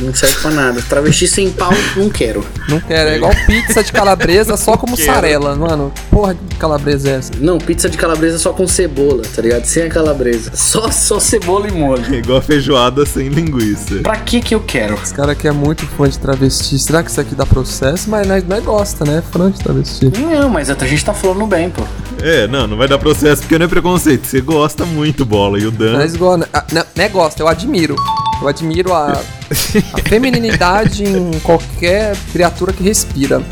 Não, 0.00 0.14
serve 0.14 0.36
pra 0.40 0.50
nada. 0.50 0.82
Travesti 0.88 1.26
sem 1.28 1.50
pau, 1.50 1.72
não 1.96 2.08
quero. 2.08 2.44
Não 2.68 2.80
quero. 2.80 3.10
É 3.10 3.16
igual 3.16 3.32
pizza 3.46 3.82
de 3.82 3.92
calabresa 3.92 4.56
só 4.56 4.76
com 4.76 4.88
mussarela, 4.88 5.54
mano. 5.54 5.92
Porra 6.10 6.34
de 6.34 6.56
calabresa 6.56 7.10
é 7.10 7.12
essa? 7.14 7.32
Não, 7.38 7.58
pizza 7.58 7.88
de 7.88 7.96
calabresa 7.96 8.38
só 8.38 8.52
com 8.52 8.66
cebola, 8.66 9.22
tá 9.34 9.42
ligado? 9.42 9.64
Sem 9.64 9.84
a 9.84 9.88
calabresa. 9.88 10.50
Só, 10.54 10.90
só 10.90 11.20
cebola 11.20 11.68
e 11.68 11.72
molho. 11.72 12.04
É 12.14 12.18
igual 12.18 12.40
feijoada 12.40 13.04
sem 13.04 13.28
linguiça. 13.28 13.96
Pra 14.02 14.16
que 14.16 14.40
que 14.40 14.54
eu 14.54 14.60
quero? 14.60 14.94
Esse 15.02 15.14
cara 15.14 15.32
aqui 15.32 15.46
é 15.46 15.52
muito 15.52 15.86
fã 15.86 16.08
de 16.08 16.18
travesti. 16.18 16.78
Será 16.78 17.02
que 17.02 17.10
isso 17.10 17.20
aqui 17.20 17.34
dá 17.34 17.44
processo? 17.46 18.08
Mas 18.08 18.26
nós, 18.26 18.44
nós 18.44 18.64
gosta, 18.64 19.04
né? 19.04 19.22
Fã 19.30 19.50
de 19.50 19.58
travesti. 19.58 20.10
Não, 20.18 20.48
mas 20.48 20.70
a 20.70 20.74
gente 20.86 21.04
tá 21.04 21.12
falando 21.12 21.46
bem, 21.46 21.70
pô. 21.70 21.82
É, 22.22 22.46
não, 22.46 22.66
não 22.66 22.76
vai 22.76 22.86
dar 22.86 22.98
processo 22.98 23.42
porque 23.42 23.58
não 23.58 23.66
é 23.66 23.68
preconceito. 23.68 24.26
Você 24.26 24.40
gosta 24.40 24.69
muito, 24.84 25.24
bola. 25.24 25.58
E 25.58 25.66
o 25.66 25.70
Dan. 25.70 25.98
Nós 25.98 26.16
gosta. 26.16 26.48
Ah, 26.52 26.64
não, 26.72 26.84
não 26.94 27.04
é 27.04 27.08
gosta, 27.08 27.42
eu 27.42 27.48
admiro. 27.48 27.96
Eu 28.40 28.48
admiro 28.48 28.92
a, 28.92 29.12
a 29.12 29.98
feminilidade 30.08 31.04
em 31.04 31.38
qualquer 31.40 32.16
criatura 32.32 32.72
que 32.72 32.82
respira. 32.82 33.42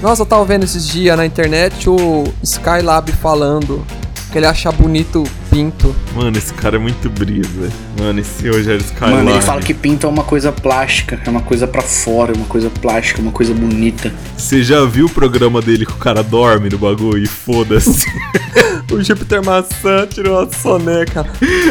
Nossa, 0.00 0.22
eu 0.22 0.26
tava 0.26 0.44
vendo 0.44 0.64
esses 0.64 0.86
dias 0.86 1.16
na 1.16 1.26
internet 1.26 1.90
o 1.90 2.24
Skylab 2.42 3.10
falando 3.12 3.84
que 4.30 4.38
ele 4.38 4.46
acha 4.46 4.70
bonito 4.70 5.24
pinto. 5.50 5.94
Mano, 6.14 6.36
esse 6.36 6.52
cara 6.54 6.76
é 6.76 6.78
muito 6.78 7.08
brisa. 7.10 7.70
Mano, 7.98 8.20
esse 8.20 8.48
Rogério 8.48 8.80
Skylab. 8.80 9.16
Mano, 9.16 9.30
ele 9.30 9.42
fala 9.42 9.60
que 9.60 9.74
pinto 9.74 10.06
é 10.06 10.10
uma 10.10 10.24
coisa 10.24 10.52
plástica, 10.52 11.20
é 11.24 11.30
uma 11.30 11.42
coisa 11.42 11.66
pra 11.66 11.82
fora, 11.82 12.32
é 12.32 12.36
uma 12.36 12.46
coisa 12.46 12.70
plástica, 12.70 13.20
uma 13.20 13.32
coisa 13.32 13.52
bonita. 13.54 14.12
Você 14.36 14.62
já 14.62 14.84
viu 14.84 15.06
o 15.06 15.10
programa 15.10 15.60
dele 15.60 15.84
que 15.84 15.92
o 15.92 15.96
cara 15.96 16.22
dorme 16.22 16.68
no 16.68 16.78
bagulho 16.78 17.22
e 17.22 17.26
foda-se? 17.26 18.06
o 18.90 19.02
Júpiter 19.02 19.44
Maçã 19.44 20.06
tirou 20.06 20.42
uma 20.42 20.52
soneca. 20.52 21.26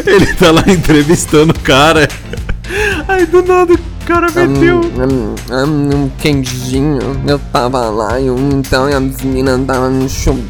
Ele 0.06 0.26
tá 0.34 0.50
lá 0.50 0.64
entrevistando 0.66 1.52
o 1.52 1.60
cara. 1.60 2.08
Aí 3.06 3.24
do 3.26 3.42
nada 3.42 3.72
o 3.72 3.78
cara 4.08 4.26
meteu. 4.30 4.80
Um, 4.80 5.54
um, 5.54 6.04
um 6.04 6.08
quentinho. 6.18 6.98
Eu 7.26 7.38
tava 7.52 7.90
lá 7.90 8.18
e 8.18 8.26
então 8.26 8.86
a 8.86 8.98
menina 8.98 9.58
tava 9.66 9.90
me 9.90 10.08
chupando. 10.08 10.48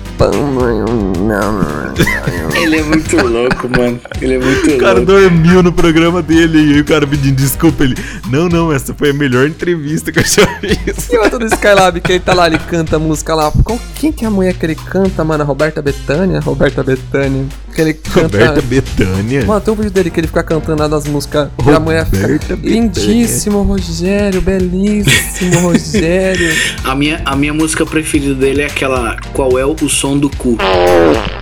Ele 2.54 2.76
é 2.76 2.82
muito 2.84 3.16
louco, 3.16 3.68
mano. 3.68 4.00
Ele 4.22 4.34
é 4.34 4.38
muito 4.38 4.70
O 4.70 4.78
cara 4.78 5.00
louco. 5.00 5.06
dormiu 5.06 5.62
no 5.62 5.72
programa 5.72 6.22
dele 6.22 6.76
e 6.76 6.80
o 6.80 6.84
cara 6.84 7.04
pedindo 7.04 7.34
desculpa. 7.34 7.82
Ele, 7.82 7.96
não, 8.30 8.48
não, 8.48 8.72
essa 8.72 8.94
foi 8.94 9.11
a 9.11 9.12
melhor 9.14 9.48
entrevista 9.48 10.12
que 10.12 10.20
eu 10.20 10.24
já 10.24 10.46
fiz. 10.61 11.09
E 11.11 11.18
outro 11.18 11.40
do 11.40 11.46
Skylab 11.46 12.00
que 12.00 12.12
ele 12.12 12.20
tá 12.20 12.34
lá, 12.34 12.46
ele 12.46 12.59
canta 12.59 12.94
a 12.96 12.98
música 12.98 13.34
lá. 13.34 13.52
Qual, 13.64 13.78
quem 13.96 14.12
que 14.12 14.24
é 14.24 14.28
a 14.28 14.30
mulher 14.30 14.54
que 14.54 14.64
ele 14.66 14.76
canta, 14.76 15.24
mano? 15.24 15.42
A 15.42 15.46
Roberta 15.46 15.82
Betânia? 15.82 16.38
Roberta 16.40 16.82
Betânia. 16.84 17.44
Que 17.79 17.83
ele 17.83 17.95
canta. 17.95 18.22
Roberta 18.22 18.61
Betânia. 18.61 19.47
Mano, 19.47 19.61
tem 19.61 19.72
um 19.72 19.76
vídeo 19.76 19.93
dele 19.93 20.11
que 20.11 20.18
ele 20.18 20.26
fica 20.26 20.43
cantando 20.43 20.83
lá 20.83 20.89
das 20.89 21.07
músicas. 21.07 21.49
E 21.64 21.70
a 21.70 21.79
mulher 21.79 22.05
fica. 22.07 22.22
Roberta 22.22 22.57
Betânia. 22.57 22.81
Lindíssimo, 22.81 23.62
Rogério. 23.62 24.41
Belíssimo, 24.41 25.61
Rogério. 25.62 26.57
A 26.83 26.97
minha, 26.97 27.22
a 27.24 27.37
minha 27.37 27.55
música 27.55 27.87
preferida 27.87 28.35
dele 28.35 28.62
é 28.62 28.66
aquela 28.66 29.16
Qual 29.33 29.57
é 29.57 29.64
o 29.64 29.76
som 29.89 30.18
do 30.18 30.29
cu? 30.29 30.59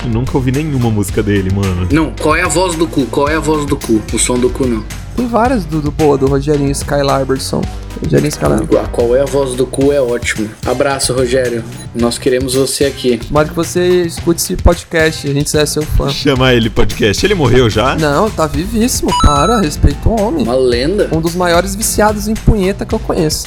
Eu 0.05 0.11
nunca 0.11 0.37
ouvi 0.37 0.53
nenhuma 0.53 0.91
música 0.91 1.22
dele, 1.22 1.51
mano. 1.55 1.89
Não, 1.91 2.12
qual 2.20 2.37
é 2.37 2.43
a 2.43 2.49
voz 2.49 2.74
do 2.74 2.87
cu? 2.87 3.07
Qual 3.07 3.30
é 3.30 3.37
a 3.37 3.41
voz 3.41 3.64
do 3.64 3.74
cu? 3.74 4.03
O 4.12 4.18
som 4.18 4.39
do 4.39 4.51
cu 4.51 4.66
não. 4.66 4.84
Tem 5.16 5.26
várias 5.26 5.64
do, 5.64 5.80
do, 5.80 5.90
boa, 5.90 6.18
do 6.18 6.26
Rogerinho 6.26 6.70
Skylarberson. 6.70 7.62
Rogerinho 8.04 8.28
Skylarberson. 8.28 8.84
A 8.84 8.88
Qual 8.88 9.16
é 9.16 9.22
a 9.22 9.24
voz 9.24 9.54
do 9.54 9.66
cu 9.66 9.90
é 9.90 10.00
ótimo. 10.00 10.50
Abraço, 10.66 11.14
Rogério. 11.14 11.64
Nós 11.94 12.18
queremos 12.18 12.54
você 12.54 12.84
aqui. 12.84 13.16
Tomara 13.16 13.48
que 13.48 13.54
você 13.54 14.02
escute 14.02 14.42
esse 14.42 14.56
podcast, 14.56 15.26
a 15.26 15.32
gente 15.32 15.56
é 15.56 15.64
seu 15.64 15.82
fã. 15.82 16.10
Chamar 16.10 16.54
ele 16.54 16.68
podcast. 16.68 17.24
Ele 17.24 17.34
morreu 17.34 17.70
já? 17.70 17.96
Não, 17.96 18.30
tá 18.30 18.46
vivíssimo, 18.46 19.10
para, 19.22 19.58
respeita 19.58 20.06
o 20.06 20.20
homem. 20.20 20.44
Uma 20.44 20.54
lenda. 20.54 21.08
Um 21.10 21.20
dos 21.20 21.34
maiores 21.34 21.74
viciados 21.74 22.28
em 22.28 22.34
punheta 22.34 22.84
que 22.84 22.94
eu 22.94 22.98
conheço. 22.98 23.46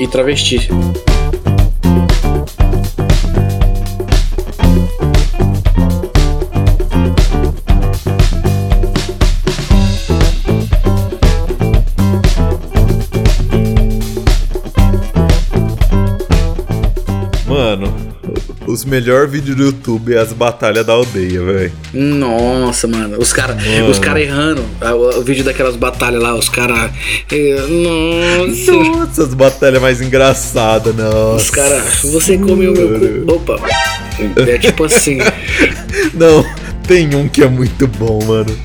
E 0.00 0.08
travesti. 0.08 0.70
Os 18.72 18.84
melhores 18.84 19.30
vídeos 19.30 19.56
do 19.56 19.64
YouTube 19.64 20.14
é 20.14 20.18
as 20.18 20.32
batalhas 20.32 20.84
da 20.84 20.92
aldeia, 20.94 21.42
velho. 21.42 21.72
Nossa, 21.92 22.88
mano. 22.88 23.18
Os 23.18 23.32
caras 23.32 23.62
os 23.88 23.98
cara 23.98 24.20
errando. 24.20 24.64
O, 24.80 25.18
o 25.18 25.22
vídeo 25.22 25.44
daquelas 25.44 25.76
batalhas 25.76 26.22
lá, 26.22 26.34
os 26.34 26.48
caras. 26.48 26.90
Nossa. 27.68 28.72
Nossa, 28.72 29.22
as 29.24 29.34
batalhas 29.34 29.80
mais 29.80 30.00
engraçadas, 30.00 30.94
nossa. 30.94 31.36
Os 31.36 31.50
caras. 31.50 32.02
Você 32.04 32.38
comeu 32.38 32.72
meu 32.72 32.98
cu. 32.98 33.32
Opa. 33.32 33.58
É 34.46 34.58
tipo 34.58 34.84
assim. 34.84 35.18
Não, 36.14 36.44
tem 36.86 37.14
um 37.14 37.28
que 37.28 37.42
é 37.42 37.48
muito 37.48 37.86
bom, 37.86 38.22
mano. 38.24 38.56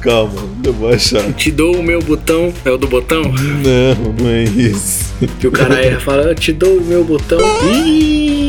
Calma, 0.00 0.42
eu 0.64 0.72
vou 0.72 0.92
achar. 0.92 1.32
Te 1.32 1.50
dou 1.50 1.76
o 1.76 1.82
meu 1.82 2.00
botão. 2.00 2.52
É 2.64 2.70
o 2.70 2.76
do 2.76 2.86
botão? 2.86 3.22
Não, 3.22 4.12
não 4.12 4.28
é 4.28 4.44
isso. 4.44 5.12
Que 5.38 5.46
o 5.46 5.52
cara 5.52 5.80
erra 5.82 6.00
fala, 6.00 6.34
te 6.34 6.52
dou 6.52 6.78
o 6.78 6.84
meu 6.84 7.04
botão. 7.04 7.38
Ih, 7.72 8.41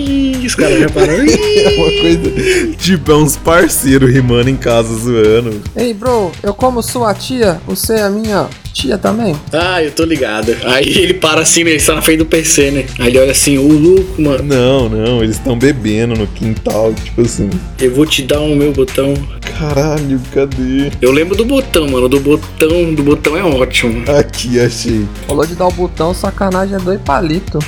os 0.53 0.55
caras 0.55 0.79
já 0.79 0.89
param. 0.89 1.13
É 1.63 1.69
uma 1.69 2.01
coisa. 2.01 2.75
Tipo, 2.77 3.11
é 3.11 3.15
uns 3.15 3.37
parceiros 3.37 4.11
rimando 4.11 4.49
em 4.49 4.55
casa 4.55 4.93
zoando. 4.93 5.61
Ei, 5.75 5.93
bro, 5.93 6.31
eu 6.41 6.53
como 6.53 6.81
sua 6.83 7.13
tia, 7.13 7.61
você 7.65 7.93
é 7.93 8.01
a 8.03 8.09
minha 8.09 8.49
tia 8.73 8.97
também? 8.97 9.35
Ah, 9.51 9.81
eu 9.81 9.91
tô 9.91 10.03
ligado. 10.03 10.53
Aí 10.65 10.89
ele 10.97 11.13
para 11.13 11.41
assim, 11.41 11.63
né? 11.63 11.71
Ele 11.71 11.77
está 11.77 11.95
na 11.95 12.01
frente 12.01 12.17
do 12.19 12.25
PC, 12.25 12.71
né? 12.71 12.85
Aí 12.99 13.07
ele 13.07 13.19
olha 13.19 13.31
assim, 13.31 13.57
o 13.57 13.71
louco, 13.71 14.21
mano. 14.21 14.43
Não, 14.43 14.89
não, 14.89 15.23
eles 15.23 15.37
estão 15.37 15.57
bebendo 15.57 16.15
no 16.15 16.27
quintal, 16.27 16.93
tipo 16.93 17.21
assim. 17.21 17.49
Eu 17.79 17.93
vou 17.93 18.05
te 18.05 18.23
dar 18.23 18.41
o 18.41 18.55
meu 18.55 18.73
botão. 18.73 19.13
Caralho, 19.57 20.19
cadê? 20.33 20.91
Eu 21.01 21.11
lembro 21.11 21.35
do 21.35 21.45
botão, 21.45 21.87
mano. 21.87 22.09
Do 22.09 22.19
botão, 22.19 22.93
do 22.93 23.03
botão 23.03 23.37
é 23.37 23.43
ótimo. 23.43 24.03
Aqui, 24.11 24.59
achei. 24.59 25.07
Falou 25.27 25.45
de 25.45 25.55
dar 25.55 25.67
o 25.67 25.71
botão, 25.71 26.13
sacanagem 26.13 26.75
é 26.75 26.79
dois 26.79 26.99
palitos. 27.01 27.63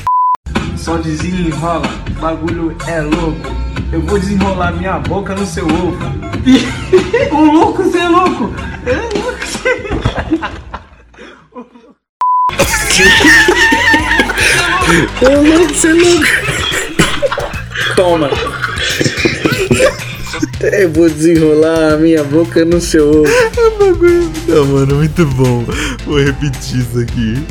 Só 0.86 0.98
desenrola, 0.98 1.82
o 2.08 2.22
bagulho 2.22 2.78
é 2.86 3.02
louco. 3.02 3.50
Eu 3.92 4.02
vou 4.02 4.20
desenrolar 4.20 4.72
minha 4.72 5.00
boca 5.00 5.34
no 5.34 5.44
seu 5.44 5.66
ovo. 5.66 5.98
o 7.34 7.42
louco, 7.52 7.82
você 7.82 7.98
é 7.98 8.08
louco! 8.08 8.54
É 8.86 8.94
louco, 8.94 9.34
Ô, 15.24 15.42
louco, 15.42 15.74
você 15.74 15.88
é 15.88 15.94
louco. 15.94 16.28
Toma. 17.96 18.30
Eu 20.62 20.92
vou 20.92 21.10
desenrolar 21.10 21.94
a 21.94 21.98
minha 21.98 22.24
boca 22.24 22.64
no 22.64 22.80
seu 22.80 23.10
ovo. 23.10 23.32
Não, 24.48 24.66
mano, 24.68 24.98
muito 24.98 25.26
bom. 25.26 25.66
Vou 26.06 26.20
repetir 26.20 26.82
isso 26.82 27.00
aqui. 27.00 27.44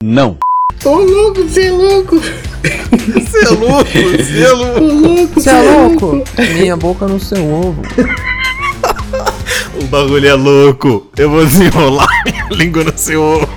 Não. 0.00 0.38
Ô, 0.84 0.94
louco, 0.94 1.42
você 1.42 1.62
é 1.62 1.72
louco. 1.72 2.20
Você 2.62 3.44
é 3.44 3.48
louco, 3.48 3.90
você 3.90 4.42
é 4.42 4.52
louco. 4.52 5.34
Você 5.34 5.50
é 5.50 5.62
louco? 5.62 6.24
Minha 6.54 6.76
boca 6.76 7.06
no 7.06 7.18
seu 7.18 7.44
ovo. 7.44 7.82
O 9.80 9.84
bagulho 9.84 10.28
é 10.28 10.34
louco. 10.34 11.10
Eu 11.16 11.30
vou 11.30 11.44
desenrolar 11.44 12.06
minha 12.24 12.48
língua 12.50 12.84
no 12.84 12.92
seu 12.96 13.20
ovo. 13.22 13.48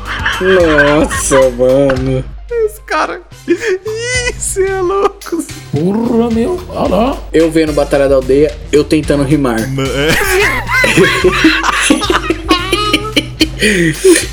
Nossa, 0.41 1.49
mano. 1.51 2.23
Esse 2.65 2.81
cara. 2.81 3.21
Ih, 3.47 4.33
você 4.37 4.63
é 4.63 4.81
louco. 4.81 5.43
Porra, 5.71 6.31
meu. 6.31 6.59
Olha 6.69 6.95
lá. 6.95 7.17
Eu 7.31 7.51
vendo 7.51 7.73
Batalha 7.73 8.09
da 8.09 8.15
Aldeia, 8.15 8.55
eu 8.71 8.83
tentando 8.83 9.23
rimar. 9.23 9.59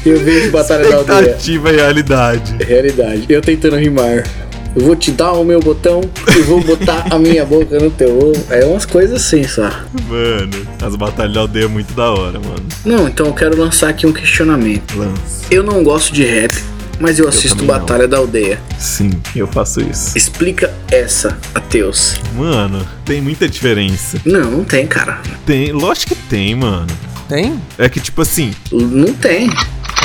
Eu 0.05 0.19
vejo 0.21 0.51
Batalha 0.51 0.89
da 0.89 0.97
Aldeia. 0.97 1.21
Expectativa 1.21 1.71
e 1.73 1.77
realidade. 1.77 2.57
Realidade. 2.65 3.27
Eu 3.29 3.41
tentando 3.41 3.77
rimar. 3.77 4.25
Eu 4.75 4.83
vou 4.87 4.97
te 4.97 5.11
dar 5.11 5.33
o 5.33 5.45
meu 5.45 5.61
botão 5.61 6.01
e 6.35 6.41
vou 6.43 6.63
botar 6.63 7.07
a 7.11 7.19
minha 7.19 7.45
boca 7.45 7.79
no 7.79 7.91
teu 7.91 8.19
ovo. 8.19 8.45
É 8.49 8.65
umas 8.65 8.87
coisas 8.87 9.23
assim, 9.23 9.45
só. 9.45 9.71
Mano, 10.09 10.67
as 10.81 10.97
batalhas 10.97 11.35
da 11.35 11.41
aldeia 11.41 11.65
é 11.65 11.69
muito 11.69 11.93
da 11.93 12.11
hora, 12.11 12.41
mano. 12.41 12.65
Não, 12.85 13.07
então 13.07 13.27
eu 13.27 13.35
quero 13.35 13.59
lançar 13.59 13.91
aqui 13.91 14.07
um 14.07 14.13
questionamento. 14.13 14.97
Lance. 14.97 15.45
Eu 15.51 15.63
não 15.63 15.85
gosto 15.85 16.15
de 16.15 16.25
rap, 16.25 16.55
mas 16.99 17.19
eu 17.19 17.29
assisto 17.29 17.59
não. 17.59 17.67
Batalha 17.67 18.09
da 18.09 18.17
Aldeia. 18.17 18.59
Sim, 18.79 19.11
eu 19.37 19.47
faço 19.47 19.83
isso. 19.83 20.17
Explica 20.17 20.73
essa, 20.91 21.37
ateus. 21.55 22.17
Mano, 22.35 22.87
tem 23.05 23.21
muita 23.21 23.47
diferença. 23.47 24.19
Não, 24.25 24.51
não 24.51 24.65
tem, 24.65 24.87
cara. 24.87 25.21
Tem, 25.45 25.71
lógico 25.71 26.15
que 26.15 26.23
tem, 26.23 26.55
mano. 26.55 26.87
Tem? 27.29 27.61
É 27.77 27.89
que 27.89 28.01
tipo 28.01 28.23
assim, 28.23 28.53
Não 28.71 29.13
tem. 29.15 29.51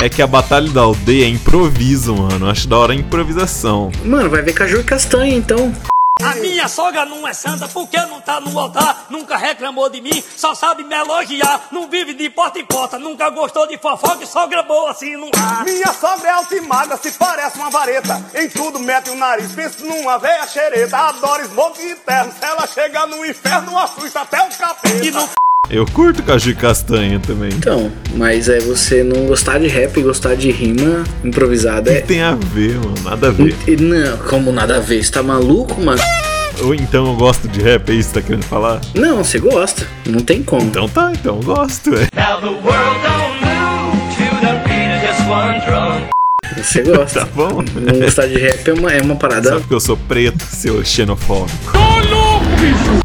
É 0.00 0.08
que 0.08 0.22
a 0.22 0.26
batalha 0.26 0.70
da 0.70 0.82
aldeia 0.82 1.24
é 1.24 1.28
improviso, 1.28 2.14
mano. 2.14 2.46
Eu 2.46 2.50
Acho 2.50 2.68
da 2.68 2.78
hora 2.78 2.92
a 2.92 2.96
improvisação. 2.96 3.90
Mano, 4.04 4.30
vai 4.30 4.42
ver 4.42 4.52
caju 4.52 4.80
e 4.80 4.84
castanha, 4.84 5.34
então. 5.34 5.74
A 6.22 6.34
minha 6.34 6.66
sogra 6.66 7.04
não 7.04 7.26
é 7.28 7.32
santa 7.32 7.68
porque 7.68 7.96
não 7.96 8.20
tá 8.20 8.40
no 8.40 8.58
altar, 8.58 9.06
nunca 9.08 9.36
reclamou 9.36 9.88
de 9.88 10.00
mim, 10.00 10.22
só 10.36 10.52
sabe 10.52 10.82
me 10.82 10.92
elogiar, 10.92 11.68
não 11.70 11.88
vive 11.88 12.12
de 12.12 12.28
porta 12.28 12.58
em 12.58 12.64
porta, 12.64 12.98
nunca 12.98 13.30
gostou 13.30 13.68
de 13.68 13.78
fofoca 13.78 14.24
e 14.24 14.26
sogra 14.26 14.64
boa 14.64 14.90
assim 14.90 15.16
não 15.16 15.30
há. 15.36 15.62
Minha 15.62 15.92
sogra 15.92 16.28
é 16.28 16.32
altimada, 16.32 16.96
se 16.96 17.12
parece 17.12 17.56
uma 17.56 17.70
vareta. 17.70 18.20
Em 18.34 18.48
tudo 18.48 18.80
mete 18.80 19.10
o 19.10 19.14
nariz, 19.14 19.52
pensa 19.52 19.84
numa 19.84 20.18
veia 20.18 20.44
xereta. 20.48 20.96
Adora 20.96 21.44
smoke 21.44 21.80
interno, 21.80 22.32
se 22.32 22.44
ela 22.44 22.66
chega 22.66 23.06
no 23.06 23.24
inferno, 23.24 23.78
assusta 23.78 24.22
até 24.22 24.42
o 24.42 24.48
capeta. 24.58 25.04
E 25.04 25.12
não 25.12 25.28
Eu 25.70 25.84
curto 25.84 26.22
caju 26.22 26.50
e 26.50 26.54
castanha 26.54 27.20
também. 27.20 27.50
Então, 27.52 27.92
mas 28.14 28.48
é 28.48 28.58
você 28.58 29.02
não 29.02 29.26
gostar 29.26 29.58
de 29.58 29.68
rap 29.68 29.98
e 29.98 30.02
gostar 30.02 30.34
de 30.34 30.50
rima 30.50 31.04
improvisada. 31.22 31.90
Que 31.90 31.98
É... 31.98 32.00
tem 32.00 32.22
a 32.22 32.34
ver, 32.34 32.74
mano? 32.76 32.94
Nada 33.04 33.28
a 33.28 33.30
ver. 33.30 33.54
E 33.66 33.76
Não, 33.76 34.16
como 34.18 34.50
nada 34.50 34.76
a 34.78 34.80
ver? 34.80 35.04
Você 35.04 35.12
tá 35.12 35.22
maluco, 35.22 35.78
mano? 35.80 36.00
Ou 36.62 36.74
então 36.74 37.06
eu 37.06 37.14
gosto 37.14 37.46
de 37.48 37.60
rap, 37.60 37.90
é 37.90 37.94
isso 37.94 38.08
que 38.08 38.14
tá 38.20 38.22
querendo 38.26 38.44
falar? 38.44 38.80
Não, 38.94 39.22
você 39.22 39.38
gosta. 39.38 39.86
Não 40.06 40.20
tem 40.20 40.42
como. 40.42 40.62
Então 40.62 40.88
tá, 40.88 41.12
então 41.12 41.36
eu 41.36 41.42
gosto, 41.42 41.90
é. 41.94 42.08
Now 42.16 42.40
the 42.40 42.46
world 42.46 42.98
don't 43.02 43.44
move 43.44 44.16
to 44.16 44.40
the 44.40 44.54
beat 44.64 44.96
of 44.96 45.06
just 45.06 45.28
one 45.28 45.60
drum. 45.66 46.08
Você 46.56 46.82
gosta. 46.82 47.20
Tá 47.26 47.28
bom? 47.34 47.62
Não 47.74 48.00
gostar 48.00 48.26
de 48.26 48.38
rap 48.38 48.66
é 48.68 48.72
uma, 48.72 48.90
é 48.92 49.02
uma 49.02 49.16
parada. 49.16 49.50
Só 49.50 49.58
porque 49.60 49.74
eu 49.74 49.80
sou 49.80 49.96
preto, 49.96 50.42
seu 50.44 50.82
xenofóbico. 50.84 51.72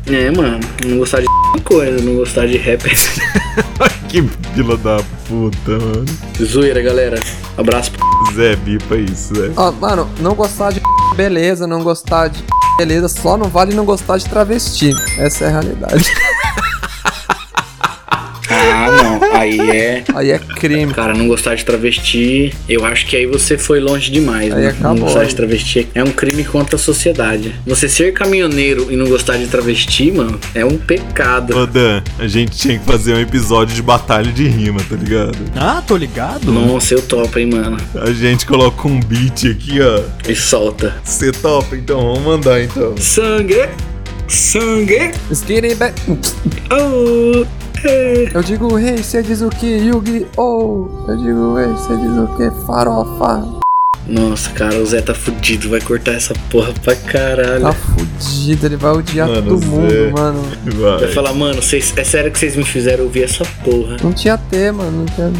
É, 0.07 0.31
mano. 0.31 0.59
Não 0.85 0.97
gostar 0.97 1.21
de 1.21 1.27
coisa, 1.63 2.03
não 2.03 2.15
gostar 2.15 2.45
de 2.47 2.57
rap. 2.57 2.83
que 4.09 4.21
fila 4.53 4.77
da 4.77 4.97
puta, 5.27 5.71
mano. 5.71 6.05
Zoeira, 6.43 6.81
galera. 6.81 7.19
Abraço 7.57 7.91
pro. 7.91 8.03
Zé, 8.35 8.55
bipa 8.55 8.95
isso, 8.95 9.35
Zé. 9.35 9.51
Ó, 9.55 9.71
mano, 9.71 10.09
não 10.19 10.33
gostar 10.33 10.71
de 10.71 10.81
beleza, 11.15 11.67
não 11.67 11.83
gostar 11.83 12.29
de 12.29 12.43
beleza, 12.77 13.07
só 13.07 13.37
não 13.37 13.47
vale 13.47 13.75
não 13.75 13.85
gostar 13.85 14.17
de 14.17 14.25
travesti. 14.25 14.91
Essa 15.19 15.45
é 15.45 15.47
a 15.47 15.51
realidade. 15.51 16.05
Ah, 18.53 19.19
não. 19.19 19.33
Aí 19.39 19.59
é. 19.59 20.03
Aí 20.13 20.31
é 20.31 20.39
crime. 20.39 20.93
Cara, 20.93 21.13
não 21.13 21.27
gostar 21.27 21.55
de 21.55 21.65
travesti, 21.65 22.53
eu 22.67 22.85
acho 22.85 23.05
que 23.07 23.15
aí 23.15 23.25
você 23.25 23.57
foi 23.57 23.79
longe 23.79 24.11
demais, 24.11 24.53
Aí 24.53 24.61
né? 24.63 24.67
acabou. 24.69 24.95
Não 24.95 25.03
gostar 25.05 25.25
de 25.25 25.35
travesti 25.35 25.87
é 25.93 26.03
um 26.03 26.11
crime 26.11 26.43
contra 26.43 26.75
a 26.75 26.79
sociedade. 26.79 27.53
Você 27.65 27.89
ser 27.89 28.13
caminhoneiro 28.13 28.87
e 28.91 28.95
não 28.95 29.07
gostar 29.07 29.37
de 29.37 29.47
travesti, 29.47 30.11
mano, 30.11 30.39
é 30.53 30.63
um 30.65 30.77
pecado. 30.77 31.57
Ô 31.57 31.65
Dan, 31.65 32.01
a 32.19 32.27
gente 32.27 32.57
tinha 32.57 32.77
que 32.77 32.85
fazer 32.85 33.13
um 33.13 33.19
episódio 33.19 33.75
de 33.75 33.81
batalha 33.81 34.31
de 34.31 34.47
rima, 34.47 34.79
tá 34.87 34.95
ligado? 34.95 35.37
Ah, 35.55 35.81
tô 35.85 35.97
ligado. 35.97 36.51
Nossa, 36.51 36.93
eu 36.93 37.01
topo, 37.01 37.39
hein, 37.39 37.47
mano. 37.47 37.77
A 37.95 38.11
gente 38.11 38.45
coloca 38.45 38.87
um 38.87 38.99
beat 38.99 39.45
aqui, 39.45 39.79
ó. 39.81 40.01
E 40.29 40.35
solta. 40.35 40.95
Você 41.03 41.31
topa, 41.31 41.75
então 41.75 41.99
vamos 42.01 42.23
mandar 42.23 42.61
então. 42.63 42.95
Sangue! 42.97 43.67
Sangue! 44.27 45.11
Skinny 45.31 45.75
back. 45.75 45.93
Oh! 46.71 47.45
Eu 48.33 48.41
digo, 48.41 48.75
rei, 48.75 48.95
hey, 48.95 49.03
você 49.03 49.21
diz 49.21 49.41
o 49.41 49.49
que? 49.49 49.65
Yugi, 49.65 50.25
oh. 50.37 50.87
Eu 51.07 51.17
digo, 51.17 51.55
rei, 51.55 51.65
hey, 51.65 51.71
você 51.71 51.97
diz 51.97 52.17
o 52.17 52.27
que? 52.37 52.65
Farofa. 52.65 53.63
Nossa, 54.07 54.49
cara, 54.51 54.75
o 54.75 54.85
Zé 54.85 55.01
tá 55.01 55.13
fudido, 55.13 55.69
vai 55.69 55.79
cortar 55.81 56.13
essa 56.13 56.33
porra 56.49 56.73
pra 56.81 56.95
caralho. 56.95 57.61
Tá 57.61 57.73
fudido, 57.73 58.65
ele 58.65 58.75
vai 58.75 58.91
odiar 58.91 59.27
Mano, 59.27 59.49
todo 59.49 59.59
Zé. 59.59 59.67
mundo, 59.67 60.17
mano. 60.17 60.41
Vai. 60.81 60.99
Vai 60.99 61.07
falar, 61.09 61.33
mano, 61.33 61.61
vocês, 61.61 61.93
é 61.97 62.03
sério 62.03 62.31
que 62.31 62.39
vocês 62.39 62.55
me 62.55 62.63
fizeram 62.63 63.05
ouvir 63.05 63.23
essa 63.23 63.45
porra. 63.63 63.97
Não 64.03 64.13
tinha 64.13 64.37
tema, 64.37 64.83
não 64.85 65.05
tinha. 65.05 65.31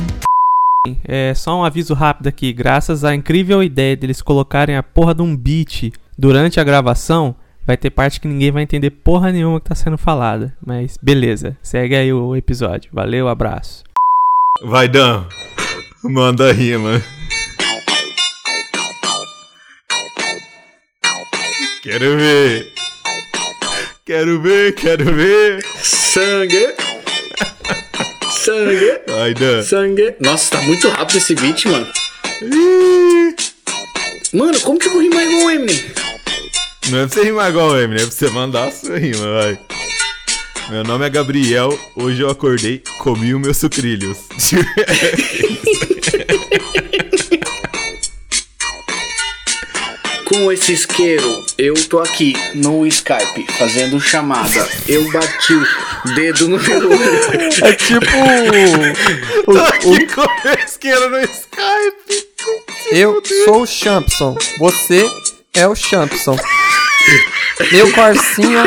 É 1.06 1.34
só 1.34 1.58
um 1.60 1.64
aviso 1.64 1.94
rápido 1.94 2.28
aqui. 2.28 2.52
Graças 2.52 3.06
à 3.06 3.16
incrível 3.16 3.64
ideia 3.64 3.96
deles 3.96 4.22
colocarem 4.22 4.76
a 4.76 4.84
porra 4.84 5.16
de 5.16 5.22
um 5.22 5.36
beat 5.36 5.94
durante 6.18 6.60
a 6.60 6.64
gravação, 6.64 7.36
vai 7.66 7.78
ter 7.78 7.90
parte 7.90 8.20
que 8.20 8.28
ninguém 8.28 8.52
vai 8.52 8.64
entender 8.64 8.90
porra 8.90 9.32
nenhuma 9.32 9.60
que 9.60 9.70
tá 9.70 9.76
sendo 9.76 9.98
falada. 9.98 10.56
Mas 10.66 10.98
beleza, 11.02 11.58
segue 11.62 11.96
aí 11.96 12.12
o 12.12 12.36
episódio. 12.36 12.90
Valeu, 12.94 13.28
abraço. 13.28 13.84
Vai, 14.66 14.88
Dan. 14.88 15.26
Manda 16.04 16.52
rima. 16.52 17.02
Quero 21.82 22.18
ver. 22.18 22.74
Quero 24.06 24.42
ver, 24.42 24.76
quero 24.76 25.06
ver. 25.06 25.66
Sangue! 25.82 26.74
Sangue! 28.30 29.02
Vai, 29.08 29.34
Dan. 29.34 29.64
Sangue! 29.64 30.16
Nossa, 30.20 30.52
tá 30.52 30.62
muito 30.64 30.88
rápido 30.90 31.18
esse 31.18 31.36
beat, 31.36 31.66
mano. 31.66 31.88
Mano, 34.34 34.60
como 34.62 34.78
que 34.78 34.88
eu 34.88 34.92
vou 34.92 35.02
rimar 35.02 35.24
igual 35.24 35.46
o 35.46 35.52
Eminem? 35.52 35.84
Não 36.90 37.00
é 37.00 37.08
pra 37.08 37.16
você 37.16 37.24
rimar 37.24 37.50
igual 37.50 37.70
o 37.70 37.80
Eminem, 37.80 38.04
é 38.04 38.08
pra 38.08 38.16
você 38.16 38.30
mandar 38.30 38.68
a 38.68 38.72
sua 38.72 39.00
rima, 39.00 39.26
vai. 39.34 39.58
Meu 40.70 40.84
nome 40.84 41.06
é 41.06 41.10
Gabriel, 41.10 41.78
hoje 41.96 42.22
eu 42.22 42.30
acordei, 42.30 42.84
comi 43.00 43.34
os 43.34 43.42
meus 43.42 43.58
sucrilhos. 43.58 44.18
Com 50.26 50.52
esse 50.52 50.74
isqueiro, 50.74 51.46
eu 51.58 51.74
tô 51.88 52.00
aqui 52.00 52.34
no 52.56 52.86
Skype 52.88 53.46
fazendo 53.58 54.02
chamada. 54.02 54.68
Eu 54.88 55.10
bati 55.12 55.54
o 55.54 55.64
dedo 56.16 56.48
no 56.48 56.58
meu 56.60 56.90
olho. 56.90 57.00
É 57.62 57.74
tipo. 57.74 58.00
Tô 59.46 59.60
aqui 59.60 60.08
com 60.08 60.22
o 60.22 60.66
isqueiro 60.66 61.10
no 61.10 61.20
Skype. 61.20 62.28
Eu 62.92 63.22
sou 63.46 63.62
o 63.62 63.68
Champson. 63.68 64.36
Você 64.58 65.08
é 65.54 65.68
o 65.68 65.76
Champson. 65.76 66.36
Meu 67.72 67.92
Corsinha 67.92 68.64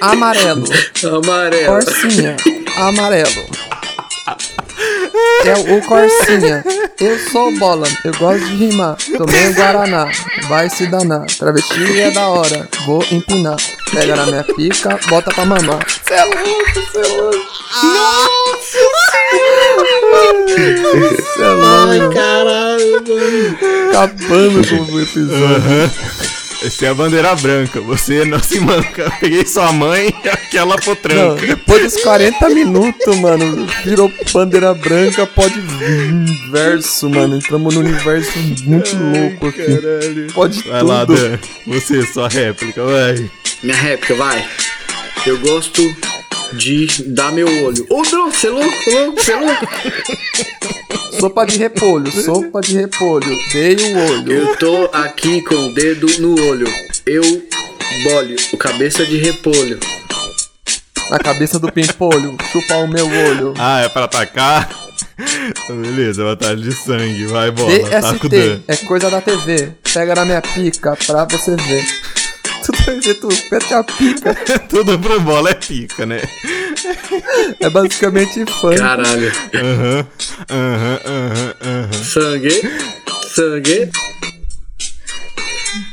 amarelo. 0.00 0.64
Amarelo. 1.04 1.66
Corsinha 1.66 2.36
amarelo. 2.76 3.46
É 5.44 5.52
o 5.74 5.82
Corsinha. 5.82 6.64
Eu 7.00 7.18
sou 7.30 7.52
bola. 7.58 7.86
Eu 8.04 8.12
gosto 8.14 8.44
de 8.46 8.66
rimar. 8.66 8.96
Tomei 9.16 9.48
o 9.48 9.54
Guaraná. 9.54 10.08
Vai 10.48 10.70
se 10.70 10.86
danar. 10.86 11.26
Travesti 11.26 12.00
é 12.00 12.10
da 12.10 12.28
hora. 12.28 12.68
Vou 12.86 13.04
empinar. 13.10 13.56
Pega 13.92 14.16
na 14.16 14.26
minha 14.26 14.44
pica, 14.44 14.98
bota 15.08 15.30
pra 15.32 15.44
mamar. 15.44 15.86
Cê 16.06 16.14
é 16.14 16.24
louco, 16.24 16.92
cê 16.92 16.98
é 16.98 17.06
louco. 17.08 17.38
Nossa 17.82 18.78
Cê 19.10 19.22
é 21.42 21.48
louco. 21.48 21.74
Ai, 21.88 21.98
caralho, 22.14 23.04
mano. 23.06 23.88
Acabando 23.90 24.68
com 24.68 24.92
o 24.92 25.00
episódio. 25.00 26.33
Essa 26.64 26.86
é 26.86 26.88
a 26.88 26.94
bandeira 26.94 27.34
branca. 27.36 27.80
Você 27.80 28.24
não 28.24 28.38
se 28.42 28.58
manca. 28.60 29.12
Peguei 29.20 29.44
sua 29.46 29.70
mãe 29.72 30.14
e 30.24 30.28
aquela 30.28 30.76
Não, 30.76 30.82
potranca. 30.82 31.46
depois 31.46 31.82
dos 31.94 32.02
40 32.02 32.48
minutos, 32.50 33.16
mano, 33.18 33.66
virou 33.84 34.10
bandeira 34.32 34.72
branca, 34.74 35.26
pode 35.26 35.60
vir 35.60 36.50
verso, 36.50 37.08
mano. 37.10 37.36
Entramos 37.36 37.74
num 37.74 37.80
universo 37.80 38.38
muito 38.64 38.96
louco 38.96 39.48
aqui. 39.48 39.64
Caralho. 39.64 40.32
Pode 40.32 40.62
Vai 40.62 40.80
tudo. 40.80 40.88
lá, 40.88 41.04
Dan. 41.04 41.38
Você, 41.66 42.06
sua 42.06 42.28
réplica, 42.28 42.82
vai. 42.84 43.30
Minha 43.62 43.76
réplica, 43.76 44.14
vai. 44.14 44.46
Eu 45.26 45.38
gosto 45.40 45.82
de 46.56 46.86
dar 47.08 47.32
meu 47.32 47.46
olho. 47.64 47.86
Ô, 47.90 48.02
não, 48.02 48.30
você 48.30 48.46
é 48.46 48.50
louco, 48.50 48.90
louco, 48.90 49.22
você 49.22 49.32
é 49.32 49.36
louco. 49.36 49.66
Sopa 51.18 51.46
de 51.46 51.56
repolho, 51.56 52.10
sopa 52.10 52.60
de 52.60 52.76
repolho. 52.76 53.38
Dei 53.52 53.76
o 53.76 54.10
olho. 54.10 54.32
Eu 54.32 54.56
tô 54.56 54.90
aqui 54.92 55.40
com 55.42 55.54
o 55.54 55.72
dedo 55.72 56.06
no 56.18 56.38
olho. 56.48 56.66
Eu 57.06 57.22
bolho 58.02 58.36
o 58.52 58.56
cabeça 58.56 59.06
de 59.06 59.16
repolho. 59.16 59.78
Na 61.10 61.18
cabeça 61.18 61.58
do 61.58 61.70
pimpolho, 61.70 62.36
chupa 62.50 62.76
o 62.76 62.88
meu 62.88 63.06
olho. 63.06 63.54
Ah, 63.58 63.82
é 63.82 63.88
pra 63.88 64.04
atacar? 64.04 64.68
Beleza, 65.68 66.24
batalha 66.24 66.56
de 66.56 66.72
sangue. 66.72 67.26
Vai, 67.26 67.50
bola. 67.50 67.70
DST 67.70 68.62
é 68.66 68.76
coisa 68.76 69.10
da 69.10 69.20
TV. 69.20 69.72
Pega 69.92 70.14
na 70.14 70.24
minha 70.24 70.42
pica 70.42 70.96
pra 71.06 71.24
você 71.24 71.54
ver. 71.56 71.84
Tu 72.84 73.28
mete 73.50 73.72
a 73.74 73.82
pica. 73.82 74.34
Tudo 74.68 74.98
pro 74.98 75.20
bola 75.20 75.50
é 75.50 75.54
pica, 75.54 76.04
né? 76.04 76.20
É 77.60 77.70
basicamente 77.70 78.44
fã. 78.60 78.74
Caralho. 78.76 79.32
Aham, 79.54 80.06
aham, 80.50 81.00
aham, 81.06 81.54
aham. 81.62 81.92
Sangue, 82.04 82.62
sangue. 83.34 83.90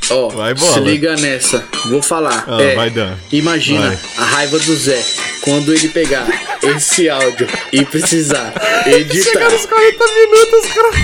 Ó, 0.09 0.27
Vai, 0.29 0.53
bola. 0.53 0.73
se 0.73 0.79
liga 0.81 1.15
nessa. 1.15 1.63
Vou 1.85 2.01
falar. 2.01 2.43
Ah, 2.47 2.61
É, 2.61 2.75
vai, 2.75 2.89
Dan. 2.89 3.15
Imagina 3.31 3.87
Vai. 3.87 3.97
a 4.17 4.23
raiva 4.25 4.59
do 4.59 4.75
Zé 4.75 5.01
quando 5.41 5.73
ele 5.73 5.87
pegar 5.87 6.27
esse 6.61 7.09
áudio 7.09 7.47
e 7.71 7.85
precisar 7.85 8.53
editar. 8.85 9.31
Chega 9.31 9.49
nos 9.49 9.65
40 9.65 10.05
minutos, 10.13 10.65
os 10.65 10.73
caras 10.73 10.95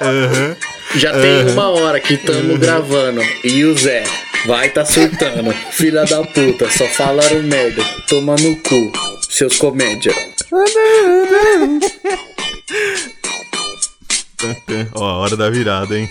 Aham. 0.00 0.56
Já 0.96 1.12
tem 1.12 1.50
uma 1.50 1.68
hora 1.70 2.00
que 2.00 2.16
tamo 2.16 2.56
gravando 2.56 3.20
e 3.42 3.64
o 3.64 3.76
Zé 3.76 4.04
vai 4.46 4.70
tá 4.70 4.84
surtando. 4.84 5.52
Filha 5.72 6.04
da 6.04 6.22
puta, 6.22 6.70
só 6.70 6.86
falaram 6.86 7.42
merda. 7.42 7.82
Toma 8.08 8.36
no 8.36 8.54
cu, 8.56 8.92
seus 9.28 9.56
comédia. 9.56 10.14
Ó, 14.94 15.04
a 15.04 15.16
hora 15.18 15.36
da 15.36 15.50
virada, 15.50 15.98
hein? 15.98 16.08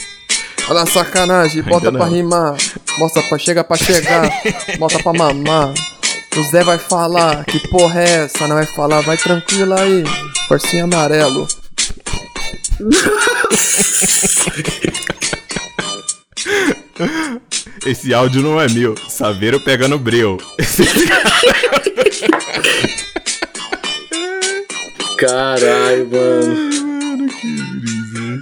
Olha 0.69 0.81
a 0.81 0.85
sacanagem, 0.85 1.63
bota 1.63 1.91
pra 1.91 2.05
rimar, 2.05 2.55
mostra 2.97 3.21
pra 3.23 3.37
chega 3.37 3.63
pra 3.63 3.77
chegar, 3.77 4.29
bota 4.79 5.01
pra 5.01 5.13
mamar. 5.13 5.73
O 6.35 6.43
Zé 6.49 6.63
vai 6.63 6.79
falar, 6.79 7.45
que 7.45 7.59
porra 7.69 8.01
é 8.01 8.23
essa? 8.23 8.47
Não 8.47 8.55
vai 8.55 8.65
falar, 8.65 9.01
vai 9.01 9.17
tranquilo 9.17 9.73
aí, 9.73 10.03
corcinho 10.47 10.85
amarelo. 10.85 11.47
Esse 17.85 18.13
áudio 18.13 18.41
não 18.41 18.61
é 18.61 18.69
meu. 18.69 18.95
Saveiro 19.09 19.59
pegando 19.59 19.99
breu. 19.99 20.37
Caralho, 25.17 26.07
mano. 26.09 26.73
Mano, 27.13 27.29
que 27.29 27.47
brisa. 27.79 28.41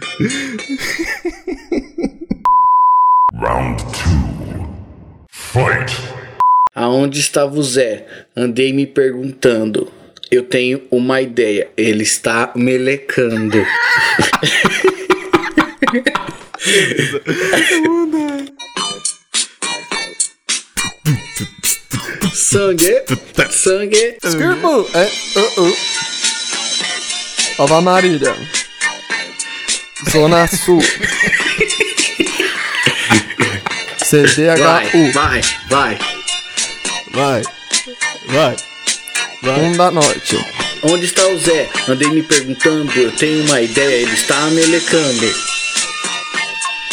Round 3.36 3.84
two. 3.84 4.72
Fight. 5.30 5.92
Aonde 6.74 7.20
estava 7.20 7.60
o 7.60 7.64
Zé? 7.64 8.06
Andei 8.36 8.72
me 8.72 8.88
perguntando. 8.88 9.92
Eu 10.32 10.44
tenho 10.44 10.82
uma 10.90 11.22
ideia. 11.22 11.70
Ele 11.76 12.04
está 12.04 12.54
melecando. 12.56 13.58
sangue, 22.34 23.04
sangue. 23.50 24.18
Skirbo, 24.24 24.88
é, 24.94 25.12
uh, 25.38 25.62
uh. 25.64 25.78
Nova 27.60 27.82
Marília. 27.82 28.34
Zona 30.10 30.48
Sul. 30.48 30.82
CDHU. 33.98 35.12
Vai, 35.12 35.12
vai, 35.12 35.42
Vai. 35.70 36.00
Vai. 37.14 37.44
Vai. 38.28 38.71
Um 39.44 39.76
da 39.76 39.90
Norte. 39.90 40.38
Onde 40.84 41.06
está 41.06 41.28
o 41.28 41.40
Zé? 41.40 41.68
Andei 41.88 42.08
me 42.10 42.22
perguntando, 42.22 42.92
eu 43.00 43.12
tenho 43.12 43.44
uma 43.46 43.60
ideia, 43.60 44.04
ele 44.04 44.14
está 44.14 44.40
melecando. 44.52 45.34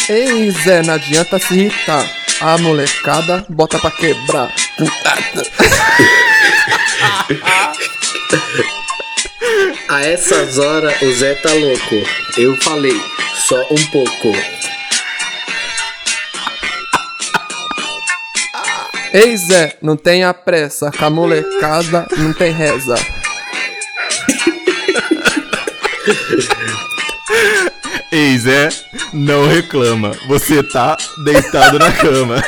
Ei, 0.08 0.50
Zé, 0.50 0.82
não 0.82 0.94
adianta 0.94 1.38
se 1.38 1.54
irritar. 1.54 2.10
A 2.40 2.56
molecada 2.58 3.44
bota 3.48 3.78
pra 3.78 3.90
quebrar. 3.90 4.50
A 9.88 10.04
essas 10.04 10.58
horas 10.58 11.00
o 11.02 11.12
Zé 11.14 11.34
tá 11.34 11.52
louco. 11.52 12.02
Eu 12.36 12.56
falei, 12.62 12.98
só 13.46 13.60
um 13.70 13.86
pouco. 13.86 14.32
Ei, 19.12 19.36
Zé, 19.36 19.76
não 19.80 19.96
tenha 19.96 20.32
pressa. 20.34 20.90
Com 20.90 21.04
a 21.04 21.10
molecada 21.10 22.06
não 22.16 22.32
tem 22.32 22.52
reza. 22.52 22.94
Ei, 28.12 28.38
Zé, 28.38 28.68
não 29.12 29.46
reclama. 29.46 30.12
Você 30.26 30.62
tá 30.62 30.96
deitado 31.24 31.78
na 31.78 31.90
cama. 31.92 32.42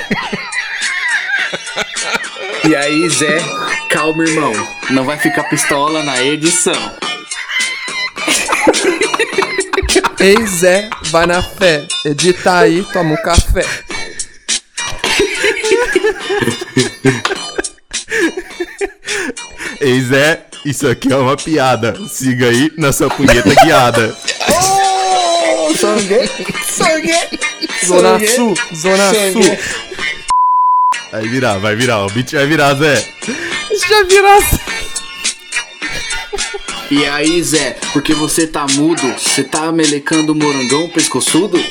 E 2.69 2.77
aí, 2.77 3.09
Zé, 3.09 3.39
calma, 3.91 4.23
irmão. 4.23 4.53
Não 4.91 5.05
vai 5.05 5.19
ficar 5.19 5.45
pistola 5.45 6.03
na 6.03 6.23
edição. 6.23 6.75
Ei, 10.19 10.47
Zé, 10.47 10.91
vai 11.07 11.27
na 11.27 11.43
fé. 11.43 11.87
Edita 12.05 12.59
aí, 12.59 12.85
toma 12.93 13.15
um 13.15 13.23
café. 13.23 13.65
Ei, 19.81 20.01
Zé, 20.03 20.45
isso 20.65 20.87
aqui 20.87 21.13
é 21.13 21.17
uma 21.17 21.37
piada. 21.37 21.97
Siga 22.09 22.47
aí 22.49 22.71
na 22.77 22.93
sua 22.93 23.09
punheta 23.09 23.53
guiada. 23.65 24.17
Oh, 25.63 25.77
sangue, 25.77 26.27
sangue, 26.67 27.13
Zona 27.87 28.19
sangue, 28.19 28.29
Sul, 28.29 28.55
Zona 28.75 29.15
sangue. 29.15 29.45
Sul. 29.45 29.59
Vai 31.13 31.29
virar, 31.29 31.59
vai 31.59 31.77
virar. 31.77 32.05
O 32.05 32.11
beat 32.11 32.33
vai 32.33 32.47
virar, 32.47 32.75
Zé. 32.75 32.97
Já 33.89 34.03
virou 34.05 34.43
E 36.91 37.07
aí, 37.07 37.43
Zé, 37.43 37.77
porque 37.93 38.15
você 38.15 38.47
tá 38.49 38.67
mudo, 38.73 39.03
você 39.17 39.45
tá 39.45 39.71
melecando 39.71 40.33
o 40.33 40.35
morangão 40.35 40.89
pescoçudo? 40.89 41.59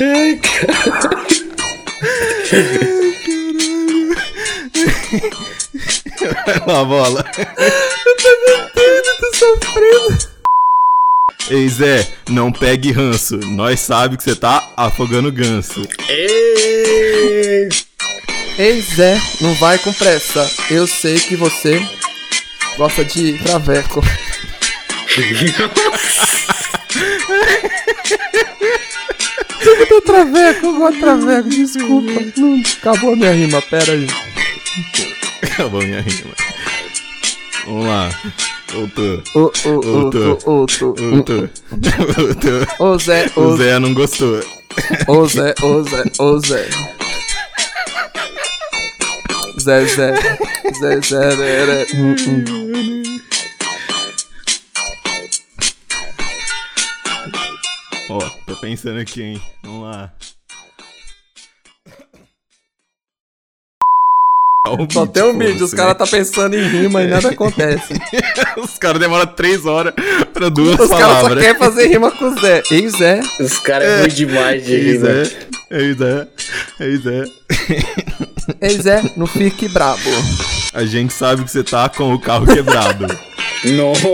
Ai, 0.00 0.40
cara. 0.40 1.10
Vai 6.46 6.58
lá, 6.66 6.84
bola. 6.84 7.24
Eu 7.36 8.16
tô 8.16 8.28
aguentando, 8.28 9.08
tô 9.20 9.36
sofrendo. 9.36 10.32
Ei, 11.50 11.68
Zé, 11.68 12.08
não 12.28 12.50
pegue 12.50 12.90
ranço. 12.92 13.36
Nós 13.36 13.80
sabe 13.80 14.16
que 14.16 14.22
você 14.22 14.34
tá 14.34 14.72
afogando 14.76 15.30
ganso. 15.30 15.86
Ei! 16.08 17.68
Ei, 18.58 18.80
Zé, 18.80 19.20
não 19.40 19.54
vai 19.54 19.78
com 19.78 19.92
pressa. 19.92 20.50
Eu 20.70 20.86
sei 20.86 21.18
que 21.18 21.36
você 21.36 21.84
gosta 22.76 23.04
de 23.04 23.38
traveco. 23.38 24.00
Eu 29.64 29.86
tô 29.86 30.00
traveco, 30.02 30.66
eu 30.66 30.76
gosto 30.76 30.94
de 30.94 31.00
traveco, 31.00 31.48
desculpa. 31.48 32.12
Não, 32.36 32.62
acabou 32.80 33.12
a 33.12 33.16
minha 33.16 33.32
rima, 33.32 33.62
pera 33.62 33.92
aí. 33.92 34.06
Acabou 35.42 35.82
minha 35.82 36.00
rima. 36.00 36.34
Vamos 37.66 37.86
lá. 37.86 38.10
Ô, 38.74 39.40
ô, 39.40 39.80
Voltou. 39.82 40.38
Voltou. 40.38 41.50
Ô, 42.78 42.98
Zé, 42.98 43.30
O 43.36 43.56
Zé 43.56 43.78
não 43.78 43.94
gostou. 43.94 44.40
Ô 45.06 45.26
Zé, 45.26 45.54
ô 45.62 45.82
Zé, 45.82 46.02
ô 46.18 46.38
Zé. 46.38 46.68
Zé, 49.60 49.84
Zé. 49.86 50.14
Zé, 50.80 51.00
Zé, 51.00 51.30
Zé, 51.36 51.86
Ó, 58.12 58.18
tô 58.46 58.56
pensando 58.56 58.98
aqui, 59.00 59.22
hein. 59.22 59.42
Vamos 59.62 59.82
lá. 59.84 60.12
Só 64.92 65.06
tem 65.06 65.22
um 65.24 65.36
vídeo, 65.38 65.64
os 65.64 65.74
caras 65.74 65.96
tá 65.98 66.06
pensando 66.06 66.54
em 66.54 66.66
rima 66.68 67.02
e 67.02 67.06
nada 67.08 67.30
acontece. 67.30 67.94
Os 68.56 68.78
caras 68.78 69.00
demoram 69.00 69.26
três 69.26 69.66
horas 69.66 69.92
pra 70.32 70.48
duas 70.48 70.78
Os 70.78 70.88
caras 70.88 70.90
só 70.90 70.98
palavras. 71.14 71.40
querem 71.44 71.58
fazer 71.58 71.86
rima 71.88 72.10
com 72.12 72.26
o 72.26 72.40
Zé. 72.40 72.62
Ei, 72.70 72.88
Zé. 72.88 73.20
Os 73.40 73.58
caras 73.58 73.88
é 73.88 74.00
ruim 74.02 74.08
demais 74.08 74.64
de 74.64 74.72
Ei, 74.72 74.82
rir, 74.82 74.98
Zé. 74.98 75.12
né? 75.12 75.30
Ei, 75.70 75.92
Zé. 75.94 76.28
Ei, 76.80 76.96
Zé. 76.96 77.24
Ei, 78.60 78.80
Zé, 78.80 79.02
não 79.16 79.26
fique 79.26 79.68
brabo. 79.68 80.00
A 80.72 80.84
gente 80.84 81.12
sabe 81.12 81.44
que 81.44 81.50
você 81.50 81.64
tá 81.64 81.88
com 81.88 82.14
o 82.14 82.20
carro 82.20 82.46
quebrado. 82.46 83.06
Nossa! 83.64 84.08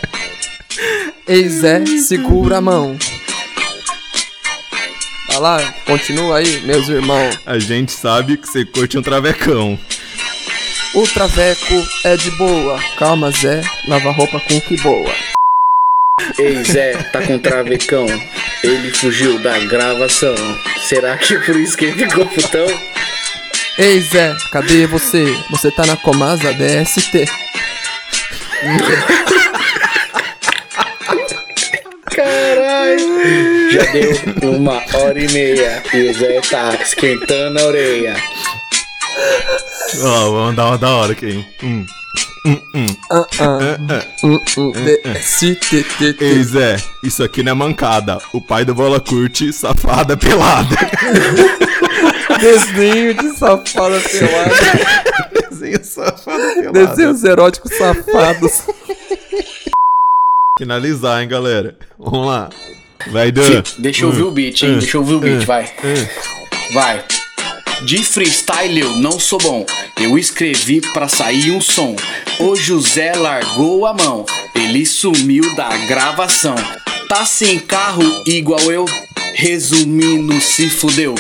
Ei, 1.26 1.47
Zé, 1.47 1.86
segura 2.05 2.57
a 2.57 2.61
mão. 2.61 2.97
Vai 5.30 5.39
lá, 5.39 5.74
continua 5.86 6.39
aí, 6.39 6.59
meus 6.61 6.89
irmãos. 6.89 7.39
A 7.45 7.57
gente 7.57 7.93
sabe 7.93 8.36
que 8.36 8.45
você 8.45 8.65
curte 8.65 8.97
um 8.97 9.01
travecão. 9.01 9.80
O 10.93 11.07
traveco 11.07 11.88
é 12.03 12.17
de 12.17 12.30
boa. 12.32 12.78
Calma, 12.97 13.32
Zé, 13.32 13.61
lava 13.88 14.11
roupa 14.11 14.38
com 14.41 14.59
que 14.59 14.76
boa. 14.82 15.15
Ei, 16.38 16.61
Zé, 16.65 16.91
tá 17.03 17.21
com 17.21 17.39
travecão. 17.39 18.05
Ele 18.61 18.91
fugiu 18.91 19.39
da 19.39 19.57
gravação. 19.59 20.36
Será 20.89 21.17
que 21.17 21.36
é 21.36 21.39
por 21.39 21.55
isso 21.55 21.78
que 21.78 21.86
ele 21.86 22.05
ficou 22.05 22.26
putão? 22.26 22.67
Ei, 23.78 24.01
Zé, 24.01 24.36
cadê 24.51 24.88
você? 24.88 25.24
Você 25.49 25.71
tá 25.71 25.86
na 25.86 25.95
Comasa 25.95 26.53
DST. 26.53 27.26
Caralho! 32.16 33.72
Já 33.72 33.91
deu 33.91 34.51
uma 34.51 34.82
hora 34.93 35.20
e 35.20 35.32
meia 35.32 35.84
e 35.93 36.09
o 36.09 36.14
Zé 36.14 36.41
tá 36.41 36.76
esquentando 36.82 37.59
a 37.59 37.64
orelha. 37.66 38.16
Ó, 40.01 40.32
vamos 40.32 40.55
dar 40.55 40.68
uma 40.68 40.78
da 40.78 40.89
hora 40.89 41.11
aqui, 41.14 41.28
hein. 41.28 41.45
Hum. 41.64 41.86
Ei, 46.20 46.43
Zé, 46.43 46.76
isso 47.01 47.24
aqui 47.24 47.41
não 47.41 47.53
é 47.53 47.55
mancada. 47.55 48.20
O 48.34 48.41
pai 48.41 48.66
do 48.66 48.76
bola 48.76 48.99
curte 48.99 49.53
safada 49.53 50.18
pelada. 50.18 50.76
Desenho 52.41 53.14
de 53.14 53.38
safada 53.38 53.99
pelada. 54.01 54.55
Desenho 55.49 55.86
safada 55.86 56.53
pelada. 56.55 56.88
Desenhos 56.88 57.24
eróticos 57.24 57.72
safados. 57.78 58.64
Finalizar, 60.59 61.21
hein, 61.23 61.27
galera. 61.27 61.75
Vamos 61.97 62.27
lá. 62.27 62.49
Vai, 63.07 63.31
Dan. 63.31 63.63
Deixa 63.79 64.03
eu 64.03 64.09
ouvir 64.09 64.21
o 64.23 64.31
beat, 64.31 64.61
hein? 64.61 64.73
Hum, 64.75 64.79
Deixa 64.79 64.97
eu 64.97 65.01
ouvir 65.01 65.13
o 65.15 65.19
beat, 65.19 65.41
hum, 65.41 65.45
vai. 65.45 65.63
hum. 65.83 66.73
Vai. 66.75 67.03
De 67.85 68.03
freestyle 68.03 68.79
eu 68.79 68.95
não 68.97 69.19
sou 69.19 69.39
bom. 69.39 69.65
Eu 69.99 70.15
escrevi 70.17 70.79
pra 70.93 71.07
sair 71.07 71.51
um 71.51 71.59
som. 71.59 71.95
O 72.39 72.55
Zé 72.81 73.13
largou 73.15 73.87
a 73.87 73.93
mão. 73.95 74.25
Ele 74.53 74.85
sumiu 74.85 75.55
da 75.55 75.75
gravação. 75.87 76.55
Tá 77.09 77.25
sem 77.25 77.57
carro 77.59 78.03
igual 78.27 78.61
eu. 78.71 78.85
Resumindo, 79.33 80.39
se 80.39 80.69
fudeu. 80.69 81.15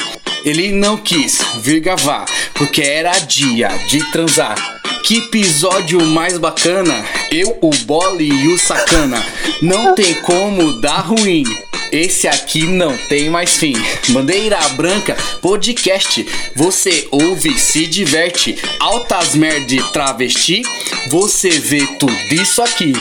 Ele 0.45 0.73
não 0.73 0.97
quis 0.97 1.39
vir 1.61 1.79
gravar, 1.79 2.25
porque 2.53 2.81
era 2.81 3.17
dia 3.19 3.69
de 3.87 4.11
transar. 4.11 4.55
Que 5.03 5.17
episódio 5.19 6.01
mais 6.05 6.37
bacana! 6.37 7.05
Eu, 7.31 7.57
o 7.61 7.69
Bola 7.85 8.21
e 8.21 8.47
o 8.47 8.57
Sacana. 8.57 9.23
Não 9.61 9.95
tem 9.95 10.13
como 10.15 10.79
dar 10.81 10.99
ruim. 10.99 11.43
esse 11.91 12.27
aqui 12.27 12.63
não 12.63 12.95
tem 13.07 13.29
mais 13.29 13.55
fim. 13.55 13.73
Bandeira 14.09 14.57
Branca 14.69 15.15
Podcast. 15.41 16.25
Você 16.55 17.07
ouve, 17.11 17.57
se 17.57 17.85
diverte. 17.85 18.57
Altas 18.79 19.35
merda 19.35 19.83
travesti. 19.93 20.61
Você 21.07 21.49
vê 21.49 21.85
tudo 21.99 22.13
isso 22.31 22.61
aqui. 22.61 22.93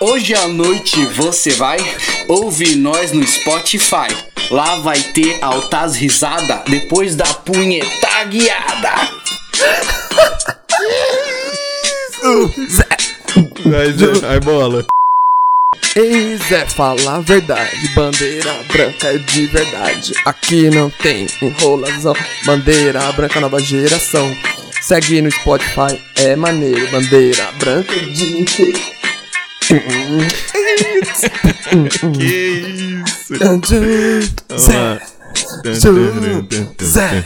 Hoje 0.00 0.34
à 0.34 0.46
noite 0.48 1.04
você 1.06 1.50
vai 1.50 1.78
ouvir 2.28 2.76
nós 2.76 3.12
no 3.12 3.26
Spotify. 3.26 4.27
Lá 4.50 4.76
vai 4.76 4.98
ter 4.98 5.38
altas 5.42 5.96
risada 5.96 6.62
depois 6.66 7.14
da 7.14 7.26
punheta 7.26 8.24
guiada. 8.24 9.10
Vai, 13.66 13.92
Zé, 13.92 14.06
vai 14.20 14.40
bola. 14.40 14.86
Ei 15.94 16.38
Zé, 16.48 16.64
fala 16.64 17.16
a 17.16 17.20
verdade, 17.20 17.88
bandeira 17.88 18.54
branca 18.72 19.08
é 19.08 19.18
de 19.18 19.46
verdade. 19.48 20.14
Aqui 20.24 20.70
não 20.70 20.88
tem 20.88 21.26
enrolação, 21.42 22.14
bandeira 22.46 23.12
branca 23.12 23.40
nova 23.40 23.60
geração. 23.60 24.34
Segue 24.80 25.20
no 25.20 25.30
Spotify, 25.30 26.00
é 26.16 26.34
maneiro, 26.34 26.90
bandeira 26.90 27.52
branca 27.58 27.92
é 27.92 27.98
de 27.98 28.44
Que 32.14 33.02
isso? 33.04 33.34
Zé, 34.56 35.00
Zé. 36.82 37.24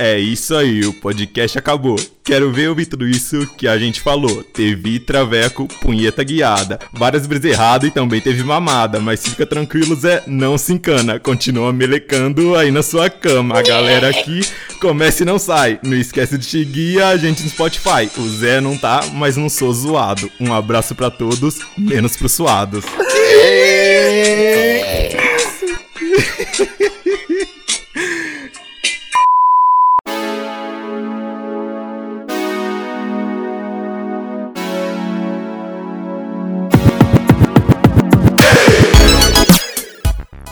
É 0.00 0.16
isso 0.16 0.54
aí, 0.54 0.82
o 0.82 0.92
podcast 0.92 1.58
acabou. 1.58 1.98
Quero 2.22 2.52
ver 2.52 2.68
ouvir 2.68 2.86
tudo 2.86 3.04
isso 3.04 3.44
que 3.56 3.66
a 3.66 3.76
gente 3.76 4.00
falou. 4.00 4.44
Teve 4.44 5.00
traveco, 5.00 5.66
punheta 5.80 6.22
guiada, 6.22 6.78
várias 6.92 7.26
brisas 7.26 7.50
erradas 7.50 7.90
e 7.90 7.92
também 7.92 8.20
teve 8.20 8.44
mamada. 8.44 9.00
Mas 9.00 9.26
fica 9.26 9.44
tranquilo, 9.44 9.96
Zé, 9.96 10.22
não 10.24 10.56
se 10.56 10.72
encana. 10.72 11.18
Continua 11.18 11.72
melecando 11.72 12.54
aí 12.54 12.70
na 12.70 12.80
sua 12.80 13.10
cama. 13.10 13.58
A 13.58 13.62
galera 13.62 14.08
aqui 14.08 14.42
começa 14.80 15.24
e 15.24 15.26
não 15.26 15.36
sai. 15.36 15.80
Não 15.82 15.96
esquece 15.96 16.38
de 16.38 16.44
seguir 16.44 17.02
a 17.02 17.16
gente 17.16 17.42
no 17.42 17.50
Spotify. 17.50 18.08
O 18.18 18.28
Zé 18.28 18.60
não 18.60 18.78
tá, 18.78 19.00
mas 19.14 19.36
não 19.36 19.48
sou 19.48 19.72
zoado. 19.72 20.30
Um 20.38 20.54
abraço 20.54 20.94
pra 20.94 21.10
todos, 21.10 21.58
menos 21.76 22.16
pros 22.16 22.30
suados. 22.30 22.84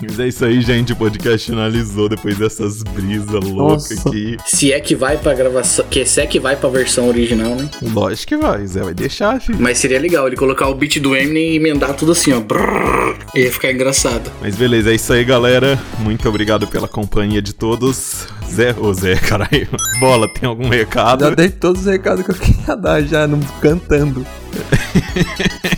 Mas 0.08 0.20
é 0.20 0.28
isso 0.28 0.44
aí, 0.44 0.60
gente. 0.60 0.92
O 0.92 0.96
podcast 0.96 1.50
finalizou 1.50 2.08
depois 2.08 2.38
dessas 2.38 2.82
brisas 2.82 3.44
loucas 3.44 4.06
aqui. 4.06 4.36
Se 4.46 4.72
é 4.72 4.80
que 4.80 4.94
vai 4.94 5.18
pra 5.18 5.34
gravação. 5.34 5.84
Que 5.90 6.06
se 6.06 6.20
é 6.20 6.26
que 6.26 6.38
vai 6.38 6.54
pra 6.54 6.68
versão 6.68 7.08
original, 7.08 7.56
né? 7.56 7.68
Lógico 7.82 8.28
que 8.28 8.36
vai, 8.36 8.66
Zé 8.66 8.82
vai 8.82 8.94
deixar, 8.94 9.40
filho. 9.40 9.58
Mas 9.60 9.78
seria 9.78 9.98
legal 9.98 10.26
ele 10.26 10.36
colocar 10.36 10.68
o 10.68 10.74
beat 10.74 11.00
do 11.00 11.16
Eminem 11.16 11.52
e 11.52 11.56
emendar 11.56 11.94
tudo 11.94 12.12
assim, 12.12 12.32
ó. 12.32 12.40
Brrr, 12.40 13.16
ia 13.34 13.50
ficar 13.50 13.72
engraçado. 13.72 14.30
Mas 14.40 14.54
beleza, 14.54 14.92
é 14.92 14.94
isso 14.94 15.12
aí, 15.12 15.24
galera. 15.24 15.78
Muito 15.98 16.28
obrigado 16.28 16.66
pela 16.66 16.86
companhia 16.86 17.42
de 17.42 17.52
todos. 17.52 18.26
Zé, 18.48 18.74
ô 18.78 18.92
Zé, 18.94 19.16
caralho. 19.16 19.68
Bola, 19.98 20.32
tem 20.32 20.48
algum 20.48 20.68
recado? 20.68 21.24
Já 21.24 21.30
dei 21.30 21.50
todos 21.50 21.82
os 21.82 21.86
recados 21.86 22.24
que 22.24 22.30
eu 22.30 22.36
queria 22.36 22.76
dar 22.76 23.02
já, 23.02 23.26
não, 23.26 23.40
cantando. 23.60 24.24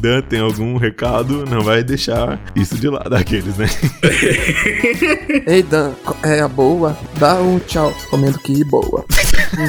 Dan, 0.00 0.22
tem 0.22 0.40
algum 0.40 0.76
recado? 0.76 1.44
Não 1.44 1.60
vai 1.62 1.84
deixar 1.84 2.40
isso 2.56 2.76
de 2.76 2.88
lado 2.88 3.14
aqueles, 3.14 3.56
né? 3.56 3.66
Ei 5.46 5.62
Dan, 5.62 5.92
é 6.22 6.40
a 6.40 6.48
boa? 6.48 6.96
Dá 7.18 7.34
um 7.34 7.58
tchau, 7.58 7.92
comendo 8.08 8.38
que 8.38 8.64
boa. 8.64 9.04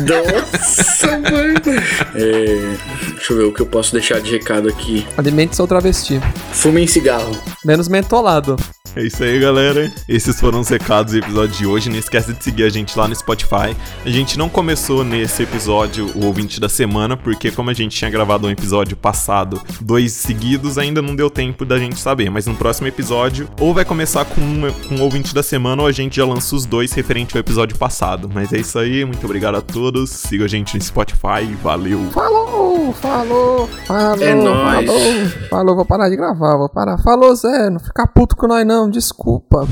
Nossa, 0.08 1.08
mano. 1.20 1.82
É, 2.16 2.76
deixa 3.10 3.34
eu 3.34 3.38
ver 3.38 3.44
o 3.44 3.54
que 3.54 3.62
eu 3.62 3.66
posso 3.66 3.92
deixar 3.92 4.22
de 4.22 4.32
recado 4.32 4.70
aqui. 4.70 5.06
Alimente 5.18 5.56
seu 5.56 5.68
travesti. 5.68 6.22
Fumem 6.54 6.88
cigarro. 6.88 7.38
Menos 7.66 7.88
mentolado. 7.88 8.56
É 8.94 9.04
isso 9.04 9.24
aí, 9.24 9.40
galera. 9.40 9.90
Esses 10.08 10.38
foram 10.38 10.60
os 10.60 10.68
recados 10.68 11.14
do 11.14 11.20
episódio 11.20 11.56
de 11.56 11.66
hoje. 11.66 11.90
Não 11.90 11.98
esquece 11.98 12.34
de 12.34 12.44
seguir 12.44 12.64
a 12.64 12.70
gente 12.70 12.98
lá 12.98 13.08
no 13.08 13.16
Spotify. 13.16 13.76
A 14.06 14.10
gente 14.10 14.38
não 14.38 14.50
começou 14.50 15.02
nesse 15.04 15.44
episódio 15.44 16.12
o 16.14 16.26
ouvinte 16.26 16.60
da 16.60 16.68
semana, 16.68 17.16
porque 17.16 17.52
como 17.52 17.70
a 17.70 17.74
gente 17.74 17.96
tinha 17.96 18.12
gravado 18.12 18.48
um 18.48 18.50
episódio 18.50 18.98
passado, 18.98 19.62
dois 19.80 20.12
seguidos, 20.12 20.78
ainda 20.78 21.02
não 21.02 21.16
deu 21.16 21.30
tempo 21.30 21.64
da 21.64 21.78
gente 21.78 21.98
saber. 22.00 22.30
Mas 22.30 22.48
no 22.48 22.56
próximo 22.56 22.88
episódio, 22.88 23.48
ou 23.62 23.74
vai 23.74 23.86
começar 23.86 24.26
com, 24.26 24.42
uma, 24.42 24.72
com 24.72 24.96
o 24.96 25.02
ouvinte 25.02 25.34
da 25.34 25.42
semana, 25.42 25.82
ou 25.84 25.88
a 25.88 25.92
gente 25.94 26.18
já 26.18 26.26
lança 26.26 26.54
os 26.54 26.66
dois 26.66 26.92
referente 26.92 27.36
ao 27.36 27.40
episódio 27.40 27.78
passado. 27.78 28.30
Mas 28.34 28.52
é 28.52 28.60
isso 28.60 28.78
aí, 28.78 29.06
muito 29.06 29.24
obrigado 29.24 29.56
a 29.56 29.62
todos. 29.62 30.10
Siga 30.10 30.44
a 30.44 30.50
gente 30.50 30.76
no 30.76 30.84
Spotify. 30.84 31.46
Valeu! 31.64 32.10
Falou, 32.12 32.92
falou, 32.94 33.70
falou. 33.88 34.22
É 34.22 34.34
nóis. 34.36 34.86
Falou, 34.86 35.30
falou, 35.50 35.76
vou 35.78 35.86
parar 35.86 36.10
de 36.10 36.18
gravar, 36.18 36.58
vou 36.58 36.68
parar. 36.68 36.98
Falou, 36.98 37.34
Zé, 37.36 37.70
não 37.70 37.80
fica 37.80 38.06
puto 38.06 38.36
com 38.36 38.48
nós 38.48 38.66
não, 38.82 38.90
desculpa. 38.90 39.68